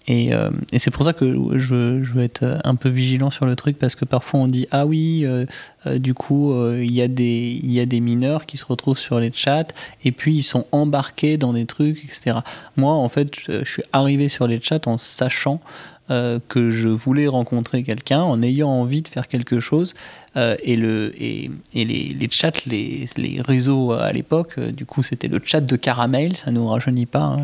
Et, 0.07 0.33
euh, 0.33 0.49
et 0.71 0.79
c'est 0.79 0.89
pour 0.89 1.03
ça 1.05 1.13
que 1.13 1.57
je, 1.57 2.01
veux 2.01 2.23
être 2.23 2.59
un 2.63 2.75
peu 2.75 2.89
vigilant 2.89 3.29
sur 3.29 3.45
le 3.45 3.55
truc 3.55 3.77
parce 3.77 3.95
que 3.95 4.05
parfois 4.05 4.39
on 4.39 4.47
dit 4.47 4.67
ah 4.71 4.85
oui 4.85 5.23
euh, 5.25 5.45
euh, 5.85 5.99
du 5.99 6.15
coup 6.15 6.55
il 6.73 6.91
y 6.91 7.01
a 7.01 7.07
des 7.07 7.59
y 7.63 7.79
a 7.79 7.85
des 7.85 7.99
mineurs 7.99 8.45
qui 8.45 8.57
se 8.57 8.65
retrouvent 8.65 8.97
sur 8.97 9.19
les 9.19 9.31
chats 9.31 9.67
et 10.03 10.11
puis 10.11 10.35
ils 10.35 10.43
sont 10.43 10.65
embarqués 10.71 11.37
dans 11.37 11.53
des 11.53 11.65
trucs 11.65 12.03
etc 12.03 12.39
moi 12.77 12.93
en 12.93 13.09
fait 13.09 13.35
je 13.47 13.63
suis 13.63 13.83
arrivé 13.93 14.27
sur 14.27 14.47
les 14.47 14.59
chats 14.59 14.87
en 14.87 14.97
sachant 14.97 15.61
euh, 16.09 16.39
que 16.49 16.71
je 16.71 16.89
voulais 16.89 17.27
rencontrer 17.27 17.83
quelqu'un 17.83 18.21
en 18.21 18.41
ayant 18.41 18.69
envie 18.69 19.01
de 19.01 19.07
faire 19.07 19.27
quelque 19.27 19.59
chose. 19.59 19.93
Euh, 20.35 20.57
et 20.63 20.75
le, 20.75 21.13
et, 21.15 21.49
et 21.73 21.85
les, 21.85 22.15
les, 22.19 22.29
chats, 22.29 22.51
les, 22.65 23.07
les 23.15 23.39
réseaux 23.39 23.93
à 23.93 24.11
l'époque, 24.11 24.55
euh, 24.57 24.71
du 24.71 24.85
coup, 24.85 25.03
c'était 25.03 25.27
le 25.27 25.39
chat 25.43 25.61
de 25.61 25.75
caramel, 25.75 26.35
ça 26.35 26.51
nous 26.51 26.67
rajeunit 26.67 27.05
pas. 27.05 27.37
Hein. 27.37 27.41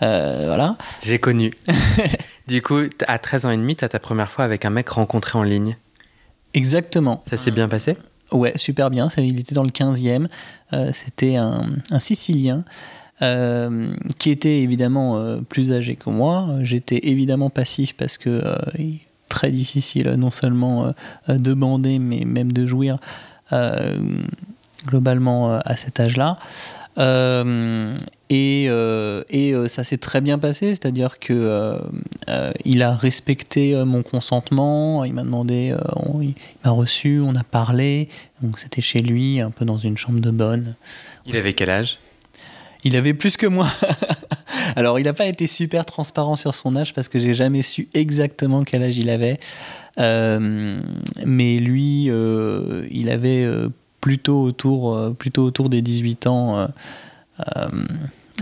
Mmh. 0.00 0.46
voilà. 0.46 0.76
J'ai 1.02 1.18
connu. 1.18 1.52
du 2.48 2.62
coup, 2.62 2.80
à 3.06 3.18
13 3.18 3.46
ans 3.46 3.50
et 3.50 3.56
demi, 3.56 3.76
tu 3.76 3.84
as 3.84 3.88
ta 3.88 4.00
première 4.00 4.30
fois 4.30 4.44
avec 4.44 4.64
un 4.64 4.70
mec 4.70 4.88
rencontré 4.88 5.38
en 5.38 5.42
ligne. 5.42 5.76
Exactement. 6.54 7.22
Ça 7.28 7.36
s'est 7.36 7.50
bien 7.50 7.68
passé? 7.68 7.96
Ouais, 8.32 8.54
super 8.56 8.90
bien. 8.90 9.08
Il 9.18 9.38
était 9.38 9.54
dans 9.54 9.62
le 9.62 9.70
15e. 9.70 10.26
c'était 10.92 11.36
un, 11.36 11.66
un 11.90 12.00
Sicilien. 12.00 12.64
Euh, 13.24 13.94
qui 14.18 14.30
était 14.30 14.60
évidemment 14.60 15.16
euh, 15.16 15.38
plus 15.48 15.72
âgé 15.72 15.96
que 15.96 16.10
moi. 16.10 16.48
J'étais 16.60 17.00
évidemment 17.08 17.48
passif 17.50 17.94
parce 17.94 18.18
que 18.18 18.28
euh, 18.30 18.54
très 19.28 19.50
difficile 19.50 20.10
non 20.18 20.30
seulement 20.30 20.92
de 21.28 21.54
bander 21.54 21.98
mais 21.98 22.24
même 22.24 22.52
de 22.52 22.66
jouir 22.66 22.98
globalement 24.86 25.54
à 25.54 25.76
cet 25.76 25.98
âge-là. 25.98 26.38
et, 28.30 28.68
ça 29.68 29.84
s'est 29.84 29.96
très 29.96 30.20
bien 30.20 30.38
passé, 30.38 30.68
c'est-à-dire 30.68 31.18
que 31.18 31.80
il 32.64 32.82
a 32.82 32.94
respecté 32.94 33.74
mon 33.84 34.02
consentement, 34.02 35.04
il 35.04 35.14
m'a 35.14 35.24
demandé, 35.24 35.74
il 36.20 36.34
m'a 36.64 36.70
reçu, 36.70 37.20
on 37.20 37.34
a 37.34 37.44
parlé, 37.44 38.08
donc 38.40 38.60
c'était 38.60 38.82
chez 38.82 39.00
lui, 39.00 39.40
un 39.40 39.50
peu 39.50 39.64
dans 39.64 39.78
une 39.78 39.96
chambre 39.96 40.20
de 40.20 40.30
bonne. 40.30 40.76
Il 41.26 41.36
avait 41.36 41.54
quel 41.54 41.70
âge? 41.70 41.98
Il 42.84 42.96
avait 42.96 43.14
plus 43.14 43.36
que 43.36 43.46
moi. 43.46 43.68
Alors, 44.76 44.98
il 44.98 45.04
n'a 45.04 45.12
pas 45.12 45.26
été 45.26 45.46
super 45.46 45.84
transparent 45.84 46.36
sur 46.36 46.54
son 46.54 46.76
âge 46.76 46.94
parce 46.94 47.08
que 47.08 47.18
j'ai 47.18 47.34
jamais 47.34 47.62
su 47.62 47.88
exactement 47.94 48.64
quel 48.64 48.82
âge 48.82 48.98
il 48.98 49.10
avait. 49.10 49.38
Euh, 49.98 50.80
mais 51.24 51.58
lui, 51.58 52.06
euh, 52.08 52.86
il 52.90 53.10
avait 53.10 53.44
euh, 53.44 53.68
plutôt, 54.00 54.42
autour, 54.42 55.14
plutôt 55.16 55.44
autour 55.44 55.68
des 55.68 55.82
18 55.82 56.26
ans 56.26 56.68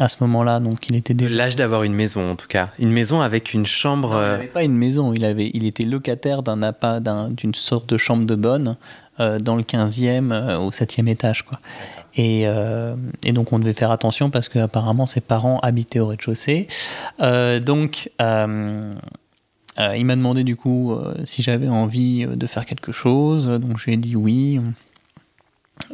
à 0.01 0.09
ce 0.09 0.17
moment-là. 0.21 0.61
Donc, 0.61 0.89
il 0.89 0.97
était 0.97 1.15
déjà... 1.15 1.35
L'âge 1.35 1.57
d'avoir 1.57 1.83
une 1.83 1.95
maison, 1.95 2.31
en 2.31 2.35
tout 2.35 2.49
cas. 2.49 2.71
Une 2.79 2.93
maison 2.93 3.21
avec 3.21 3.53
une 3.53 3.67
chambre. 3.67 4.15
Non, 4.15 4.21
il 4.21 4.31
n'avait 4.31 4.47
pas 4.47 4.65
une 4.65 4.77
maison. 4.77 5.13
Il, 5.13 5.25
avait, 5.25 5.51
il 5.55 5.67
était 5.67 5.85
locataire 5.85 6.43
d'un 6.43 7.29
d'une 7.31 7.55
sorte 7.55 7.89
de 7.89 7.97
chambre 7.97 8.25
de 8.27 8.35
bonne 8.35 8.77
dans 9.41 9.57
le 9.57 9.63
15e, 9.63 10.57
au 10.57 10.71
7e 10.71 11.09
étage. 11.09 11.43
Quoi. 11.43 11.59
Et, 12.15 12.43
euh, 12.47 12.95
et, 13.25 13.33
donc 13.33 13.53
on 13.53 13.59
devait 13.59 13.73
faire 13.73 13.91
attention 13.91 14.31
parce 14.31 14.49
qu'apparemment 14.49 15.07
ses 15.07 15.21
parents 15.21 15.59
habitaient 15.61 15.99
au 15.99 16.09
rez-de-chaussée. 16.09 16.69
Euh, 17.21 17.59
donc 17.59 18.11
euh, 18.21 18.95
euh 19.79 19.97
il 19.97 20.05
m'a 20.05 20.17
demandé 20.17 20.45
du 20.45 20.57
coup 20.57 20.93
euh, 20.93 21.15
si 21.25 21.43
j'avais 21.43 21.69
envie 21.69 22.27
de 22.27 22.47
faire 22.47 22.67
quelque 22.67 22.93
chose. 22.93 23.47
Donc 23.47 23.79
j'ai 23.79 23.97
dit 23.97 24.17
oui. 24.17 24.61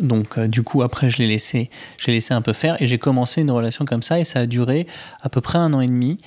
Donc 0.00 0.38
du 0.40 0.62
coup 0.62 0.82
après 0.82 1.08
je 1.08 1.18
l'ai 1.18 1.28
laissé, 1.28 1.70
j'ai 2.04 2.12
laissé 2.12 2.34
un 2.34 2.42
peu 2.42 2.52
faire 2.52 2.80
et 2.82 2.86
j'ai 2.86 2.98
commencé 2.98 3.40
une 3.40 3.50
relation 3.50 3.84
comme 3.84 4.02
ça 4.02 4.18
et 4.18 4.24
ça 4.24 4.40
a 4.40 4.46
duré 4.46 4.86
à 5.22 5.28
peu 5.28 5.40
près 5.40 5.58
un 5.58 5.72
an 5.72 5.80
et 5.80 5.86
demi 5.86 6.18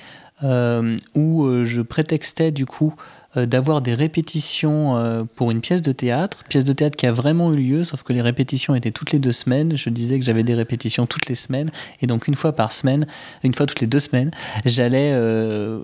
où 0.42 1.64
je 1.64 1.82
prétextais 1.82 2.50
du 2.50 2.66
coup 2.66 2.94
euh, 3.38 3.46
d'avoir 3.46 3.80
des 3.80 3.94
répétitions 3.94 4.98
euh, 4.98 5.24
pour 5.24 5.50
une 5.50 5.62
pièce 5.62 5.80
de 5.80 5.92
théâtre, 5.92 6.44
pièce 6.50 6.64
de 6.64 6.74
théâtre 6.74 6.96
qui 6.96 7.06
a 7.06 7.12
vraiment 7.12 7.50
eu 7.54 7.56
lieu, 7.56 7.84
sauf 7.84 8.02
que 8.02 8.12
les 8.12 8.20
répétitions 8.20 8.74
étaient 8.74 8.90
toutes 8.90 9.10
les 9.10 9.18
deux 9.18 9.32
semaines. 9.32 9.74
Je 9.74 9.88
disais 9.88 10.18
que 10.18 10.24
j'avais 10.26 10.42
des 10.42 10.52
répétitions 10.52 11.06
toutes 11.06 11.30
les 11.30 11.34
semaines, 11.34 11.70
et 12.02 12.06
donc 12.06 12.28
une 12.28 12.34
fois 12.34 12.52
par 12.52 12.72
semaine, 12.72 13.06
une 13.42 13.54
fois 13.54 13.64
toutes 13.64 13.80
les 13.80 13.86
deux 13.86 14.00
semaines, 14.00 14.32
j'allais 14.66 15.12
euh, 15.14 15.80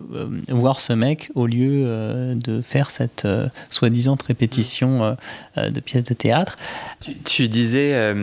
voir 0.49 0.78
ce 0.78 0.92
mec 0.92 1.30
au 1.34 1.46
lieu 1.46 1.86
de 2.34 2.61
faire 2.61 2.90
cette 2.90 3.26
soi-disant 3.70 4.18
répétition 4.26 5.16
de 5.57 5.80
pièce 5.80 6.05
de 6.05 6.12
théâtre. 6.12 6.57
Tu 7.24 7.49
disais, 7.49 8.14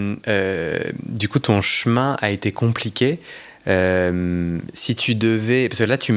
du 1.03 1.30
coup, 1.30 1.39
ton 1.39 1.61
chemin 1.61 2.15
a 2.21 2.30
été 2.30 2.51
compliqué. 2.51 3.19
Si 3.66 4.95
tu 4.95 5.16
devais, 5.16 5.70
parce 5.70 5.80
que 5.80 5.86
là, 5.86 5.97
tu 5.97 6.13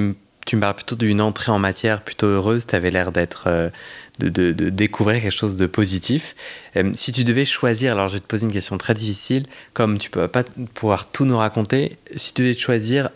me 0.57 0.61
parles 0.61 0.77
plutôt 0.77 0.97
d'une 0.97 1.21
entrée 1.21 1.53
en 1.53 1.59
matière 1.59 2.03
plutôt 2.03 2.27
heureuse, 2.27 2.67
tu 2.67 2.75
avais 2.75 2.91
l'air 2.91 3.13
d'être... 3.13 3.45
Euh, 3.47 3.71
de, 4.19 4.29
de, 4.29 4.69
découvrir 4.69 5.23
quelque 5.23 5.31
chose 5.31 5.55
de 5.55 5.67
positif. 5.67 6.35
Euh, 6.77 6.91
si 6.93 7.13
tu 7.13 7.23
devais 7.23 7.45
choisir, 7.45 7.93
alors 7.93 8.09
je 8.09 8.15
vais 8.15 8.19
te 8.19 8.27
poser 8.27 8.47
une 8.47 8.53
question 8.53 8.77
très 8.77 8.93
difficile, 8.93 9.47
comme 9.75 9.97
tu 9.97 10.11
peux 10.11 10.27
pas 10.27 10.43
pouvoir 10.75 11.09
tout 11.09 11.25
nous 11.25 11.39
raconter, 11.39 11.97
si 12.17 12.35
tu 12.35 12.43
devais 12.43 12.55
choisir 12.55 13.11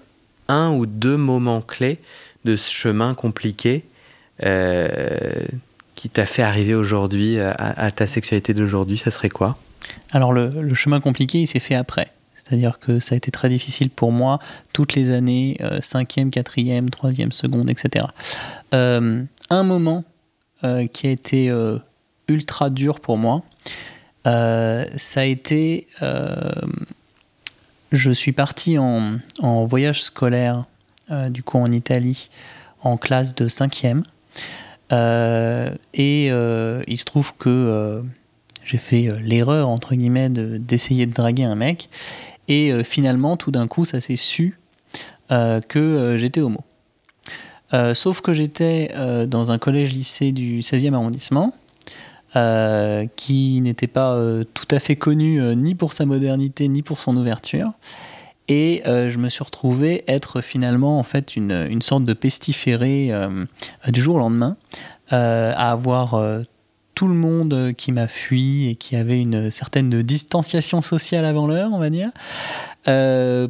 un 0.47 0.71
ou 0.71 0.87
deux 0.87 1.17
moments 1.17 1.61
clés 1.61 1.99
de 2.45 2.55
ce 2.55 2.71
chemin 2.71 3.15
compliqué 3.15 3.83
euh, 4.45 5.09
qui 5.97 6.09
t'a 6.09 6.25
fait 6.25 6.43
arriver 6.43 6.77
aujourd'hui 6.77 7.41
à, 7.41 7.91
ta 7.91 8.07
sexualité 8.07 8.55
d'aujourd'hui, 8.55 8.97
ça 8.97 9.11
serait 9.11 9.29
quoi? 9.29 9.59
Alors 10.13 10.33
le 10.33 10.75
chemin 10.75 11.01
compliqué, 11.01 11.41
il 11.41 11.49
s'est 11.49 11.59
fait 11.59 11.75
après. 11.75 12.13
C'est-à-dire 12.45 12.79
que 12.79 12.99
ça 12.99 13.15
a 13.15 13.17
été 13.17 13.31
très 13.31 13.49
difficile 13.49 13.91
pour 13.91 14.11
moi 14.11 14.39
toutes 14.73 14.95
les 14.95 15.11
années, 15.11 15.57
5e, 15.61 16.31
4e, 16.31 16.91
3e, 16.91 17.31
seconde, 17.31 17.71
etc. 17.71 18.07
Euh, 18.75 19.23
un 19.51 19.63
moment 19.63 20.05
euh, 20.65 20.87
qui 20.87 21.07
a 21.07 21.11
été 21.11 21.51
euh, 21.51 21.79
ultra 22.29 22.71
dur 22.71 23.01
pour 23.01 23.19
moi, 23.19 23.43
ça 24.25 25.21
a 25.21 25.25
été... 25.25 25.89
Je 27.93 28.11
suis 28.11 28.33
parti 28.33 28.79
en, 28.79 29.19
voyage 29.67 30.03
scolaire, 30.03 30.65
du 31.29 31.43
coup 31.43 31.59
en 31.59 31.71
Italie, 31.71 32.31
en 32.81 32.97
classe 32.97 33.35
de 33.35 33.49
5e. 33.49 34.03
et 35.95 36.27
il 36.27 36.99
se 36.99 37.05
trouve 37.05 37.37
que 37.37 38.03
j'ai 38.65 38.79
fait 38.79 39.09
l'erreur, 39.21 39.69
entre 39.69 39.95
guillemets, 39.95 40.31
d'essayer 40.31 41.07
de, 41.07 41.11
de 41.11 41.17
draguer 41.17 41.45
un 41.45 41.57
mec. 41.57 41.89
Et 42.53 42.71
euh, 42.71 42.85
finalement, 42.85 43.39
tout 43.39 43.51
d'un 43.51 43.67
coup, 43.67 43.87
ça 43.87 43.99
s'est 44.03 44.17
su 44.17 44.59
euh, 45.31 45.63
que 45.63 45.79
euh, 45.79 46.17
j'étais 46.19 46.43
homo. 46.43 46.61
sauf 47.95 48.21
que 48.21 48.35
j'étais 48.35 48.93
dans 49.27 49.51
un 49.51 49.57
collège-lycée 49.57 50.33
du 50.33 50.61
16e 50.61 50.93
arrondissement. 50.93 51.55
Qui 53.17 53.61
n'était 53.61 53.87
pas 53.87 54.19
tout 54.55 54.69
à 54.71 54.79
fait 54.79 54.97
connu 54.97 55.41
ni 55.57 55.75
pour 55.75 55.93
sa 55.93 56.05
modernité 56.05 56.69
ni 56.69 56.83
pour 56.83 56.99
son 56.99 57.17
ouverture. 57.17 57.69
Et 58.49 58.83
je 58.85 59.17
me 59.19 59.31
suis 59.31 59.45
retrouvé 59.45 60.05
être 60.07 60.43
finalement 60.43 60.99
en 60.99 61.03
fait 61.03 61.37
une, 61.37 61.67
une 61.71 61.83
sorte 61.83 62.05
de 62.05 62.13
pestiféré 62.13 63.11
du 63.89 64.01
jour 64.01 64.17
au 64.17 64.19
lendemain, 64.19 64.57
à 65.09 65.71
avoir 65.73 66.23
tout 66.95 67.09
le 67.09 67.15
monde 67.15 67.73
qui 67.77 67.93
m'a 67.93 68.09
fui 68.09 68.69
et 68.69 68.75
qui 68.75 68.97
avait 68.97 69.21
une 69.21 69.51
certaine 69.51 70.03
distanciation 70.03 70.81
sociale 70.81 71.25
avant 71.25 71.47
l'heure, 71.47 71.71
on 71.73 71.79
va 71.79 71.91
dire. 71.91 72.09
Euh, 72.89 73.49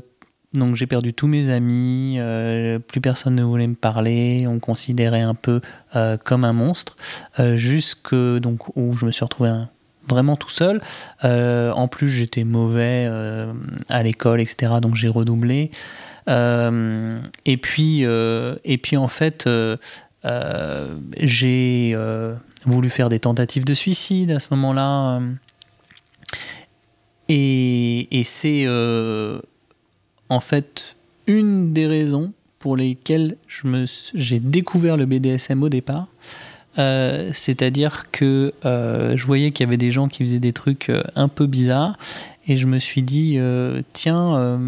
donc 0.54 0.74
j'ai 0.74 0.86
perdu 0.86 1.14
tous 1.14 1.26
mes 1.26 1.48
amis, 1.48 2.16
euh, 2.18 2.78
plus 2.78 3.00
personne 3.00 3.34
ne 3.34 3.42
voulait 3.42 3.66
me 3.66 3.74
parler, 3.74 4.44
on 4.46 4.54
me 4.54 4.60
considérait 4.60 5.22
un 5.22 5.34
peu 5.34 5.62
euh, 5.96 6.18
comme 6.22 6.44
un 6.44 6.52
monstre, 6.52 6.96
euh, 7.40 7.56
jusque 7.56 8.14
donc 8.14 8.76
où 8.76 8.94
je 8.94 9.06
me 9.06 9.10
suis 9.10 9.24
retrouvé 9.24 9.50
vraiment 10.08 10.36
tout 10.36 10.50
seul. 10.50 10.80
Euh, 11.24 11.72
en 11.72 11.88
plus 11.88 12.08
j'étais 12.08 12.44
mauvais 12.44 13.06
euh, 13.08 13.52
à 13.88 14.02
l'école, 14.02 14.42
etc. 14.42 14.74
Donc 14.82 14.94
j'ai 14.94 15.08
redoublé. 15.08 15.70
et 16.28 17.56
puis 17.56 18.02
et 18.02 18.78
puis 18.78 18.96
en 18.96 19.08
fait 19.08 19.48
j'ai 20.24 21.96
voulu 22.64 22.90
faire 22.90 23.08
des 23.08 23.18
tentatives 23.18 23.64
de 23.64 23.74
suicide 23.74 24.30
à 24.30 24.40
ce 24.40 24.48
moment-là. 24.50 25.20
Et, 27.28 28.18
et 28.18 28.24
c'est 28.24 28.64
euh, 28.66 29.40
en 30.28 30.40
fait 30.40 30.96
une 31.26 31.72
des 31.72 31.86
raisons 31.86 32.32
pour 32.58 32.76
lesquelles 32.76 33.36
j'ai 34.14 34.38
découvert 34.38 34.96
le 34.96 35.06
BDSM 35.06 35.62
au 35.62 35.68
départ. 35.68 36.08
Euh, 36.78 37.30
C'est-à-dire 37.32 38.10
que 38.12 38.52
euh, 38.64 39.16
je 39.16 39.26
voyais 39.26 39.50
qu'il 39.50 39.64
y 39.64 39.66
avait 39.66 39.76
des 39.76 39.90
gens 39.90 40.08
qui 40.08 40.22
faisaient 40.22 40.40
des 40.40 40.52
trucs 40.52 40.88
euh, 40.88 41.02
un 41.16 41.28
peu 41.28 41.46
bizarres 41.46 41.96
et 42.46 42.56
je 42.56 42.66
me 42.66 42.78
suis 42.78 43.02
dit, 43.02 43.36
euh, 43.38 43.82
tiens, 43.92 44.58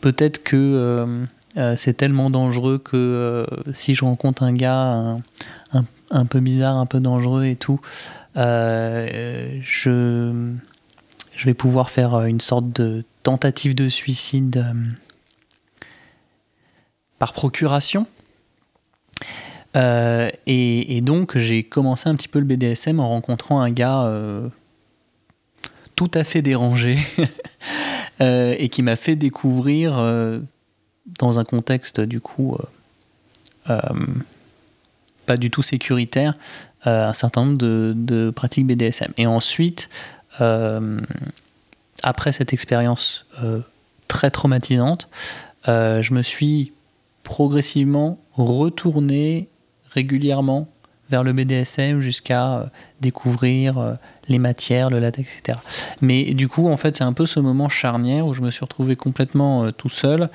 peut-être 0.00 0.42
que 0.42 1.26
euh, 1.56 1.74
c'est 1.76 1.94
tellement 1.94 2.30
dangereux 2.30 2.78
que 2.78 2.96
euh, 2.96 3.44
si 3.72 3.94
je 3.94 4.04
rencontre 4.04 4.44
un 4.44 4.52
gars 4.52 5.16
un, 5.72 5.84
un, 6.10 6.24
peu 6.24 6.40
bizarre, 6.40 6.76
un 6.76 6.86
peu 6.86 7.00
dangereux 7.00 7.44
et 7.44 7.56
tout, 7.56 7.80
euh, 8.36 9.58
je, 9.60 10.54
je 11.34 11.46
vais 11.46 11.54
pouvoir 11.54 11.90
faire 11.90 12.24
une 12.24 12.40
sorte 12.40 12.70
de 12.70 13.04
tentative 13.24 13.74
de 13.74 13.88
suicide 13.88 14.64
par 17.18 17.32
procuration. 17.32 18.06
Et, 19.74 21.00
donc 21.02 21.38
j'ai 21.38 21.64
commencé 21.64 22.08
un 22.08 22.14
petit 22.14 22.28
peu 22.28 22.38
le 22.38 22.44
BDSM 22.44 23.00
en 23.00 23.08
rencontrant 23.08 23.60
un 23.60 23.70
gars 23.70 24.12
tout 25.96 26.10
à 26.14 26.24
fait 26.24 26.42
dérangé 26.42 26.98
et 28.20 28.68
qui 28.68 28.82
m'a 28.82 28.96
fait 28.96 29.16
découvrir 29.16 29.98
dans 31.18 31.38
un 31.38 31.44
contexte 31.44 32.00
du 32.00 32.20
coup 32.20 32.56
pas 35.26 35.36
du 35.36 35.50
tout 35.50 35.62
sécuritaire 35.62 36.34
un 36.84 37.12
certain 37.12 37.44
nombre 37.44 37.58
de, 37.58 38.32
pratiques 38.34 38.66
BDSM. 38.66 39.12
Et 39.16 39.26
ensuite, 39.26 39.88
après 42.02 42.32
cette 42.32 42.52
expérience 42.52 43.26
euh, 43.42 43.60
très 44.08 44.30
traumatisante, 44.30 45.08
euh, 45.68 46.02
je 46.02 46.14
me 46.14 46.22
suis 46.22 46.72
progressivement 47.22 48.18
retourné 48.34 49.48
régulièrement 49.90 50.68
vers 51.10 51.22
le 51.24 51.32
BDSM 51.32 52.00
jusqu'à 52.00 52.52
euh, 52.52 52.64
découvrir 53.00 53.96
les 54.28 54.38
matières, 54.38 54.90
le 54.90 55.00
latex, 55.00 55.38
etc. 55.38 55.58
Mais 56.00 56.34
du 56.34 56.48
coup, 56.48 56.68
en 56.68 56.76
fait, 56.76 56.96
c'est 56.96 57.04
un 57.04 57.14
peu 57.14 57.26
ce 57.26 57.40
moment 57.40 57.68
charnière 57.68 58.26
où 58.26 58.34
je 58.34 58.42
me 58.42 58.50
suis 58.50 58.60
retrouvé 58.60 58.94
complètement 58.94 59.72
tout 59.72 59.88
seul. 59.88 60.28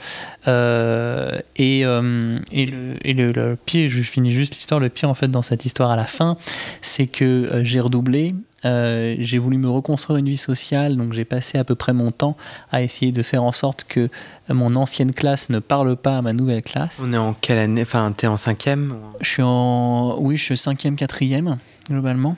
et, 0.48 1.80
et, 1.82 1.86
le, 1.86 2.96
et 3.04 3.14
le, 3.14 3.58
pire, 3.66 3.90
je 3.90 4.02
finis 4.02 4.32
juste 4.32 4.56
l'histoire, 4.56 4.80
le 4.80 4.90
pire 4.90 5.10
en 5.10 5.14
fait 5.14 5.28
dans 5.28 5.44
cette 5.44 5.66
histoire 5.66 5.92
à 5.92 5.96
la 5.96 6.06
fin, 6.06 6.38
c'est 6.82 7.06
que 7.06 7.62
j'ai 7.64 7.80
redoublé 7.80 8.34
euh, 8.66 9.16
j'ai 9.20 9.38
voulu 9.38 9.58
me 9.58 9.70
reconstruire 9.70 10.18
une 10.18 10.30
vie 10.30 10.38
sociale, 10.38 10.98
donc 10.98 11.14
j'ai 11.14 11.26
passé 11.26 11.58
à 11.58 11.64
peu 11.64 11.76
près 11.76 11.94
mon 11.94 12.12
temps 12.12 12.36
à 12.72 12.82
essayer 12.82 13.12
de 13.12 13.22
faire 13.22 13.44
en 13.44 13.52
sorte 13.52 13.84
que 13.84 14.10
mon 14.50 14.76
ancienne 14.76 15.14
classe 15.14 15.50
ne 15.50 15.60
parle 15.60 15.96
pas 15.96 16.18
à 16.18 16.22
ma 16.22 16.34
nouvelle 16.34 16.64
classe. 16.64 17.00
On 17.04 17.14
est 17.14 17.18
en 17.18 17.34
quelle 17.34 17.60
année? 17.60 17.84
Enfin, 17.84 18.12
t'es 18.16 18.28
en 18.28 18.38
cinquième 18.38 18.98
Je 19.22 19.30
suis 19.30 19.44
en, 19.44 20.18
oui, 20.20 20.38
je 20.38 20.44
suis 20.44 20.58
cinquième, 20.58 20.96
quatrième 20.96 21.58
globalement. 21.90 22.36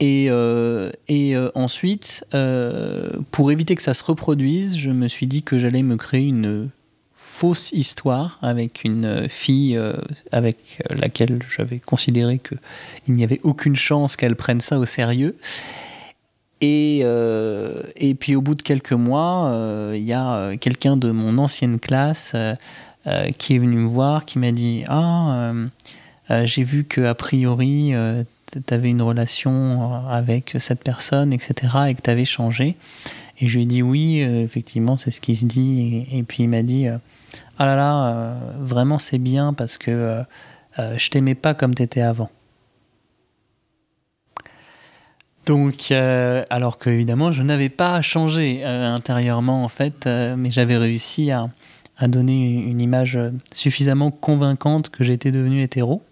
Et, 0.00 0.26
euh, 0.28 0.90
et 1.08 1.36
euh, 1.36 1.48
ensuite, 1.54 2.24
pour 3.30 3.52
éviter 3.52 3.74
que 3.74 3.82
ça 3.82 3.94
se 3.94 4.04
reproduise, 4.04 4.76
je 4.76 4.90
me 4.90 5.08
suis 5.08 5.26
dit 5.26 5.42
que 5.42 5.58
j'allais 5.58 5.82
me 5.82 5.96
créer 5.96 6.28
une 6.28 6.70
fausse 7.42 7.72
histoire 7.72 8.38
avec 8.40 8.84
une 8.84 9.28
fille 9.28 9.76
euh, 9.76 9.94
avec 10.30 10.80
laquelle 10.90 11.40
j'avais 11.50 11.80
considéré 11.80 12.38
qu'il 12.38 13.14
n'y 13.14 13.24
avait 13.24 13.40
aucune 13.42 13.74
chance 13.74 14.14
qu'elle 14.14 14.36
prenne 14.36 14.60
ça 14.60 14.78
au 14.78 14.86
sérieux. 14.86 15.36
Et, 16.60 17.00
euh, 17.02 17.82
et 17.96 18.14
puis 18.14 18.36
au 18.36 18.42
bout 18.42 18.54
de 18.54 18.62
quelques 18.62 18.92
mois, 18.92 19.46
euh, 19.46 19.92
il 19.96 20.04
y 20.04 20.12
a 20.12 20.56
quelqu'un 20.56 20.96
de 20.96 21.10
mon 21.10 21.36
ancienne 21.36 21.80
classe 21.80 22.36
qui 23.38 23.56
est 23.56 23.58
venu 23.58 23.78
me 23.78 23.88
voir, 23.88 24.24
qui 24.24 24.38
m'a 24.38 24.52
dit 24.52 24.84
Ah, 24.86 25.52
j'ai 26.44 26.62
vu 26.62 26.84
que 26.84 27.00
a 27.00 27.16
priori, 27.16 27.92
tu 28.52 28.74
avais 28.74 28.90
une 28.90 29.02
relation 29.02 30.06
avec 30.06 30.54
cette 30.60 30.84
personne, 30.84 31.32
etc., 31.32 31.54
et 31.88 31.94
que 31.96 32.02
tu 32.02 32.10
avais 32.10 32.24
changé. 32.24 32.76
Et 33.40 33.48
je 33.48 33.56
lui 33.56 33.64
ai 33.64 33.66
dit 33.66 33.82
Oui, 33.82 34.18
effectivement, 34.20 34.96
c'est 34.96 35.10
ce 35.10 35.20
qui 35.20 35.34
se 35.34 35.44
dit. 35.44 36.06
Et 36.12 36.22
puis 36.22 36.44
il 36.44 36.48
m'a 36.48 36.62
dit 36.62 36.86
ah 37.62 37.66
là 37.66 37.76
là, 37.76 38.06
euh, 38.08 38.34
vraiment 38.58 38.98
c'est 38.98 39.18
bien 39.18 39.52
parce 39.52 39.78
que 39.78 39.92
euh, 39.92 40.22
euh, 40.80 40.98
je 40.98 41.10
t'aimais 41.10 41.36
pas 41.36 41.54
comme 41.54 41.76
t'étais 41.76 42.00
avant. 42.00 42.28
Donc, 45.46 45.92
alors 45.92 46.78
que 46.78 46.90
évidemment, 46.90 47.30
je 47.30 47.42
n'avais 47.42 47.68
pas 47.68 48.02
changé 48.02 48.64
intérieurement 48.64 49.64
en 49.64 49.68
fait, 49.68 50.06
mais 50.06 50.50
j'avais 50.50 50.76
réussi 50.76 51.30
à, 51.32 51.42
à, 51.98 52.06
donner 52.08 52.48
une 52.48 52.80
image 52.80 53.18
suffisamment 53.52 54.12
convaincante 54.12 54.90
que 54.90 55.02
j'étais 55.02 55.32
devenu 55.32 55.62
hétéro. 55.62 56.02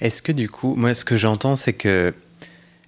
Est-ce 0.00 0.22
que 0.22 0.32
du 0.32 0.48
coup, 0.48 0.74
moi, 0.74 0.94
ce 0.94 1.04
que 1.04 1.18
j'entends, 1.18 1.54
c'est 1.54 1.74
que 1.74 2.14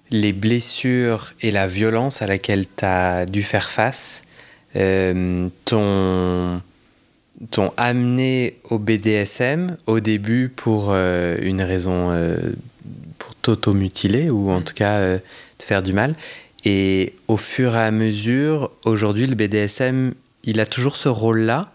les 0.09 0.33
blessures 0.33 1.33
et 1.41 1.51
la 1.51 1.67
violence 1.67 2.23
à 2.23 2.27
laquelle 2.27 2.65
tu 2.67 2.85
as 2.85 3.27
dû 3.27 3.41
faire 3.41 3.69
face 3.69 4.25
t'ont 4.73 6.61
t'ont 7.51 7.71
amené 7.77 8.57
au 8.69 8.79
BDSM 8.79 9.77
au 9.87 9.99
début 9.99 10.49
pour 10.49 10.87
euh, 10.89 11.37
une 11.41 11.61
raison 11.61 12.09
euh, 12.11 12.37
pour 13.17 13.35
t'automutiler 13.35 14.29
ou 14.29 14.51
en 14.51 14.61
tout 14.61 14.73
cas 14.73 14.93
euh, 14.93 15.17
te 15.57 15.63
faire 15.63 15.83
du 15.83 15.93
mal. 15.93 16.15
Et 16.65 17.13
au 17.27 17.37
fur 17.37 17.75
et 17.75 17.81
à 17.81 17.91
mesure, 17.91 18.71
aujourd'hui, 18.85 19.27
le 19.27 19.35
BDSM, 19.35 20.13
il 20.43 20.59
a 20.61 20.65
toujours 20.65 20.95
ce 20.95 21.09
rôle-là 21.09 21.71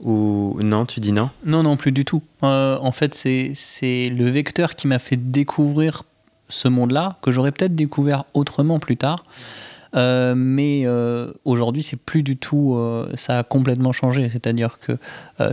ou 0.00 0.56
non, 0.62 0.86
tu 0.86 1.00
dis 1.00 1.10
non? 1.10 1.30
Non, 1.44 1.64
non, 1.64 1.76
plus 1.76 1.90
du 1.90 2.04
tout. 2.04 2.20
en 2.42 2.92
fait, 2.92 3.14
c'est 3.16 4.02
le 4.02 4.30
vecteur 4.30 4.76
qui 4.76 4.86
m'a 4.86 5.00
fait 5.00 5.16
découvrir 5.16 6.04
ce 6.48 6.68
monde-là, 6.68 7.18
que 7.20 7.32
j'aurais 7.32 7.50
peut-être 7.50 7.74
découvert 7.74 8.24
autrement 8.32 8.78
plus 8.78 8.96
tard. 8.96 9.24
Euh, 9.94 10.34
mais 10.36 10.82
euh, 10.84 11.32
aujourd'hui, 11.44 11.82
c'est 11.82 11.96
plus 11.96 12.22
du 12.22 12.36
tout. 12.36 12.74
Euh, 12.74 13.10
ça 13.14 13.38
a 13.38 13.42
complètement 13.42 13.92
changé. 13.92 14.28
C'est-à-dire 14.28 14.78
que 14.78 14.98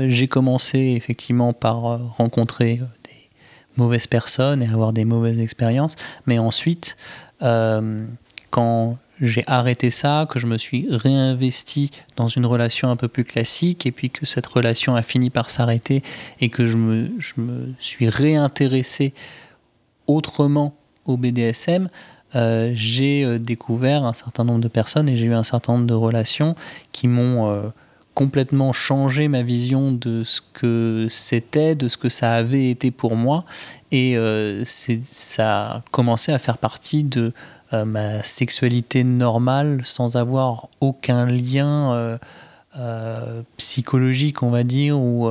j'ai 0.08 0.28
commencé 0.28 0.80
effectivement 0.96 1.54
par 1.54 2.16
rencontrer 2.18 2.78
des 3.04 3.30
mauvaises 3.78 4.08
personnes 4.08 4.64
et 4.64 4.68
avoir 4.68 4.94
des 4.94 5.06
mauvaises 5.06 5.40
expériences. 5.40 5.96
Mais 6.26 6.40
ensuite, 6.40 6.98
quand 7.40 8.98
j'ai 9.22 9.44
arrêté 9.48 9.92
ça, 9.92 10.28
que 10.30 10.40
je 10.40 10.48
me 10.48 10.58
suis 10.58 10.88
réinvesti 10.90 11.92
dans 12.18 12.28
une 12.28 12.46
relation 12.46 12.90
un 12.90 12.96
peu 12.96 13.08
plus 13.08 13.24
classique, 13.24 13.86
et 13.86 13.92
puis 13.92 14.10
que 14.10 14.26
cette 14.26 14.46
relation 14.46 14.96
a 14.96 15.04
fini 15.04 15.30
par 15.30 15.50
s'arrêter, 15.50 16.04
et 16.42 16.50
que 16.50 16.66
je 16.66 16.78
me, 16.78 17.12
je 17.20 17.34
me 17.38 17.74
suis 17.80 18.10
réintéressé 18.10 19.14
autrement 20.08 20.76
au 21.06 21.18
BDSM, 21.18 21.90
euh, 22.36 22.72
j'ai 22.74 23.24
euh, 23.24 23.40
découvert 23.40 24.04
un 24.04 24.14
certain 24.14 24.44
nombre 24.44 24.60
de 24.60 24.68
personnes 24.68 25.08
et 25.08 25.16
j'ai 25.16 25.28
eu 25.28 25.34
un 25.34 25.44
certain 25.44 25.74
nombre 25.74 25.86
de 25.86 25.94
relations 25.94 26.56
qui 26.92 27.08
m'ont 27.08 27.50
euh, 27.50 27.64
complètement 28.14 28.74
changé 28.74 29.28
ma 29.28 29.42
vision 29.42 29.92
de 29.92 30.24
ce 30.24 30.42
que 30.54 31.08
c'était, 31.10 31.76
de 31.76 31.88
ce 31.88 31.98
que 31.98 32.10
ça 32.10 32.34
avait 32.34 32.70
été 32.70 32.92
pour 32.92 33.16
moi. 33.16 33.46
Et 33.92 34.18
ça 35.04 35.68
a 35.68 35.84
commencé 35.92 36.34
à 36.34 36.40
faire 36.40 36.58
partie 36.58 37.04
de 37.04 37.32
ma 37.72 38.24
sexualité 38.24 39.04
normale 39.06 39.82
sans 39.86 40.16
avoir 40.18 40.68
aucun 40.82 41.26
lien 41.26 42.18
psychologique, 43.58 44.44
on 44.44 44.50
va 44.50 44.64
dire, 44.64 44.98
ou, 44.98 45.30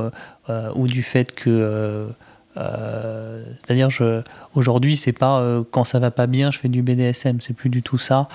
ou 0.75 0.87
du 0.87 1.03
fait 1.03 1.33
que 1.33 2.07
euh, 2.57 3.43
c'est-à-dire, 3.59 3.89
je, 3.89 4.21
aujourd'hui, 4.53 4.97
c'est 4.97 5.11
pas 5.11 5.39
euh, 5.39 5.63
quand 5.69 5.85
ça 5.85 5.99
va 5.99 6.11
pas 6.11 6.27
bien, 6.27 6.51
je 6.51 6.59
fais 6.59 6.69
du 6.69 6.81
BDSM, 6.81 7.41
c'est 7.41 7.53
plus 7.53 7.69
du 7.69 7.81
tout 7.81 7.97
ça. 7.97 8.29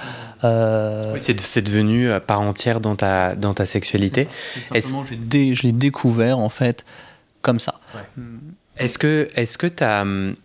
Euh, 0.44 1.12
oui, 1.14 1.20
c'est, 1.22 1.62
devenu 1.62 2.10
à 2.10 2.20
part 2.20 2.40
entière 2.40 2.80
dans 2.80 2.96
ta, 2.96 3.34
dans 3.34 3.54
ta 3.54 3.66
sexualité. 3.66 4.28
Simplement, 4.74 5.04
je 5.06 5.62
l'ai 5.62 5.72
découvert 5.72 6.38
en 6.38 6.48
fait 6.48 6.84
comme 7.42 7.60
ça. 7.60 7.80
Est-ce 8.76 8.98
que, 8.98 9.28
est-ce, 9.34 9.58
que 9.58 9.70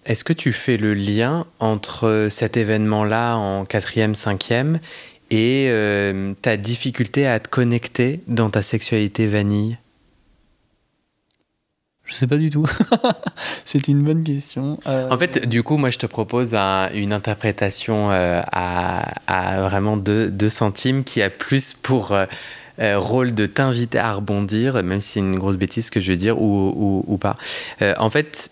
est-ce 0.06 0.24
que 0.24 0.34
tu 0.34 0.52
fais 0.52 0.78
le 0.78 0.94
lien 0.94 1.46
entre 1.60 2.28
cet 2.30 2.58
événement-là 2.58 3.36
en 3.36 3.66
quatrième, 3.66 4.16
cinquième 4.16 4.80
et 5.32 5.72
ta 6.42 6.58
difficulté 6.58 7.28
à 7.28 7.40
te 7.40 7.50
connecter 7.50 8.22
dans 8.28 8.50
ta 8.50 8.62
sexualité 8.62 9.28
vanille? 9.28 9.78
Je 12.06 12.14
sais 12.14 12.28
pas 12.28 12.38
du 12.38 12.50
tout. 12.50 12.66
c'est 13.66 13.88
une 13.88 14.04
bonne 14.04 14.24
question. 14.24 14.80
Euh, 14.88 15.10
en 15.10 15.18
fait, 15.18 15.48
du 15.48 15.64
coup, 15.64 15.78
moi, 15.78 15.90
je 15.90 15.98
te 15.98 16.06
propose 16.06 16.54
une 16.54 17.14
interprétation 17.14 18.12
euh, 18.12 18.42
à, 18.52 19.62
vraiment 19.62 19.98
2 19.98 20.50
centimes 20.50 21.04
qui 21.04 21.22
a 21.22 21.30
plus 21.30 21.74
pour 21.74 22.12
euh, 22.12 22.26
rôle 22.98 23.34
de 23.34 23.46
t'inviter 23.46 23.98
à 23.98 24.14
rebondir, 24.14 24.84
même 24.84 25.00
si 25.00 25.14
c'est 25.14 25.20
une 25.20 25.38
grosse 25.38 25.58
bêtise 25.58 25.90
que 25.90 26.00
je 26.00 26.12
vais 26.12 26.18
dire, 26.18 26.40
ou, 26.42 27.04
ou, 27.08 27.18
pas. 27.18 27.36
en 27.98 28.10
fait, 28.10 28.52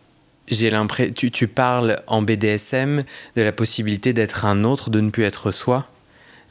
j'ai 0.50 0.70
l'impression, 0.70 1.14
tu, 1.14 1.30
tu 1.30 1.48
parles 1.48 2.00
en 2.08 2.22
BDSM 2.22 3.04
de 3.36 3.42
la 3.42 3.52
possibilité 3.52 4.14
d'être 4.14 4.46
un 4.46 4.64
autre, 4.64 4.90
de 4.90 5.00
ne 5.00 5.10
plus 5.10 5.24
être 5.24 5.52
soi. 5.52 5.88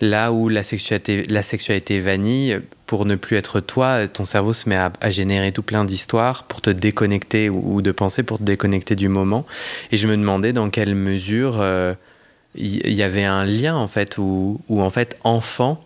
Là 0.01 0.33
où 0.33 0.49
la 0.49 0.65
sexualité, 0.65 1.23
la 1.29 1.43
sexualité 1.43 2.01
vanille, 2.01 2.61
pour 2.93 3.07
ne 3.07 3.17
plus 3.17 3.39
être 3.39 3.61
toi, 3.61 4.07
ton 4.07 4.27
cerveau 4.27 4.53
se 4.53 4.69
met 4.69 4.77
à, 4.77 4.93
générer 5.09 5.51
tout 5.51 5.63
plein 5.63 5.87
d'histoires 5.87 6.45
pour 6.45 6.61
te 6.61 6.69
déconnecter 6.69 7.49
ou, 7.49 7.81
de 7.81 7.91
penser 7.91 8.23
pour 8.23 8.37
te 8.37 8.43
déconnecter 8.43 8.97
du 8.97 9.09
moment. 9.09 9.47
Et 9.93 9.97
je 9.97 10.07
me 10.07 10.15
demandais 10.15 10.53
dans 10.53 10.69
quelle 10.69 10.95
mesure 10.95 11.57
euh, 11.63 11.95
il 12.55 12.93
y, 12.93 13.03
avait 13.03 13.25
un 13.25 13.47
lien 13.47 13.75
en 13.75 13.89
fait 13.89 14.19
où, 14.19 14.61
en 14.69 14.91
fait 14.91 15.17
enfant 15.25 15.83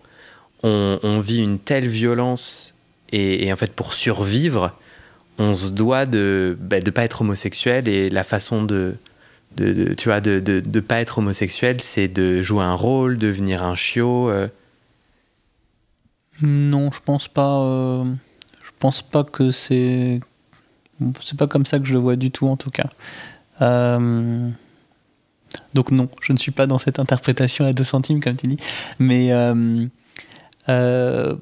on, 0.64 1.20
vit 1.20 1.38
une 1.38 1.60
telle 1.60 1.86
violence 1.86 2.74
et, 3.12 3.52
en 3.52 3.56
fait 3.56 3.70
pour 3.70 3.94
survivre 3.94 4.72
on 5.38 5.54
se 5.54 5.68
doit 5.68 6.06
de 6.06 6.58
ne 6.60 6.66
bah, 6.80 6.90
pas 6.92 7.04
être 7.04 7.20
homosexuel 7.20 7.86
et 7.86 8.08
la 8.08 8.24
façon 8.24 8.64
de 8.64 8.96
de, 9.56 9.94
tu 9.94 10.08
vois, 10.08 10.20
de, 10.20 10.40
de, 10.40 10.58
de, 10.58 10.80
pas 10.80 11.00
être 11.00 11.18
homosexuel, 11.18 11.80
c'est 11.80 12.08
de 12.08 12.42
jouer 12.42 12.64
un 12.64 12.74
rôle, 12.74 13.16
devenir 13.16 13.62
un 13.62 13.76
chiot 13.76 14.28
euh. 14.28 14.48
Non, 16.42 16.90
je 16.92 17.00
pense 17.04 17.28
pas. 17.28 17.60
Euh, 17.60 18.04
je 18.62 18.70
pense 18.78 19.02
pas 19.02 19.24
que 19.24 19.50
c'est 19.50 20.20
C'est 21.20 21.38
pas 21.38 21.46
comme 21.46 21.66
ça 21.66 21.78
que 21.78 21.86
je 21.86 21.92
le 21.92 21.98
vois 21.98 22.16
du 22.16 22.30
tout 22.30 22.48
en 22.48 22.56
tout 22.56 22.70
cas. 22.70 22.88
Euh, 23.62 24.50
donc 25.74 25.90
non, 25.90 26.08
je 26.20 26.32
ne 26.32 26.38
suis 26.38 26.52
pas 26.52 26.66
dans 26.66 26.78
cette 26.78 26.98
interprétation 26.98 27.64
à 27.64 27.72
2 27.72 27.84
centimes 27.84 28.20
comme 28.20 28.36
tu 28.36 28.46
dis. 28.46 28.58
Mais 28.98 29.32
euh, 29.32 29.86
euh, 30.68 31.36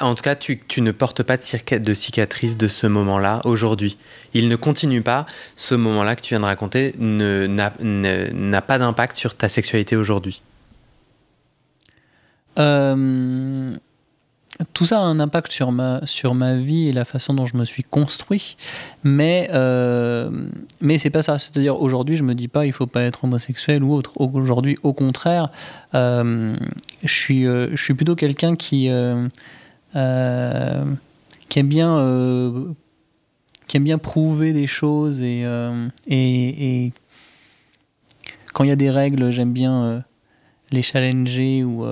en 0.00 0.14
tout 0.14 0.22
cas, 0.22 0.34
tu, 0.34 0.58
ne 0.78 0.90
portes 0.90 1.22
pas 1.22 1.36
de, 1.36 1.78
de 1.78 1.94
cicatrice 1.94 2.56
de 2.56 2.66
ce 2.66 2.86
moment-là 2.86 3.40
aujourd'hui. 3.44 3.96
Il 4.32 4.48
ne 4.48 4.56
continue 4.56 5.02
pas. 5.02 5.26
Ce 5.54 5.74
moment-là 5.74 6.16
que 6.16 6.22
tu 6.22 6.30
viens 6.30 6.40
de 6.40 6.44
raconter 6.44 6.94
n'a 6.98 8.62
pas 8.62 8.78
d'impact 8.78 9.16
sur 9.16 9.36
ta 9.36 9.48
sexualité 9.48 9.96
aujourd'hui. 9.96 10.42
Euh, 12.58 13.76
tout 14.72 14.86
ça 14.86 15.00
a 15.00 15.02
un 15.02 15.18
impact 15.18 15.50
sur 15.50 15.72
ma, 15.72 16.00
sur 16.04 16.34
ma 16.34 16.54
vie 16.54 16.88
et 16.88 16.92
la 16.92 17.04
façon 17.04 17.34
dont 17.34 17.44
je 17.44 17.56
me 17.56 17.64
suis 17.64 17.82
construit, 17.82 18.56
mais, 19.02 19.48
euh, 19.52 20.30
mais 20.80 20.98
c'est 20.98 21.10
pas 21.10 21.22
ça. 21.22 21.38
C'est-à-dire, 21.38 21.80
aujourd'hui, 21.80 22.16
je 22.16 22.22
me 22.22 22.34
dis 22.34 22.48
pas 22.48 22.66
il 22.66 22.72
faut 22.72 22.86
pas 22.86 23.02
être 23.02 23.24
homosexuel 23.24 23.82
ou 23.82 23.92
autre. 23.92 24.12
Aujourd'hui, 24.20 24.76
au 24.82 24.92
contraire, 24.92 25.48
euh, 25.94 26.56
je, 27.02 27.12
suis, 27.12 27.46
euh, 27.46 27.68
je 27.72 27.82
suis 27.82 27.94
plutôt 27.94 28.14
quelqu'un 28.14 28.54
qui, 28.54 28.88
qui, 28.88 29.98
aime 31.58 31.68
bien, 31.68 32.74
qui 33.66 33.76
aime 33.76 33.84
bien 33.84 33.98
prouver 33.98 34.52
des 34.52 34.66
choses 34.68 35.20
et, 35.20 35.44
et, 36.06 36.84
et 36.86 36.92
quand 38.52 38.62
il 38.62 38.68
y 38.68 38.72
a 38.72 38.76
des 38.76 38.90
règles, 38.90 39.32
j'aime 39.32 39.52
bien 39.52 40.04
les 40.70 40.82
challenger 40.82 41.64
ou 41.64 41.84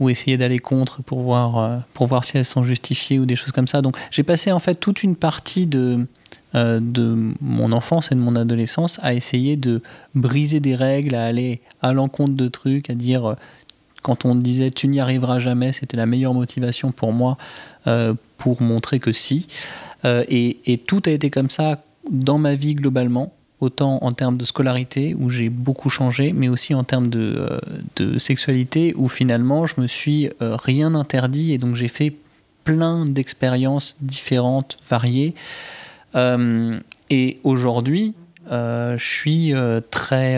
ou 0.00 0.08
essayer 0.08 0.38
d'aller 0.38 0.58
contre 0.58 1.02
pour 1.02 1.20
voir, 1.20 1.58
euh, 1.58 1.76
pour 1.92 2.06
voir 2.06 2.24
si 2.24 2.38
elles 2.38 2.46
sont 2.46 2.64
justifiées 2.64 3.18
ou 3.18 3.26
des 3.26 3.36
choses 3.36 3.52
comme 3.52 3.68
ça. 3.68 3.82
Donc 3.82 3.96
j'ai 4.10 4.22
passé 4.22 4.50
en 4.50 4.58
fait 4.58 4.74
toute 4.74 5.02
une 5.02 5.14
partie 5.14 5.66
de, 5.66 6.06
euh, 6.54 6.80
de 6.82 7.32
mon 7.40 7.70
enfance 7.70 8.10
et 8.10 8.14
de 8.14 8.20
mon 8.20 8.34
adolescence 8.34 8.98
à 9.02 9.12
essayer 9.12 9.56
de 9.56 9.82
briser 10.14 10.58
des 10.58 10.74
règles, 10.74 11.14
à 11.14 11.24
aller 11.26 11.60
à 11.82 11.92
l'encontre 11.92 12.32
de 12.32 12.48
trucs, 12.48 12.88
à 12.88 12.94
dire 12.94 13.26
euh, 13.26 13.34
quand 14.02 14.24
on 14.24 14.34
disait 14.34 14.70
tu 14.70 14.88
n'y 14.88 14.98
arriveras 14.98 15.38
jamais, 15.38 15.72
c'était 15.72 15.98
la 15.98 16.06
meilleure 16.06 16.32
motivation 16.32 16.90
pour 16.90 17.12
moi 17.12 17.36
pour 18.38 18.62
montrer 18.62 18.98
que 18.98 19.12
si. 19.12 19.46
Et, 20.04 20.58
et, 20.64 20.78
tout 20.78 21.02
a 21.04 21.10
été 21.10 21.28
comme 21.28 21.50
ça 21.50 21.82
dans 22.10 22.38
ma 22.38 22.54
vie 22.54 22.74
globalement 22.74 23.34
autant 23.60 23.98
en 24.02 24.10
termes 24.10 24.36
de 24.36 24.44
scolarité, 24.44 25.14
où 25.14 25.28
j'ai 25.28 25.50
beaucoup 25.50 25.90
changé, 25.90 26.32
mais 26.32 26.48
aussi 26.48 26.74
en 26.74 26.84
termes 26.84 27.08
de, 27.08 27.60
euh, 28.00 28.18
sexualité, 28.18 28.94
où 28.96 29.08
finalement 29.08 29.66
je 29.66 29.80
me 29.80 29.86
suis 29.86 30.30
euh, 30.40 30.56
rien 30.56 30.94
interdit, 30.94 31.52
et 31.52 31.58
donc 31.58 31.74
j'ai 31.74 31.88
fait 31.88 32.14
plein 32.64 33.04
d'expériences 33.04 33.96
différentes, 34.00 34.78
variées. 34.88 35.34
Euh, 36.14 36.78
et 37.10 37.38
aujourd'hui, 37.44 38.14
je 38.50 38.96
suis 38.98 39.52
très... 39.90 40.36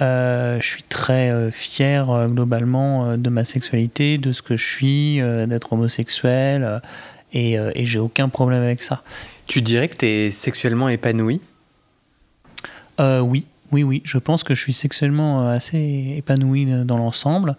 je 0.00 0.66
suis 0.66 0.82
très 0.82 1.50
fier 1.52 2.28
globalement 2.28 3.16
de 3.16 3.30
ma 3.30 3.44
sexualité, 3.44 4.18
de 4.18 4.32
ce 4.32 4.42
que 4.42 4.56
je 4.56 4.66
suis, 4.66 5.20
d'être 5.48 5.72
homosexuel, 5.72 6.80
et, 7.32 7.52
et 7.52 7.86
j'ai 7.86 8.00
aucun 8.00 8.28
problème 8.28 8.62
avec 8.62 8.82
ça. 8.82 9.02
Tu 9.46 9.62
dirais 9.62 9.88
que 9.88 9.96
tu 9.96 10.06
es 10.06 10.30
sexuellement 10.32 10.88
épanoui? 10.88 11.40
Euh, 13.00 13.20
oui, 13.20 13.46
oui, 13.72 13.82
oui, 13.82 14.02
je 14.04 14.18
pense 14.18 14.44
que 14.44 14.54
je 14.54 14.60
suis 14.60 14.72
sexuellement 14.72 15.42
euh, 15.42 15.54
assez 15.54 16.14
épanoui 16.16 16.66
dans 16.84 16.96
l'ensemble. 16.96 17.56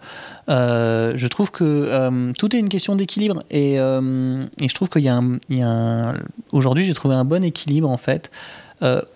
Euh, 0.48 1.12
je 1.16 1.26
trouve 1.26 1.50
que 1.50 2.32
tout 2.38 2.54
est 2.54 2.58
une 2.58 2.68
question 2.68 2.96
d'équilibre. 2.96 3.42
Et, 3.50 3.76
je 3.76 4.74
trouve 4.74 4.88
qu'il 4.88 5.02
y 5.02 5.08
a 5.08 5.16
un, 5.16 6.14
aujourd'hui 6.52 6.84
j'ai 6.84 6.94
trouvé 6.94 7.14
un 7.14 7.24
bon 7.24 7.44
équilibre 7.44 7.90
en 7.90 7.96
fait 7.96 8.30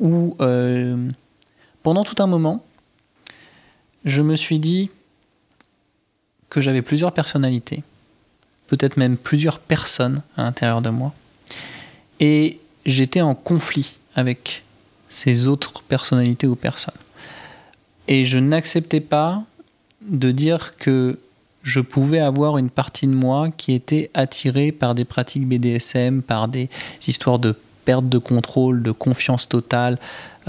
où 0.01 0.37
pendant 1.83 2.05
tout 2.05 2.23
un 2.23 2.27
moment 2.27 2.65
je 4.05 4.23
me 4.23 4.37
suis 4.37 4.59
dit 4.59 4.91
que 6.49 6.61
j'avais 6.61 6.83
plusieurs 6.83 7.13
personnalités, 7.13 7.83
peut-être 8.67 8.97
même 8.97 9.17
plusieurs 9.17 9.59
personnes 9.59 10.23
à 10.37 10.43
l'intérieur 10.43 10.83
de 10.83 10.91
moi. 10.91 11.15
Et 12.19 12.59
j'étais 12.87 13.21
en 13.21 13.35
conflit 13.35 13.99
avec 14.15 14.63
ces 15.11 15.49
autres 15.49 15.83
personnalités 15.83 16.47
ou 16.47 16.55
personnes. 16.55 16.95
Et 18.09 18.25
je 18.25 18.39
n'acceptais 18.39 19.01
pas 19.01 19.43
de 20.09 20.31
dire 20.31 20.77
que 20.79 21.19
je 21.63 21.81
pouvais 21.81 22.21
avoir 22.21 22.57
une 22.57 22.71
partie 22.71 23.07
de 23.07 23.13
moi 23.13 23.49
qui 23.55 23.75
était 23.75 24.11
attirée 24.15 24.73
par 24.73 24.95
des 24.95 25.05
pratiques 25.05 25.47
BDSM, 25.47 26.23
par 26.23 26.49
des 26.49 26.71
histoires 27.07 27.39
de 27.39 27.55
perte 27.85 28.09
de 28.09 28.19
contrôle, 28.19 28.83
de 28.83 28.93
confiance 28.93 29.49
totale. 29.49 29.99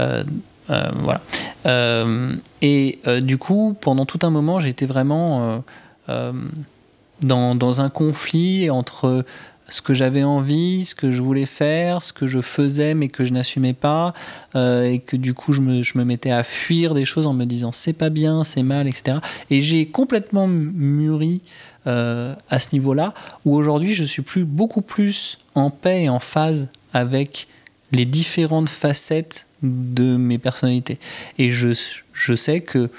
Euh, 0.00 0.24
euh, 0.70 0.90
voilà. 0.94 1.20
Euh, 1.66 2.34
et 2.62 2.98
du 3.20 3.36
coup, 3.36 3.76
pendant 3.80 4.06
tout 4.06 4.20
un 4.22 4.30
moment, 4.30 4.60
j'étais 4.60 4.86
vraiment 4.86 5.62
dans, 6.08 7.54
dans, 7.54 7.80
un 7.80 7.90
conflit 7.90 8.70
entre 8.70 9.24
ce 9.72 9.80
que 9.80 9.94
j'avais 9.94 10.22
envie, 10.22 10.84
ce 10.84 10.94
que 10.94 11.10
je 11.10 11.22
voulais 11.22 11.46
faire, 11.46 12.04
ce 12.04 12.12
que 12.12 12.26
je 12.26 12.40
faisais 12.40 12.94
mais 12.94 13.08
que 13.08 13.24
je 13.24 13.32
n'assumais 13.32 13.72
pas, 13.72 14.12
euh, 14.54 14.84
et 14.84 14.98
que 14.98 15.16
du 15.16 15.32
coup 15.32 15.54
je 15.54 15.62
me, 15.62 15.82
je 15.82 15.96
me, 15.96 16.04
mettais 16.04 16.30
à 16.30 16.44
fuir 16.44 16.92
des 16.92 17.06
choses 17.06 17.26
en 17.26 17.32
me 17.32 17.46
disant 17.46 17.72
c'est 17.72 17.94
pas 17.94 18.10
bien, 18.10 18.44
c'est 18.44 18.62
mal, 18.62 18.86
etc. 18.86 19.18
Et 19.50 19.62
j'ai 19.62 19.86
complètement 19.86 20.46
mûri 20.46 21.40
euh, 21.86 22.34
à 22.50 22.58
ce 22.58 22.68
niveau-là, 22.74 23.14
où 23.46 23.56
aujourd'hui 23.56 23.94
je 23.94 24.04
suis 24.04 24.22
plus, 24.22 24.44
beaucoup 24.44 24.82
plus 24.82 25.38
en 25.54 25.70
paix 25.70 26.02
et 26.02 26.08
en 26.10 26.20
phase 26.20 26.68
avec 26.92 27.48
les 27.92 28.04
différentes 28.04 28.68
facettes 28.68 29.46
de 29.62 30.16
mes 30.16 30.38
personnalités. 30.38 30.98
Et 31.38 31.50
je, 31.50 31.68
je 32.12 32.34
sais 32.34 32.60
que 32.60 32.90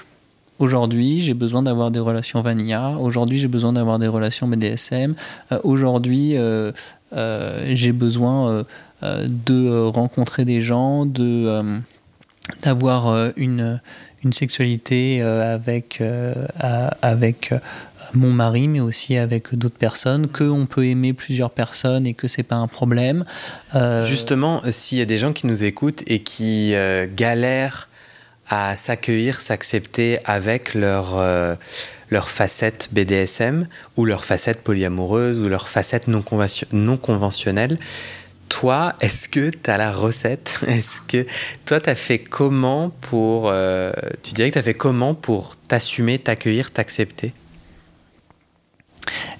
Aujourd'hui, 0.60 1.20
j'ai 1.20 1.34
besoin 1.34 1.62
d'avoir 1.62 1.90
des 1.90 1.98
relations 1.98 2.40
vanilla. 2.40 2.96
Aujourd'hui, 3.00 3.38
j'ai 3.38 3.48
besoin 3.48 3.72
d'avoir 3.72 3.98
des 3.98 4.06
relations 4.06 4.46
BDSM. 4.46 5.14
Euh, 5.50 5.58
aujourd'hui, 5.64 6.36
euh, 6.36 6.70
euh, 7.12 7.72
j'ai 7.74 7.92
besoin 7.92 8.64
de 9.02 9.82
rencontrer 9.88 10.44
des 10.44 10.60
gens, 10.60 11.04
de 11.04 11.80
d'avoir 12.62 13.32
une, 13.36 13.80
une 14.22 14.32
sexualité 14.32 15.20
avec, 15.20 16.02
avec 17.02 17.52
mon 18.14 18.32
mari, 18.32 18.68
mais 18.68 18.80
aussi 18.80 19.16
avec 19.16 19.54
d'autres 19.54 19.76
personnes, 19.76 20.28
qu'on 20.28 20.66
peut 20.66 20.86
aimer 20.86 21.12
plusieurs 21.12 21.50
personnes 21.50 22.06
et 22.06 22.14
que 22.14 22.28
c'est 22.28 22.42
pas 22.42 22.56
un 22.56 22.66
problème. 22.66 23.24
Justement, 24.06 24.62
s'il 24.70 24.98
y 24.98 25.02
a 25.02 25.06
des 25.06 25.18
gens 25.18 25.34
qui 25.34 25.46
nous 25.46 25.64
écoutent 25.64 26.02
et 26.06 26.20
qui 26.20 26.74
galèrent 27.14 27.88
à 28.48 28.76
s'accueillir, 28.76 29.40
s'accepter 29.40 30.18
avec 30.24 30.74
leur, 30.74 31.16
euh, 31.16 31.54
leur 32.10 32.28
facette 32.28 32.88
BDSM 32.92 33.66
ou 33.96 34.04
leur 34.04 34.24
facette 34.24 34.62
polyamoureuse 34.62 35.40
ou 35.40 35.48
leur 35.48 35.68
facette 35.68 36.08
non, 36.08 36.22
conventionnelle. 36.22 37.78
Toi, 38.50 38.94
est-ce 39.00 39.28
que 39.28 39.50
tu 39.50 39.70
as 39.70 39.78
la 39.78 39.90
recette? 39.90 40.60
Est-ce 40.66 41.00
que 41.00 41.26
toi, 41.64 41.80
tu 41.80 41.90
as 41.90 41.94
fait 41.94 42.18
comment 42.18 42.90
pour. 42.90 43.48
Euh, 43.48 43.90
tu 44.22 44.32
dirais 44.32 44.50
que 44.50 44.54
tu 44.54 44.58
as 44.58 44.62
fait 44.62 44.74
comment 44.74 45.14
pour 45.14 45.56
t'assumer, 45.56 46.18
t'accueillir, 46.18 46.70
t'accepter? 46.70 47.32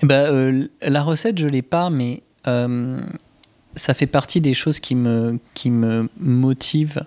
Eh 0.03 0.07
ben, 0.07 0.35
euh, 0.35 0.67
La 0.81 1.03
recette, 1.03 1.39
je 1.39 1.47
ne 1.47 1.51
l'ai 1.51 1.63
pas, 1.63 1.91
mais 1.91 2.23
ça 3.77 3.95
fait 3.95 4.07
partie 4.07 4.41
des 4.41 4.55
choses 4.55 4.81
qui 4.81 4.95
me, 4.95 5.39
qui 5.55 5.71
me 5.71 6.09
motivent 6.19 7.05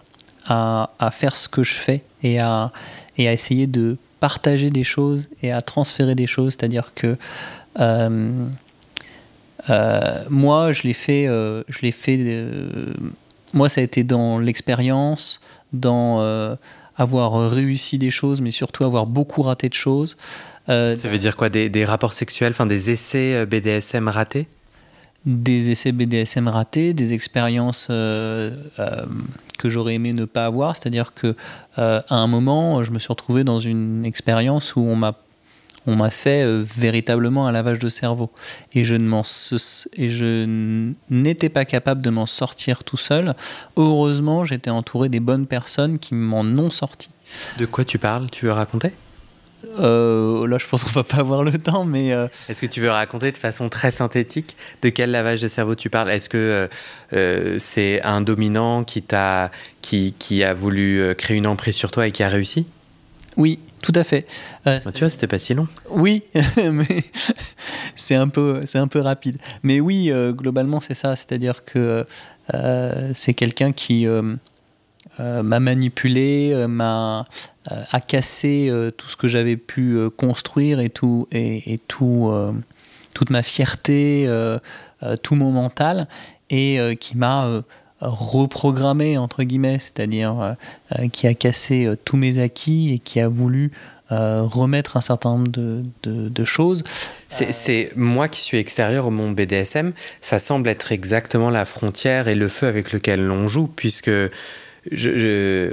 à, 0.48 1.10
faire 1.12 1.36
ce 1.36 1.50
que 1.50 1.64
je 1.64 1.76
fais 1.76 2.04
et 2.24 2.40
à, 2.40 2.72
et 3.18 3.28
à 3.28 3.34
essayer 3.34 3.68
de 3.68 3.98
partager 4.20 4.70
des 4.70 4.84
choses 4.84 5.30
et 5.42 5.52
à 5.52 5.62
transférer 5.62 6.16
des 6.16 6.28
choses. 6.28 6.54
C'est-à-dire 6.54 6.92
que 6.96 7.18
euh, 7.80 8.46
euh, 9.70 10.24
moi, 10.30 10.72
je 10.72 10.84
l'ai 10.84 10.94
fait, 10.94 11.28
euh, 11.28 11.64
je 11.68 11.80
l'ai 11.82 11.92
fait. 11.92 12.44
moi, 13.54 13.70
ça 13.70 13.82
a 13.82 13.84
été 13.84 14.04
dans 14.04 14.40
l'expérience, 14.40 15.42
dans 15.74 16.58
avoir 16.96 17.52
réussi 17.52 17.98
des 17.98 18.10
choses, 18.10 18.42
mais 18.42 18.52
surtout 18.52 18.84
avoir 18.84 19.06
beaucoup 19.06 19.44
raté 19.44 19.70
de 19.70 19.76
choses. 19.76 20.18
ça 20.68 20.96
veut 20.96 21.20
dire 21.20 21.36
quoi? 21.36 21.50
Des, 21.50 21.70
des 21.70 21.86
rapports 21.86 22.14
sexuels, 22.14 22.52
enfin 22.52 22.66
des 22.66 22.90
essais 22.90 23.46
BDSM 23.46 24.08
ratés? 24.08 24.48
Des 25.28 25.72
essais 25.72 25.92
BDSM 25.92 26.48
ratés, 26.48 26.94
des 26.94 27.14
expériences 27.14 27.88
euh, 27.90 28.56
euh, 28.80 29.06
que 29.60 29.70
j'aurais 29.70 29.96
aimé 29.96 30.14
ne 30.14 30.26
pas 30.26 30.46
avoir. 30.46 30.78
C'est-à-dire 30.78 31.14
que 31.14 31.36
euh, 31.78 32.02
à 32.08 32.16
un 32.16 32.28
moment, 32.28 32.82
je 32.82 32.92
me 32.92 32.98
suis 32.98 33.10
retrouvé 33.10 33.44
dans 33.44 33.60
une 33.60 34.06
expérience 34.06 34.76
où 34.76 34.80
on 34.82 34.96
m'a 34.96 35.16
on 35.90 35.96
m'a 35.96 36.10
fait 36.10 36.44
véritablement 36.64 37.48
un 37.48 37.54
lavage 37.54 37.80
de 37.80 37.88
cerveau 37.88 38.30
et 38.74 38.84
je 38.84 38.96
ne 38.96 39.08
m'en 39.08 39.24
et 39.96 40.10
je 40.10 40.92
n'étais 41.10 41.48
pas 41.48 41.64
capable 41.64 42.02
de 42.02 42.10
m'en 42.10 42.26
sortir 42.26 42.84
tout 42.84 42.98
seul. 42.98 43.36
Heureusement, 43.78 44.44
j'étais 44.44 44.70
entouré 44.70 45.08
des 45.08 45.22
bonnes 45.22 45.48
personnes 45.48 45.98
qui 45.98 46.14
m'en 46.14 46.42
ont 46.42 46.72
sorti. 46.72 47.10
De 47.58 47.66
quoi 47.66 47.86
tu 47.86 48.00
parles? 48.00 48.30
Tu 48.30 48.48
veux 48.48 48.52
raconter? 48.52 48.92
Euh, 49.80 50.48
là, 50.48 50.58
je 50.60 50.68
pense 50.68 50.84
qu'on 50.84 50.92
va 50.92 51.04
pas 51.04 51.18
avoir 51.18 51.44
le 51.44 51.58
temps, 51.58 51.86
mais. 51.86 52.14
Euh, 52.14 52.28
Est-ce 52.50 52.62
que 52.62 52.68
tu 52.68 52.82
veux 52.82 52.90
raconter 52.90 53.32
de 53.32 53.38
façon 53.38 53.70
très 53.70 53.92
synthétique 53.92 54.56
de 54.82 54.90
quel 54.90 55.12
lavage 55.12 55.42
de 55.42 55.48
cerveau 55.48 55.76
tu 55.76 55.90
parles? 55.90 56.10
Est-ce 56.12 56.30
que 56.30 56.70
euh, 57.14 57.60
c'est 57.60 58.02
un 58.04 58.22
dominant 58.22 58.84
qui, 58.84 59.02
t'a, 59.02 59.52
qui, 59.82 60.14
qui, 60.18 60.44
a 60.44 60.54
voulu 60.54 61.14
créer 61.18 61.38
une 61.38 61.48
emprise 61.48 61.76
sur 61.76 61.92
toi 61.92 62.08
et 62.08 62.12
qui 62.12 62.24
a 62.24 62.30
réussi? 62.30 62.68
Oui, 63.36 63.60
tout 63.82 63.94
à 63.96 64.04
fait. 64.04 64.26
Bah, 64.66 64.80
tu 64.80 65.00
vois, 65.00 65.10
c'était 65.10 65.28
pas 65.28 65.40
si 65.40 65.54
long. 65.54 65.68
Oui, 65.90 66.24
mais 66.72 67.04
c'est 67.96 68.16
un 68.16 68.28
peu, 68.28 68.62
c'est 68.66 68.80
un 68.80 68.88
peu 68.88 69.00
rapide. 69.00 69.38
Mais 69.64 69.80
oui, 69.80 70.12
globalement, 70.32 70.82
c'est 70.82 70.96
ça. 70.96 71.16
C'est-à-dire 71.16 71.64
que 71.66 72.06
c'est 73.14 73.34
quelqu'un 73.34 73.72
qui 73.72 74.08
m'a 75.20 75.60
manipulé, 75.60 76.66
m'a 76.68 77.26
euh, 77.72 77.84
a 77.92 78.00
cassé 78.00 78.72
tout 78.98 79.08
ce 79.08 79.18
que 79.18 79.28
j'avais 79.28 79.58
pu 79.58 79.98
construire 80.16 80.80
et 80.80 80.90
tout 80.90 81.28
et, 81.32 81.80
tout 81.88 82.32
toute 83.14 83.30
ma 83.30 83.44
fierté, 83.44 84.30
tout 85.24 85.36
mon 85.36 85.52
mental 85.52 86.08
et 86.50 86.98
qui 87.00 87.18
m'a 87.18 87.64
reprogrammé 88.00 89.18
entre 89.18 89.44
guillemets, 89.44 89.80
c'est-à-dire 89.80 90.56
qui 91.12 91.28
a 91.28 91.34
cassé 91.34 91.90
tous 92.06 92.18
mes 92.18 92.40
acquis 92.40 92.94
et 92.94 93.00
qui 93.00 93.20
a 93.20 93.28
voulu 93.28 93.72
remettre 94.10 94.98
un 94.98 95.02
certain 95.02 95.32
nombre 95.32 95.52
de, 95.52 95.84
de, 96.04 96.46
choses. 96.46 96.84
C'est 97.28 97.92
moi 97.96 98.28
qui 98.28 98.42
suis 98.42 98.58
extérieur 98.58 99.08
au 99.08 99.12
monde 99.12 99.36
BDSM, 99.36 99.94
ça 100.22 100.40
semble 100.40 100.70
être 100.70 100.92
exactement 100.92 101.50
la 101.50 101.66
frontière 101.66 102.28
et 102.28 102.36
le 102.36 102.48
feu 102.48 102.68
avec 102.68 102.94
lequel 102.94 103.22
l'on 103.22 103.48
joue, 103.48 103.68
puisque 103.68 104.12
je, 104.92 105.70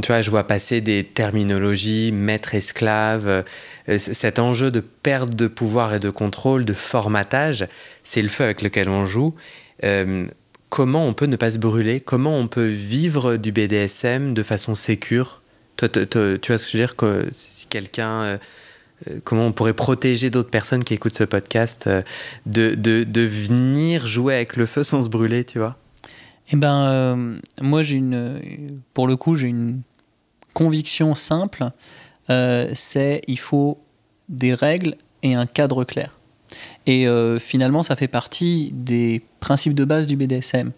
tu 0.00 0.06
vois, 0.06 0.22
je 0.22 0.30
vois 0.30 0.44
passer 0.44 0.80
des 0.80 1.04
terminologies 1.04 2.12
maître-esclave. 2.12 3.44
Euh, 3.88 3.98
cet 3.98 4.38
enjeu 4.38 4.70
de 4.70 4.80
perte 4.80 5.34
de 5.34 5.46
pouvoir 5.46 5.94
et 5.94 6.00
de 6.00 6.10
contrôle, 6.10 6.64
de 6.64 6.74
formatage, 6.74 7.66
c'est 8.02 8.22
le 8.22 8.28
feu 8.28 8.44
avec 8.44 8.62
lequel 8.62 8.88
on 8.88 9.06
joue. 9.06 9.34
Euh, 9.84 10.26
comment 10.68 11.06
on 11.06 11.14
peut 11.14 11.26
ne 11.26 11.36
pas 11.36 11.50
se 11.50 11.58
brûler? 11.58 12.00
Comment 12.00 12.36
on 12.36 12.48
peut 12.48 12.66
vivre 12.66 13.36
du 13.36 13.52
BDSM 13.52 14.34
de 14.34 14.42
façon 14.42 14.74
sécure? 14.74 15.42
Toi, 15.76 15.88
tu 15.88 15.98
vois 16.00 16.58
ce 16.58 16.66
que 16.66 16.72
je 16.72 16.76
veux 16.76 16.82
dire? 16.82 16.96
Que 16.96 17.28
Si 17.32 17.66
quelqu'un. 17.66 18.22
Euh, 18.22 18.38
comment 19.22 19.46
on 19.46 19.52
pourrait 19.52 19.74
protéger 19.74 20.28
d'autres 20.28 20.50
personnes 20.50 20.82
qui 20.82 20.92
écoutent 20.92 21.16
ce 21.16 21.22
podcast 21.22 21.88
de, 22.46 22.74
de, 22.74 23.04
de 23.04 23.20
venir 23.20 24.08
jouer 24.08 24.34
avec 24.34 24.56
le 24.56 24.66
feu 24.66 24.82
sans 24.82 25.04
se 25.04 25.08
brûler, 25.08 25.44
tu 25.44 25.60
vois? 25.60 25.78
Eh 26.50 26.56
ben, 26.56 26.82
euh, 26.84 27.38
moi, 27.60 27.82
j'ai 27.82 27.96
une, 27.96 28.80
pour 28.94 29.06
le 29.06 29.16
coup, 29.16 29.36
j'ai 29.36 29.48
une 29.48 29.82
conviction 30.54 31.14
simple. 31.14 31.70
Euh, 32.30 32.70
c'est 32.74 33.22
il 33.26 33.38
faut 33.38 33.78
des 34.28 34.54
règles 34.54 34.96
et 35.22 35.34
un 35.34 35.46
cadre 35.46 35.84
clair. 35.84 36.18
Et 36.86 37.06
euh, 37.06 37.38
finalement, 37.38 37.82
ça 37.82 37.96
fait 37.96 38.08
partie 38.08 38.72
des 38.74 39.22
principes 39.40 39.74
de 39.74 39.84
base 39.84 40.06
du 40.06 40.16
BDSM. 40.16 40.72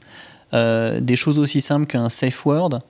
des 0.53 1.17
choses 1.17 1.39
aussi 1.39 1.61
simples 1.61 1.87
qu'un 1.87 2.11
safe 2.11 2.45
word, 2.45 2.81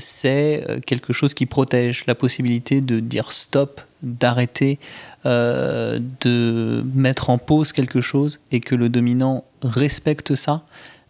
c'est 0.00 0.66
quelque 0.86 1.12
chose 1.12 1.34
qui 1.34 1.44
protège 1.44 2.06
la 2.06 2.14
possibilité 2.14 2.80
de 2.80 3.00
dire 3.00 3.32
stop, 3.32 3.82
d'arrêter, 4.02 4.78
de 5.24 6.82
mettre 6.94 7.28
en 7.28 7.36
pause 7.36 7.72
quelque 7.72 8.00
chose 8.00 8.40
et 8.50 8.60
que 8.60 8.74
le 8.74 8.88
dominant 8.88 9.44
respecte 9.62 10.34
ça. 10.34 10.64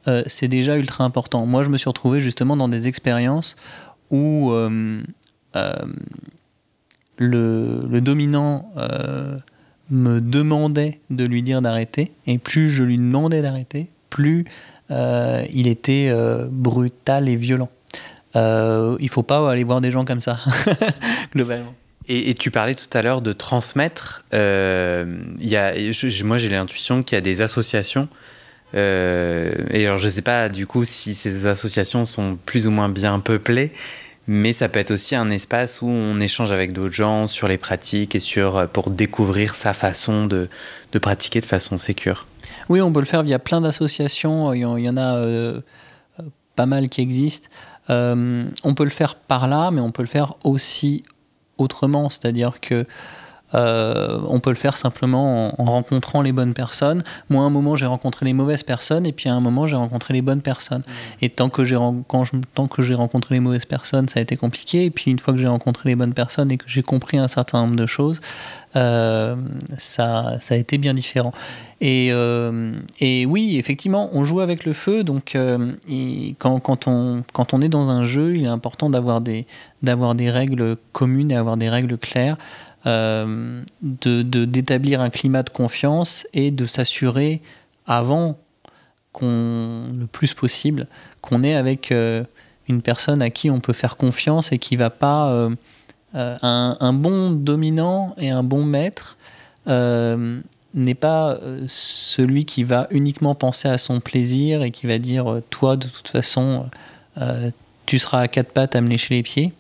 Euh, 0.07 0.22
c'est 0.26 0.48
déjà 0.48 0.76
ultra 0.76 1.05
important. 1.05 1.46
Moi, 1.46 1.62
je 1.62 1.70
me 1.70 1.76
suis 1.76 1.88
retrouvé 1.88 2.20
justement 2.20 2.57
dans 2.57 2.68
des 2.68 2.88
expériences 2.88 3.57
où 4.11 4.50
euh, 4.52 5.02
euh, 5.57 5.72
le, 7.16 8.00
dominant 8.00 8.70
me 9.90 10.20
demandait 10.20 11.00
de 11.11 11.24
lui 11.24 11.42
dire 11.42 11.62
d'arrêter, 11.62 12.12
et 12.26 12.38
plus 12.38 12.70
je 12.70 12.82
lui 12.82 12.96
demandais 12.96 13.42
d'arrêter, 13.42 13.88
plus 14.11 14.44
il 14.90 15.66
était 15.66 16.14
brutal 16.50 17.28
et 17.28 17.36
violent. 17.36 17.70
il 18.34 18.40
ne 18.40 19.09
faut 19.11 19.22
pas 19.22 19.50
aller 19.50 19.64
voir 19.64 19.80
des 19.80 19.90
gens 19.90 20.05
comme 20.05 20.20
ça, 20.20 20.38
globalement. 21.34 21.74
Et, 22.07 22.34
tu 22.34 22.50
parlais 22.50 22.74
tout 22.74 22.90
à 22.92 23.00
l'heure 23.00 23.22
de 23.22 23.32
transmettre. 23.32 24.24
y 24.32 24.36
a, 25.57 25.72
moi, 26.24 26.36
j'ai 26.36 26.48
l'intuition 26.50 27.02
qu'il 27.02 27.16
y 27.16 27.18
a 27.18 27.22
des 27.22 27.40
associations 27.40 28.09
euh, 28.75 29.53
et 29.70 29.87
alors, 29.87 29.99
je 29.99 30.07
ne 30.07 30.11
sais 30.11 30.22
pas 30.22 30.49
du 30.49 30.66
coup 30.66 30.85
si 30.85 31.14
ces 31.14 31.47
associations 31.47 32.05
sont 32.05 32.37
plus 32.45 32.66
ou 32.66 32.70
moins 32.70 32.89
bien 32.89 33.20
peuplées, 33.20 33.72
mais 34.27 34.53
ça 34.53 34.68
peut 34.68 34.81
être 34.81 34.91
aussi 34.91 35.14
un 35.14 35.31
espace 35.31 35.83
où 35.83 35.89
on 35.89 36.20
échange 36.20 36.51
avec 36.51 36.72
d'autres 36.72 36.95
gens 36.95 37.27
sur 37.27 37.47
les 37.47 37.59
pratiques 37.59 38.14
et 38.14 38.20
sur, 38.20 38.57
euh, 38.57 38.66
pour 38.66 38.91
découvrir 38.91 39.55
sa 39.55 39.75
façon 39.75 40.27
de, 40.27 40.49
pratiquer 41.01 41.41
de 41.41 41.47
façon 41.47 41.77
sécure. 41.77 42.27
Oui, 42.68 42.81
on 42.81 42.93
peut 42.93 43.01
le 43.01 43.07
faire 43.07 43.22
via 43.22 43.39
plein 43.39 43.61
d'associations. 43.61 44.53
Il 44.55 44.61
y 44.61 44.89
en 44.89 44.97
a 44.97 45.16
euh, 45.16 45.61
pas 46.57 46.66
mal 46.66 46.89
qui 46.89 47.01
existent. 47.01 47.49
on 47.89 48.75
peut 48.75 48.85
le 48.85 48.91
faire 48.91 49.16
par 49.16 49.47
là, 49.49 49.70
mais 49.70 49.81
on 49.81 49.93
peut 49.93 50.03
le 50.03 50.09
faire 50.09 50.35
aussi 50.45 51.05
autrement. 51.59 52.09
C'est-à-dire 52.11 52.61
que 52.61 52.87
euh, 53.55 54.18
on 54.26 54.40
peut 54.40 54.50
le 54.50 54.57
faire 54.57 54.76
simplement 54.76 55.61
en, 55.61 55.64
rencontrant 55.64 56.22
les 56.22 56.32
bonnes 56.32 56.55
personnes. 56.55 57.02
Moi, 57.30 57.42
à 57.42 57.46
un 57.46 57.50
moment, 57.50 57.76
j'ai 57.76 57.86
rencontré 57.86 58.26
les 58.26 58.32
mauvaises 58.32 58.62
personnes, 58.62 59.07
et 59.07 59.12
puis 59.12 59.28
à 59.28 59.34
un 59.34 59.40
moment, 59.40 59.66
j'ai 59.66 59.76
rencontré 59.76 60.14
les 60.14 60.22
bonnes 60.22 60.42
personnes. 60.42 60.82
Et 61.20 61.28
tant 61.28 61.48
que 61.48 61.64
j'ai 61.64 61.76
rencontré 61.76 63.34
les 63.34 63.40
mauvaises 63.40 63.64
personnes, 63.64 64.09
ça 64.09 64.20
a 64.20 64.22
été 64.22 64.36
compliqué. 64.36 64.84
Et 64.84 64.90
puis 64.90 65.11
une 65.11 65.18
fois 65.18 65.34
que 65.34 65.40
j'ai 65.40 65.48
rencontré 65.48 65.90
les 65.90 65.96
bonnes 65.96 66.14
personnes 66.14 66.50
et 66.50 66.57
que 66.57 66.64
j'ai 66.66 66.82
compris 66.82 67.18
un 67.18 67.28
certain 67.28 67.62
nombre 67.62 67.76
de 67.76 67.86
choses, 67.86 68.20
euh, 68.76 69.36
ça, 69.78 70.36
ça 70.40 70.55
a 70.55 70.57
été 70.59 70.78
bien 70.78 70.94
différent. 70.94 71.32
Et, 71.80 72.09
euh, 72.12 72.72
et, 72.98 73.26
oui, 73.26 73.57
effectivement, 73.59 74.11
on 74.12 74.24
joue 74.24 74.40
avec 74.40 74.64
le 74.64 74.72
feu. 74.72 75.05
Donc, 75.05 75.36
quand, 76.38 76.61
quand, 76.61 76.88
on, 76.88 77.22
quand 77.32 77.55
on 77.55 77.61
est 77.61 77.68
dans 77.68 77.90
un 77.90 78.05
jeu, 78.05 78.36
il 78.36 78.44
est 78.44 78.48
important 78.48 78.90
d'avoir 78.90 79.20
des, 79.20 79.46
d'avoir 79.82 80.14
des 80.14 80.30
règles 80.30 80.76
communes 80.92 81.30
et 81.30 81.36
avoir 81.36 81.57
des 81.57 81.68
règles 81.68 81.98
claires. 81.98 82.36
Euh, 82.87 83.62
d'établir 83.80 85.01
un 85.01 85.09
climat 85.09 85.43
de 85.43 85.49
confiance 85.49 86.26
et 86.35 86.51
de 86.51 86.66
s'assurer 86.66 87.41
avant 87.87 88.37
le 89.22 90.05
plus 90.12 90.35
possible 90.35 90.87
qu'on 91.22 91.43
est 91.43 91.55
avec 91.55 91.93
euh, 91.93 92.24
une 92.68 92.82
personne 92.82 93.22
à 93.22 93.30
qui 93.30 93.51
on 93.51 93.61
peut 93.61 93.72
faire 93.72 93.97
confiance 93.97 94.53
et 94.53 94.59
qui 94.59 94.76
va 94.76 94.91
pas 94.91 95.30
euh, 95.30 95.51
un, 96.12 96.93
bon 96.93 97.30
dominant 97.30 98.14
et 98.18 98.30
un 98.30 98.43
bon 98.43 98.64
maître 98.64 99.16
n'est 99.66 100.95
pas 100.95 101.39
celui 101.68 102.45
qui 102.45 102.64
va 102.64 102.87
uniquement 102.91 103.35
penser 103.35 103.68
à 103.68 103.78
son 103.78 104.01
plaisir 104.01 104.62
et 104.62 104.70
qui 104.70 104.87
va 104.87 104.99
dire 104.99 105.41
toi 105.49 105.76
de 105.76 105.87
toute 105.87 106.09
façon 106.09 106.68
tu 107.87 107.99
seras 107.99 108.20
à 108.20 108.28
quatre 108.28 108.53
pattes 108.53 108.76
à 108.76 108.82
me 108.82 108.89
lécher 108.89 109.14
les 109.14 109.22
pieds 109.22 109.53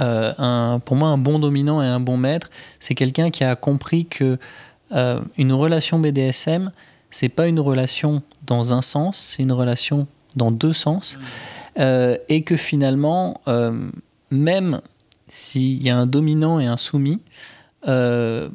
euh, 0.00 0.32
un, 0.38 0.80
pour 0.84 0.96
moi, 0.96 1.08
un 1.08 1.18
bon 1.18 1.38
dominant 1.38 1.82
et 1.82 1.86
un 1.86 2.00
bon 2.00 2.16
maître, 2.16 2.50
c'est 2.78 2.94
quelqu'un 2.94 3.30
qui 3.30 3.44
a 3.44 3.56
compris 3.56 4.06
que 4.06 4.38
euh, 4.92 5.20
une 5.36 5.52
relation 5.52 5.98
BDSM, 5.98 6.72
c'est 7.10 7.28
pas 7.28 7.48
une 7.48 7.60
relation 7.60 8.22
dans 8.46 8.74
un 8.74 8.82
sens, 8.82 9.18
c'est 9.18 9.42
une 9.42 9.52
relation 9.52 10.06
dans 10.36 10.50
deux 10.50 10.72
sens, 10.72 11.16
mmh. 11.16 11.20
euh, 11.80 12.16
et 12.28 12.42
que 12.42 12.56
finalement, 12.56 13.40
même 14.30 14.80
s'il 15.28 15.82
y 15.82 15.90
a 15.90 15.96
un 15.96 16.06
dominant 16.06 16.58
et 16.58 16.66
un 16.66 16.76
soumis, 16.76 17.20
le 17.84 18.48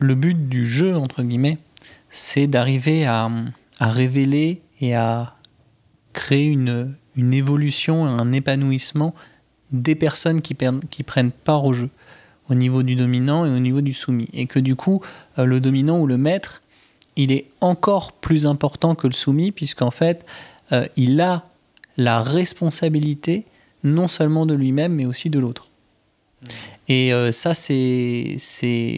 but 0.00 0.48
du 0.48 0.66
jeu 0.66 0.96
entre 0.96 1.22
guillemets, 1.22 1.58
c'est 2.10 2.46
d'arriver 2.46 3.04
à, 3.04 3.30
à, 3.80 3.90
révéler 3.90 4.62
et 4.80 4.94
à 4.94 5.34
créer 6.12 6.46
une, 6.46 6.94
une 7.16 7.34
évolution, 7.34 8.06
un 8.06 8.32
épanouissement 8.32 9.14
des 9.72 9.94
personnes 9.94 10.40
qui, 10.40 10.56
qui 10.90 11.02
prennent 11.02 11.30
part 11.30 11.64
au 11.64 11.72
jeu, 11.72 11.90
au 12.48 12.54
niveau 12.54 12.82
du 12.82 12.94
dominant 12.94 13.44
et 13.44 13.50
au 13.50 13.58
niveau 13.58 13.80
du 13.80 13.92
soumis. 13.92 14.28
Et 14.32 14.46
que 14.46 14.58
du 14.58 14.76
coup, 14.76 15.02
euh, 15.38 15.44
le 15.44 15.60
dominant 15.60 15.98
ou 15.98 16.06
le 16.06 16.16
maître, 16.16 16.62
il 17.16 17.32
est 17.32 17.46
encore 17.60 18.12
plus 18.12 18.46
important 18.46 18.94
que 18.94 19.06
le 19.06 19.12
soumis, 19.12 19.52
puisqu'en 19.52 19.90
fait, 19.90 20.24
euh, 20.72 20.86
il 20.96 21.20
a 21.20 21.44
la 21.96 22.22
responsabilité 22.22 23.44
non 23.84 24.08
seulement 24.08 24.46
de 24.46 24.54
lui-même, 24.54 24.94
mais 24.94 25.04
aussi 25.04 25.30
de 25.30 25.38
l'autre. 25.38 25.68
Mmh. 26.42 26.46
Et 26.90 27.12
euh, 27.12 27.32
ça, 27.32 27.52
c'est 27.52 28.38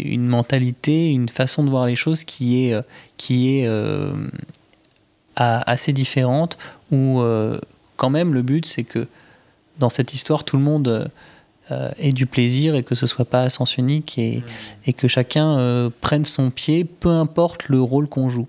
une 0.04 0.28
mentalité, 0.28 1.10
une 1.10 1.28
façon 1.28 1.64
de 1.64 1.70
voir 1.70 1.86
les 1.86 1.96
choses 1.96 2.22
qui 2.24 2.64
est, 2.66 2.76
qui 3.16 3.58
est 3.58 3.68
assez 5.34 5.92
différente, 5.92 6.56
où 6.92 7.20
quand 7.96 8.10
même 8.10 8.32
le 8.32 8.42
but, 8.42 8.64
c'est 8.64 8.84
que 8.84 9.08
dans 9.80 9.90
cette 9.90 10.14
histoire, 10.14 10.44
tout 10.44 10.56
le 10.56 10.62
monde 10.62 11.10
euh, 11.72 11.90
ait 11.98 12.12
du 12.12 12.26
plaisir 12.26 12.74
et 12.76 12.82
que 12.84 12.94
ce 12.94 13.06
soit 13.08 13.24
pas 13.24 13.42
à 13.42 13.50
sens 13.50 13.76
unique 13.76 14.18
et, 14.18 14.42
et 14.86 14.92
que 14.92 15.08
chacun 15.08 15.58
euh, 15.58 15.90
prenne 16.00 16.24
son 16.24 16.50
pied, 16.50 16.84
peu 16.84 17.08
importe 17.10 17.68
le 17.68 17.80
rôle 17.80 18.08
qu'on 18.08 18.28
joue. 18.30 18.46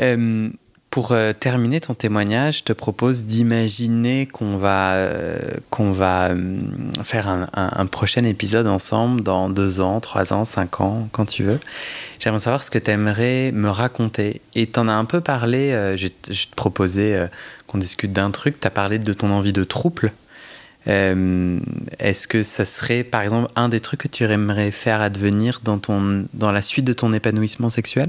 Euh, 0.00 0.48
Pour 0.90 1.12
euh, 1.12 1.32
terminer 1.34 1.80
ton 1.80 1.92
témoignage, 1.94 2.58
je 2.58 2.62
te 2.64 2.72
propose 2.72 3.24
d'imaginer 3.24 4.26
qu'on 4.26 4.56
va, 4.56 4.92
euh, 4.94 5.38
qu'on 5.70 5.92
va 5.92 6.28
euh, 6.30 6.60
faire 7.02 7.28
un, 7.28 7.42
un- 7.54 7.70
un 7.76 7.86
prochain 7.86 8.24
épisode 8.24 8.66
ensemble 8.66 9.22
dans 9.22 9.50
deux 9.50 9.80
ans, 9.80 10.00
trois 10.00 10.32
ans, 10.32 10.44
cinq 10.46 10.80
ans, 10.80 11.08
quand 11.12 11.26
tu 11.26 11.42
veux. 11.42 11.60
J'aimerais 12.20 12.38
savoir 12.40 12.62
ce 12.64 12.70
que 12.70 12.78
tu 12.78 12.90
aimerais 12.90 13.52
me 13.52 13.68
raconter. 13.68 14.40
Et 14.54 14.66
tu 14.66 14.78
en 14.80 14.88
as 14.88 14.94
un 14.94 15.04
peu 15.04 15.20
parlé, 15.20 15.72
euh, 15.72 15.96
je, 15.96 16.06
te- 16.08 16.32
je 16.32 16.46
te 16.46 16.54
proposais 16.54 17.14
euh, 17.16 17.26
qu'on 17.66 17.78
discute 17.78 18.12
d'un 18.12 18.30
truc, 18.30 18.58
tu 18.60 18.66
as 18.66 18.70
parlé 18.70 18.98
de 18.98 19.12
ton 19.12 19.30
envie 19.30 19.52
de 19.52 19.64
trouble. 19.64 20.12
Euh, 20.88 21.58
Est-ce 21.98 22.26
que 22.28 22.42
ça 22.42 22.64
serait, 22.64 23.04
par 23.04 23.22
exemple, 23.22 23.50
un 23.56 23.68
des 23.68 23.80
trucs 23.80 24.00
que 24.00 24.08
tu 24.08 24.24
aimerais 24.24 24.70
faire 24.70 25.00
advenir 25.00 25.60
dans, 25.62 25.78
ton, 25.78 26.26
dans 26.34 26.52
la 26.52 26.62
suite 26.62 26.84
de 26.84 26.92
ton 26.92 27.12
épanouissement 27.12 27.68
sexuel? 27.68 28.08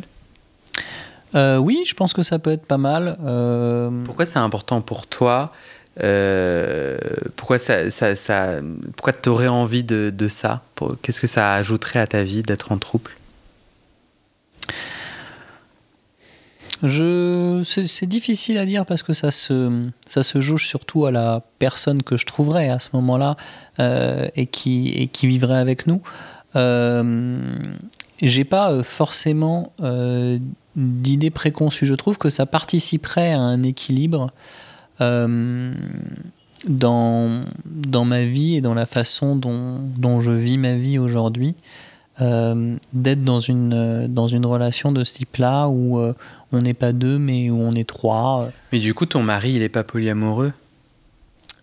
Euh, 1.35 1.57
oui, 1.57 1.83
je 1.85 1.93
pense 1.93 2.13
que 2.13 2.23
ça 2.23 2.39
peut 2.39 2.51
être 2.51 2.65
pas 2.65 2.77
mal. 2.77 3.17
Euh, 3.23 3.89
Pourquoi 4.05 4.25
c'est 4.25 4.39
important 4.39 4.81
pour 4.81 5.07
toi 5.07 5.53
Pourquoi 7.35 7.57
ça, 7.59 7.91
ça, 7.91 8.15
ça, 8.15 8.59
pourquoi 8.95 9.13
t'aurais 9.13 9.47
envie 9.47 9.83
de, 9.83 10.11
de 10.15 10.27
ça? 10.27 10.61
Qu'est-ce 11.01 11.21
que 11.21 11.27
ça 11.27 11.53
ajouterait 11.53 11.99
à 11.99 12.07
ta 12.07 12.23
vie 12.23 12.41
d'être 12.41 12.71
en 12.71 12.77
trouble? 12.77 13.11
Je, 16.81 17.61
c'est, 17.65 18.05
difficile 18.05 18.57
à 18.57 18.65
dire 18.65 18.85
parce 18.85 19.03
que 19.03 19.13
ça 19.13 19.31
se, 19.31 19.87
ça 20.07 20.23
se 20.23 20.39
jauge 20.39 20.65
surtout 20.67 21.05
à 21.05 21.11
la 21.11 21.43
personne 21.59 22.03
que 22.03 22.15
je 22.15 22.25
trouverais 22.25 22.69
à 22.69 22.79
ce 22.79 22.89
moment-là 22.93 23.35
euh, 23.79 24.27
et, 24.35 24.45
qui, 24.45 24.89
et 24.89 25.07
qui 25.07 25.27
vivrait 25.27 25.57
avec 25.57 25.87
nous. 25.87 26.01
Euh, 26.55 27.73
j'ai 28.21 28.43
pas 28.43 28.71
euh, 28.71 28.83
forcément 28.83 29.73
euh, 29.81 30.39
d'idée 30.75 31.29
préconçue. 31.29 31.85
Je 31.85 31.93
trouve 31.93 32.17
que 32.17 32.29
ça 32.29 32.45
participerait 32.45 33.33
à 33.33 33.39
un 33.39 33.63
équilibre 33.63 34.31
dans, 34.99 35.71
dans 37.65 38.05
ma 38.05 38.23
vie 38.25 38.57
et 38.57 38.61
dans 38.61 38.73
la 38.73 38.85
façon 38.85 39.37
dont, 39.37 39.79
dont 39.97 40.19
je 40.19 40.31
vis 40.31 40.57
ma 40.57 40.73
vie 40.73 40.99
aujourd'hui. 40.99 41.55
Euh, 42.21 42.75
d'être 42.91 43.23
dans 43.23 43.39
une, 43.39 43.73
euh, 43.73 44.07
dans 44.09 44.27
une 44.27 44.45
relation 44.45 44.91
de 44.91 45.05
ce 45.05 45.13
type-là 45.13 45.67
où 45.69 45.99
euh, 45.99 46.13
on 46.51 46.57
n'est 46.57 46.73
pas 46.73 46.91
deux 46.91 47.17
mais 47.17 47.49
où 47.49 47.57
on 47.61 47.71
est 47.71 47.87
trois. 47.87 48.49
Mais 48.73 48.79
du 48.79 48.93
coup, 48.93 49.05
ton 49.05 49.23
mari, 49.23 49.53
il 49.53 49.61
est 49.61 49.69
pas 49.69 49.85
polyamoureux? 49.85 50.51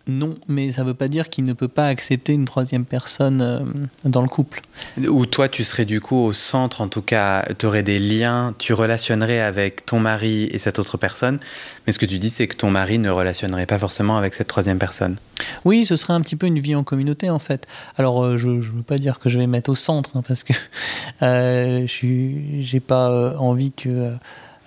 Non, 0.09 0.36
mais 0.46 0.70
ça 0.70 0.84
veut 0.84 0.94
pas 0.94 1.09
dire 1.09 1.28
qu'il 1.28 1.42
ne 1.42 1.52
peut 1.52 1.66
pas 1.66 1.88
accepter 1.88 2.32
une 2.32 2.44
troisième 2.44 2.84
personne 2.84 3.42
euh, 3.42 3.59
dans 4.04 4.22
le 4.22 4.28
couple. 4.28 4.62
Ou 4.98 5.26
toi, 5.26 5.48
tu 5.48 5.64
serais 5.64 5.84
du 5.84 6.00
coup 6.00 6.16
au 6.16 6.32
centre, 6.32 6.80
en 6.80 6.86
tout 6.86 7.02
cas, 7.02 7.44
tu 7.59 7.66
aurais 7.66 7.82
des 7.82 7.98
liens, 7.98 8.54
tu 8.57 8.72
relationnerais 8.72 9.40
avec 9.40 9.84
ton 9.84 9.98
mari 9.98 10.44
et 10.52 10.59
cette 10.59 10.78
autre 10.78 10.96
personne. 10.96 11.40
Mais 11.86 11.92
ce 11.92 11.98
que 11.98 12.07
tu 12.07 12.18
dis, 12.18 12.30
c'est 12.30 12.46
que 12.46 12.54
ton 12.54 12.70
mari 12.70 13.00
ne 13.00 13.11
relationnerait 13.11 13.66
pas 13.66 13.80
forcément 13.80 14.16
avec 14.16 14.34
cette 14.34 14.46
troisième 14.46 14.78
personne. 14.78 15.16
Oui, 15.64 15.84
ce 15.84 15.96
serait 15.96 16.12
un 16.12 16.20
petit 16.20 16.36
peu 16.36 16.46
une 16.46 16.61
vie 16.61 16.76
en 16.76 16.84
communauté 16.84 17.28
en 17.28 17.40
fait. 17.40 17.66
Alors 17.98 18.24
euh, 18.24 18.38
je 18.38 18.48
ne 18.48 18.61
veux 18.61 18.82
pas 18.82 18.98
dire 18.98 19.18
que 19.18 19.28
je 19.28 19.40
vais 19.40 19.48
mettre 19.48 19.70
au 19.70 19.74
centre 19.74 20.11
hein, 20.14 20.22
parce 20.26 20.44
que 20.44 20.52
euh, 21.22 21.84
je 21.88 22.07
n'ai 22.07 22.80
pas 22.80 23.36
envie 23.38 23.72
que, 23.72 24.12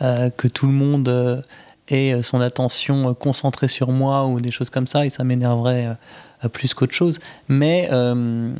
que 0.01 0.47
tout 0.49 0.67
le 0.67 0.73
monde 0.73 1.43
euh, 1.91 1.95
ait 1.95 2.21
son 2.21 2.41
attention 2.41 3.09
euh, 3.09 3.13
concentrée 3.13 3.67
sur 3.67 3.91
moi 3.91 4.25
ou 4.25 4.39
des 4.39 4.51
choses 4.51 4.69
comme 4.69 4.87
ça 4.87 5.05
et 5.05 5.09
ça 5.09 5.23
m'énerverait 5.23 5.95
euh, 6.43 6.49
plus 6.49 6.73
qu'autre 6.73 6.93
chose. 6.93 7.19
Mais 7.47 7.89
euh, 7.91 8.51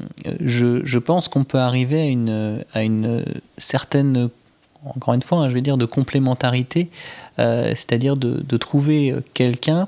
je, 0.41 0.86
je 0.86 0.99
pense 0.99 1.27
qu'on 1.27 1.43
peut 1.43 1.59
arriver 1.59 2.01
à 2.01 2.05
une, 2.05 2.63
à 2.73 2.84
une 2.84 3.25
certaine, 3.57 4.30
encore 4.86 5.13
une 5.13 5.21
fois, 5.21 5.39
hein, 5.39 5.49
je 5.49 5.53
vais 5.53 5.61
dire, 5.61 5.77
de 5.77 5.86
complémentarité, 5.86 6.89
euh, 7.39 7.69
c'est-à-dire 7.69 8.17
de, 8.17 8.43
de 8.47 8.57
trouver 8.57 9.15
quelqu'un 9.34 9.88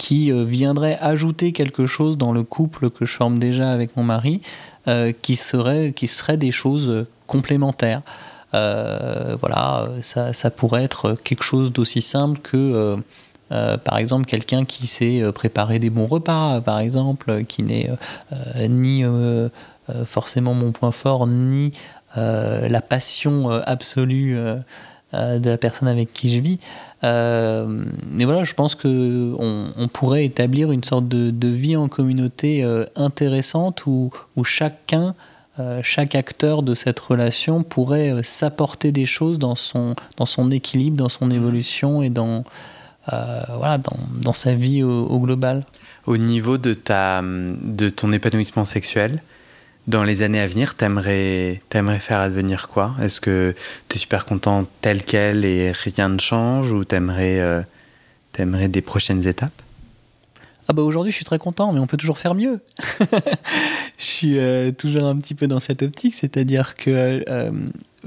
qui 0.00 0.32
euh, 0.32 0.44
viendrait 0.44 0.96
ajouter 1.00 1.52
quelque 1.52 1.84
chose 1.84 2.16
dans 2.16 2.32
le 2.32 2.42
couple 2.42 2.88
que 2.88 3.04
je 3.04 3.12
forme 3.12 3.38
déjà 3.38 3.70
avec 3.70 3.98
mon 3.98 4.02
mari, 4.02 4.40
euh, 4.88 5.12
qui, 5.12 5.36
serait, 5.36 5.92
qui 5.92 6.08
serait 6.08 6.38
des 6.38 6.52
choses 6.52 6.88
euh, 6.88 7.06
complémentaires. 7.26 8.00
Euh, 8.54 9.36
voilà, 9.40 9.88
ça, 10.02 10.32
ça 10.32 10.50
pourrait 10.50 10.84
être 10.84 11.16
quelque 11.22 11.44
chose 11.44 11.72
d'aussi 11.72 12.02
simple 12.02 12.40
que, 12.40 12.56
euh, 12.56 12.96
euh, 13.52 13.76
par 13.76 13.98
exemple, 13.98 14.26
quelqu'un 14.26 14.64
qui 14.64 14.86
sait 14.86 15.22
préparer 15.32 15.78
des 15.78 15.90
bons 15.90 16.06
repas, 16.06 16.60
par 16.60 16.78
exemple, 16.78 17.44
qui 17.44 17.62
n'est 17.62 17.90
ni 18.68 19.04
forcément 20.04 20.54
mon 20.54 20.72
point 20.72 20.92
fort, 20.92 21.26
ni 21.26 21.72
la 22.16 22.80
passion 22.80 23.50
absolue 23.50 24.36
de 25.12 25.50
la 25.50 25.58
personne 25.58 25.88
avec 25.88 26.12
qui 26.12 26.30
je 26.30 26.40
vis. 26.40 26.60
Mais 27.02 28.24
voilà, 28.24 28.44
je 28.44 28.54
pense 28.54 28.76
que 28.76 29.34
on, 29.36 29.88
pourrait 29.88 30.24
établir 30.24 30.70
une 30.70 30.84
sorte 30.84 31.08
de, 31.08 31.30
de 31.30 31.48
vie 31.48 31.76
en 31.76 31.88
communauté 31.88 32.64
intéressante 32.94 33.84
où, 33.86 34.10
où 34.36 34.44
chacun, 34.44 35.16
chaque 35.82 36.14
acteur 36.14 36.62
de 36.62 36.74
cette 36.74 37.00
relation 37.00 37.62
pourrait 37.62 38.10
euh, 38.10 38.22
s'apporter 38.22 38.92
des 38.92 39.06
choses 39.06 39.38
dans 39.38 39.56
son, 39.56 39.94
dans 40.16 40.26
son 40.26 40.50
équilibre, 40.50 40.96
dans 40.96 41.08
son 41.08 41.30
évolution 41.30 42.02
et 42.02 42.10
dans, 42.10 42.44
euh, 43.12 43.42
voilà, 43.56 43.78
dans, 43.78 43.98
dans 44.22 44.32
sa 44.32 44.54
vie 44.54 44.82
au, 44.82 45.06
au 45.06 45.18
global. 45.18 45.64
Au 46.06 46.16
niveau 46.16 46.58
de, 46.58 46.74
ta, 46.74 47.22
de 47.22 47.88
ton 47.88 48.12
épanouissement 48.12 48.64
sexuel, 48.64 49.22
dans 49.86 50.04
les 50.04 50.22
années 50.22 50.40
à 50.40 50.46
venir, 50.46 50.74
t'aimerais 50.74 51.62
aimerais 51.72 51.98
faire 51.98 52.20
advenir 52.20 52.68
quoi? 52.68 52.94
Est-ce 53.00 53.20
que 53.20 53.54
tu 53.88 53.96
es 53.96 53.98
super 53.98 54.24
content 54.24 54.66
tel 54.80 55.04
quel 55.04 55.44
et 55.44 55.72
rien 55.72 56.08
ne 56.08 56.18
change 56.18 56.72
ou 56.72 56.84
t'aimerais 56.84 57.40
euh, 57.40 57.62
aimerais 58.38 58.68
des 58.68 58.80
prochaines 58.82 59.26
étapes? 59.26 59.62
Ah 60.70 60.72
bah 60.72 60.82
aujourd'hui 60.82 61.10
je 61.10 61.16
suis 61.16 61.24
très 61.24 61.40
content, 61.40 61.72
mais 61.72 61.80
on 61.80 61.88
peut 61.88 61.96
toujours 61.96 62.18
faire 62.18 62.36
mieux. 62.36 62.60
je 63.98 64.04
suis 64.04 64.38
euh, 64.38 64.70
toujours 64.70 65.02
un 65.02 65.16
petit 65.16 65.34
peu 65.34 65.48
dans 65.48 65.58
cette 65.58 65.82
optique, 65.82 66.14
c'est-à-dire 66.14 66.76
que 66.76 67.24
euh, 67.28 67.50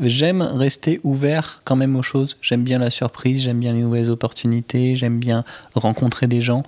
j'aime 0.01 0.41
rester 0.41 1.01
ouvert 1.03 1.59
quand 1.65 1.75
même 1.75 1.93
aux 1.97 2.01
choses. 2.01 2.37
J'aime 2.41 2.63
bien 2.63 2.79
la 2.79 2.89
surprise, 2.89 3.41
j'aime 3.41 3.59
bien 3.59 3.73
les 3.73 3.81
nouvelles 3.81 4.09
opportunités, 4.09 4.95
j'aime 4.95 5.19
bien 5.19 5.43
rencontrer 5.75 6.27
des 6.27 6.39
gens. 6.39 6.63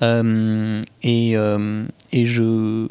Euh, 0.00 0.80
et, 1.02 1.32
et 1.32 2.24
je 2.24 2.88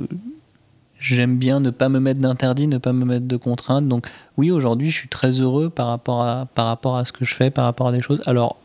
j'aime 0.99 1.37
bien 1.37 1.59
ne 1.59 1.71
pas 1.71 1.89
me 1.89 1.99
mettre 1.99 2.21
d'interdits, 2.21 2.67
ne 2.67 2.77
pas 2.77 2.93
me 2.93 3.03
mettre 3.03 3.25
de 3.25 3.35
contraintes. 3.35 3.87
Donc 3.87 4.05
oui, 4.37 4.51
aujourd'hui, 4.51 4.91
je 4.91 4.95
suis 4.95 5.09
très 5.09 5.31
heureux 5.31 5.71
par 5.71 5.87
rapport, 5.87 6.21
à, 6.21 6.47
par 6.53 6.67
rapport 6.67 6.97
à 6.97 7.05
ce 7.05 7.11
que 7.11 7.25
je 7.25 7.33
fais, 7.33 7.49
par 7.49 7.65
rapport 7.65 7.87
à 7.87 7.91
des 7.91 8.01
choses. 8.01 8.21
Alors 8.27 8.57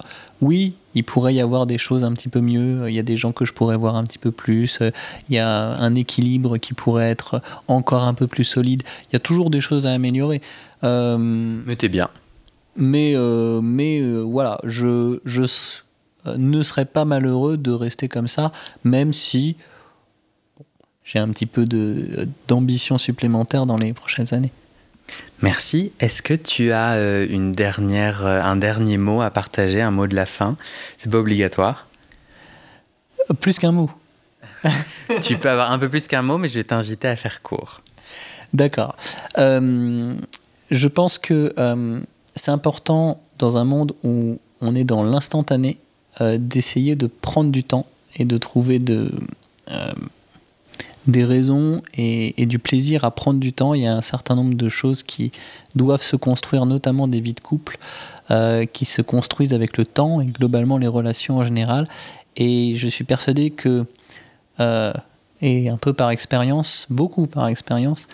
oui, 0.42 0.74
il 0.98 1.04
pourrait 1.04 1.34
y 1.34 1.40
avoir 1.40 1.66
des 1.66 1.78
choses 1.78 2.04
un 2.04 2.12
petit 2.12 2.28
peu 2.28 2.40
mieux. 2.40 2.88
Il 2.88 2.94
y 2.94 2.98
a 2.98 3.02
des 3.02 3.16
gens 3.16 3.32
que 3.32 3.44
je 3.44 3.52
pourrais 3.52 3.76
voir 3.76 3.94
un 3.94 4.02
petit 4.02 4.18
peu 4.18 4.32
plus. 4.32 4.80
Il 5.28 5.36
y 5.36 5.38
a 5.38 5.48
un 5.48 5.94
équilibre 5.94 6.58
qui 6.58 6.74
pourrait 6.74 7.08
être 7.08 7.40
encore 7.68 8.02
un 8.02 8.14
peu 8.14 8.26
plus 8.26 8.44
solide. 8.44 8.82
Il 9.08 9.12
y 9.12 9.16
a 9.16 9.20
toujours 9.20 9.50
des 9.50 9.60
choses 9.60 9.86
à 9.86 9.92
améliorer. 9.92 10.40
Euh, 10.82 11.16
mais 11.18 11.76
t'es 11.76 11.88
bien. 11.88 12.08
Mais, 12.76 13.12
euh, 13.14 13.60
mais 13.60 14.00
euh, 14.00 14.20
voilà, 14.20 14.58
je, 14.64 15.20
je 15.24 15.42
ne 16.36 16.62
serais 16.62 16.84
pas 16.84 17.04
malheureux 17.04 17.56
de 17.56 17.70
rester 17.70 18.08
comme 18.08 18.28
ça, 18.28 18.52
même 18.84 19.12
si 19.12 19.56
j'ai 21.04 21.18
un 21.20 21.28
petit 21.28 21.46
peu 21.46 21.64
d'ambition 22.48 22.98
supplémentaire 22.98 23.66
dans 23.66 23.76
les 23.76 23.92
prochaines 23.92 24.34
années. 24.34 24.52
Merci. 25.42 25.92
Est-ce 26.00 26.22
que 26.22 26.34
tu 26.34 26.72
as 26.72 26.94
euh, 26.94 27.26
une 27.28 27.52
dernière, 27.52 28.26
euh, 28.26 28.42
un 28.42 28.56
dernier 28.56 28.98
mot 28.98 29.20
à 29.20 29.30
partager, 29.30 29.80
un 29.80 29.90
mot 29.90 30.06
de 30.06 30.14
la 30.14 30.26
fin? 30.26 30.56
C'est 30.96 31.10
pas 31.10 31.18
obligatoire. 31.18 31.86
Plus 33.40 33.58
qu'un 33.58 33.72
mot. 33.72 33.90
tu 35.22 35.36
peux 35.36 35.50
avoir 35.50 35.72
un 35.72 35.78
peu 35.78 35.88
plus 35.88 36.08
qu'un 36.08 36.22
mot, 36.22 36.38
mais 36.38 36.48
je 36.48 36.54
vais 36.54 36.64
t'inviter 36.64 37.08
à 37.08 37.16
faire 37.16 37.42
court. 37.42 37.82
D'accord. 38.52 38.96
Euh, 39.38 40.14
je 40.70 40.88
pense 40.88 41.18
que 41.18 41.52
euh, 41.58 42.00
c'est 42.34 42.50
important 42.50 43.20
dans 43.38 43.56
un 43.56 43.64
monde 43.64 43.94
où 44.04 44.38
on 44.60 44.74
est 44.74 44.84
dans 44.84 45.02
l'instantané 45.02 45.78
euh, 46.20 46.38
d'essayer 46.38 46.96
de 46.96 47.06
prendre 47.06 47.50
du 47.50 47.62
temps 47.64 47.86
et 48.16 48.24
de 48.24 48.38
trouver 48.38 48.78
de, 48.78 49.12
des 51.08 51.24
raisons 51.24 51.82
et, 51.94 52.46
du 52.46 52.58
plaisir 52.58 53.04
à 53.04 53.10
prendre 53.10 53.40
du 53.40 53.52
temps. 53.52 53.74
Il 53.74 53.82
y 53.82 53.86
a 53.86 53.94
un 53.94 54.02
certain 54.02 54.36
nombre 54.36 54.54
de 54.54 54.68
choses 54.68 55.02
qui 55.02 55.32
doivent 55.74 56.02
se 56.02 56.16
construire, 56.16 56.66
notamment 56.66 57.08
des 57.08 57.20
vies 57.20 57.32
de 57.32 57.40
couple, 57.40 57.78
euh, 58.30 58.64
qui 58.64 58.84
se 58.84 59.02
construisent 59.02 59.54
avec 59.54 59.76
le 59.78 59.84
temps 59.84 60.20
et 60.20 60.26
globalement 60.26 60.78
les 60.78 60.86
relations 60.86 61.38
en 61.38 61.44
général. 61.44 61.88
Et 62.36 62.74
je 62.76 62.88
suis 62.88 63.04
persuadé 63.04 63.50
que, 63.50 63.86
euh, 64.60 64.92
et 65.40 65.70
un 65.70 65.78
peu 65.78 65.94
par 65.94 66.10
expérience, 66.10 66.86
beaucoup 66.90 67.26
par 67.26 67.48
expérience, 67.48 68.06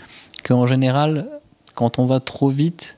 qu'en 0.44 0.66
général, 0.66 1.28
quand 1.74 1.98
on 1.98 2.06
va 2.06 2.20
trop 2.20 2.48
vite, 2.48 2.96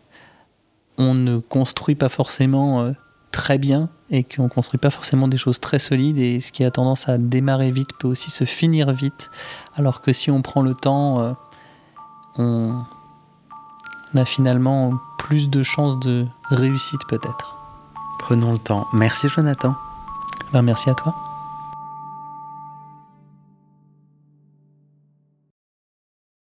on 0.98 1.14
ne 1.14 1.38
construit 1.38 1.94
pas 1.94 2.08
forcément 2.08 2.82
euh, 2.82 2.92
très 3.36 3.58
bien 3.58 3.90
et 4.08 4.24
qu'on 4.24 4.44
ne 4.44 4.48
construit 4.48 4.78
pas 4.78 4.88
forcément 4.88 5.28
des 5.28 5.36
choses 5.36 5.60
très 5.60 5.78
solides 5.78 6.18
et 6.18 6.40
ce 6.40 6.52
qui 6.52 6.64
a 6.64 6.70
tendance 6.70 7.06
à 7.06 7.18
démarrer 7.18 7.70
vite 7.70 7.90
peut 7.98 8.08
aussi 8.08 8.30
se 8.30 8.44
finir 8.44 8.92
vite 8.92 9.30
alors 9.76 10.00
que 10.00 10.12
si 10.14 10.30
on 10.30 10.40
prend 10.40 10.62
le 10.62 10.74
temps 10.74 11.20
euh, 11.20 11.32
on, 12.38 12.82
on 14.14 14.18
a 14.18 14.24
finalement 14.24 14.94
plus 15.18 15.50
de 15.50 15.62
chances 15.62 15.98
de 16.00 16.26
réussite 16.48 17.00
peut-être. 17.08 17.56
Prenons 18.18 18.52
le 18.52 18.58
temps. 18.58 18.86
Merci 18.94 19.28
Jonathan. 19.28 19.74
Ben, 20.52 20.62
merci 20.62 20.88
à 20.88 20.94
toi. 20.94 21.14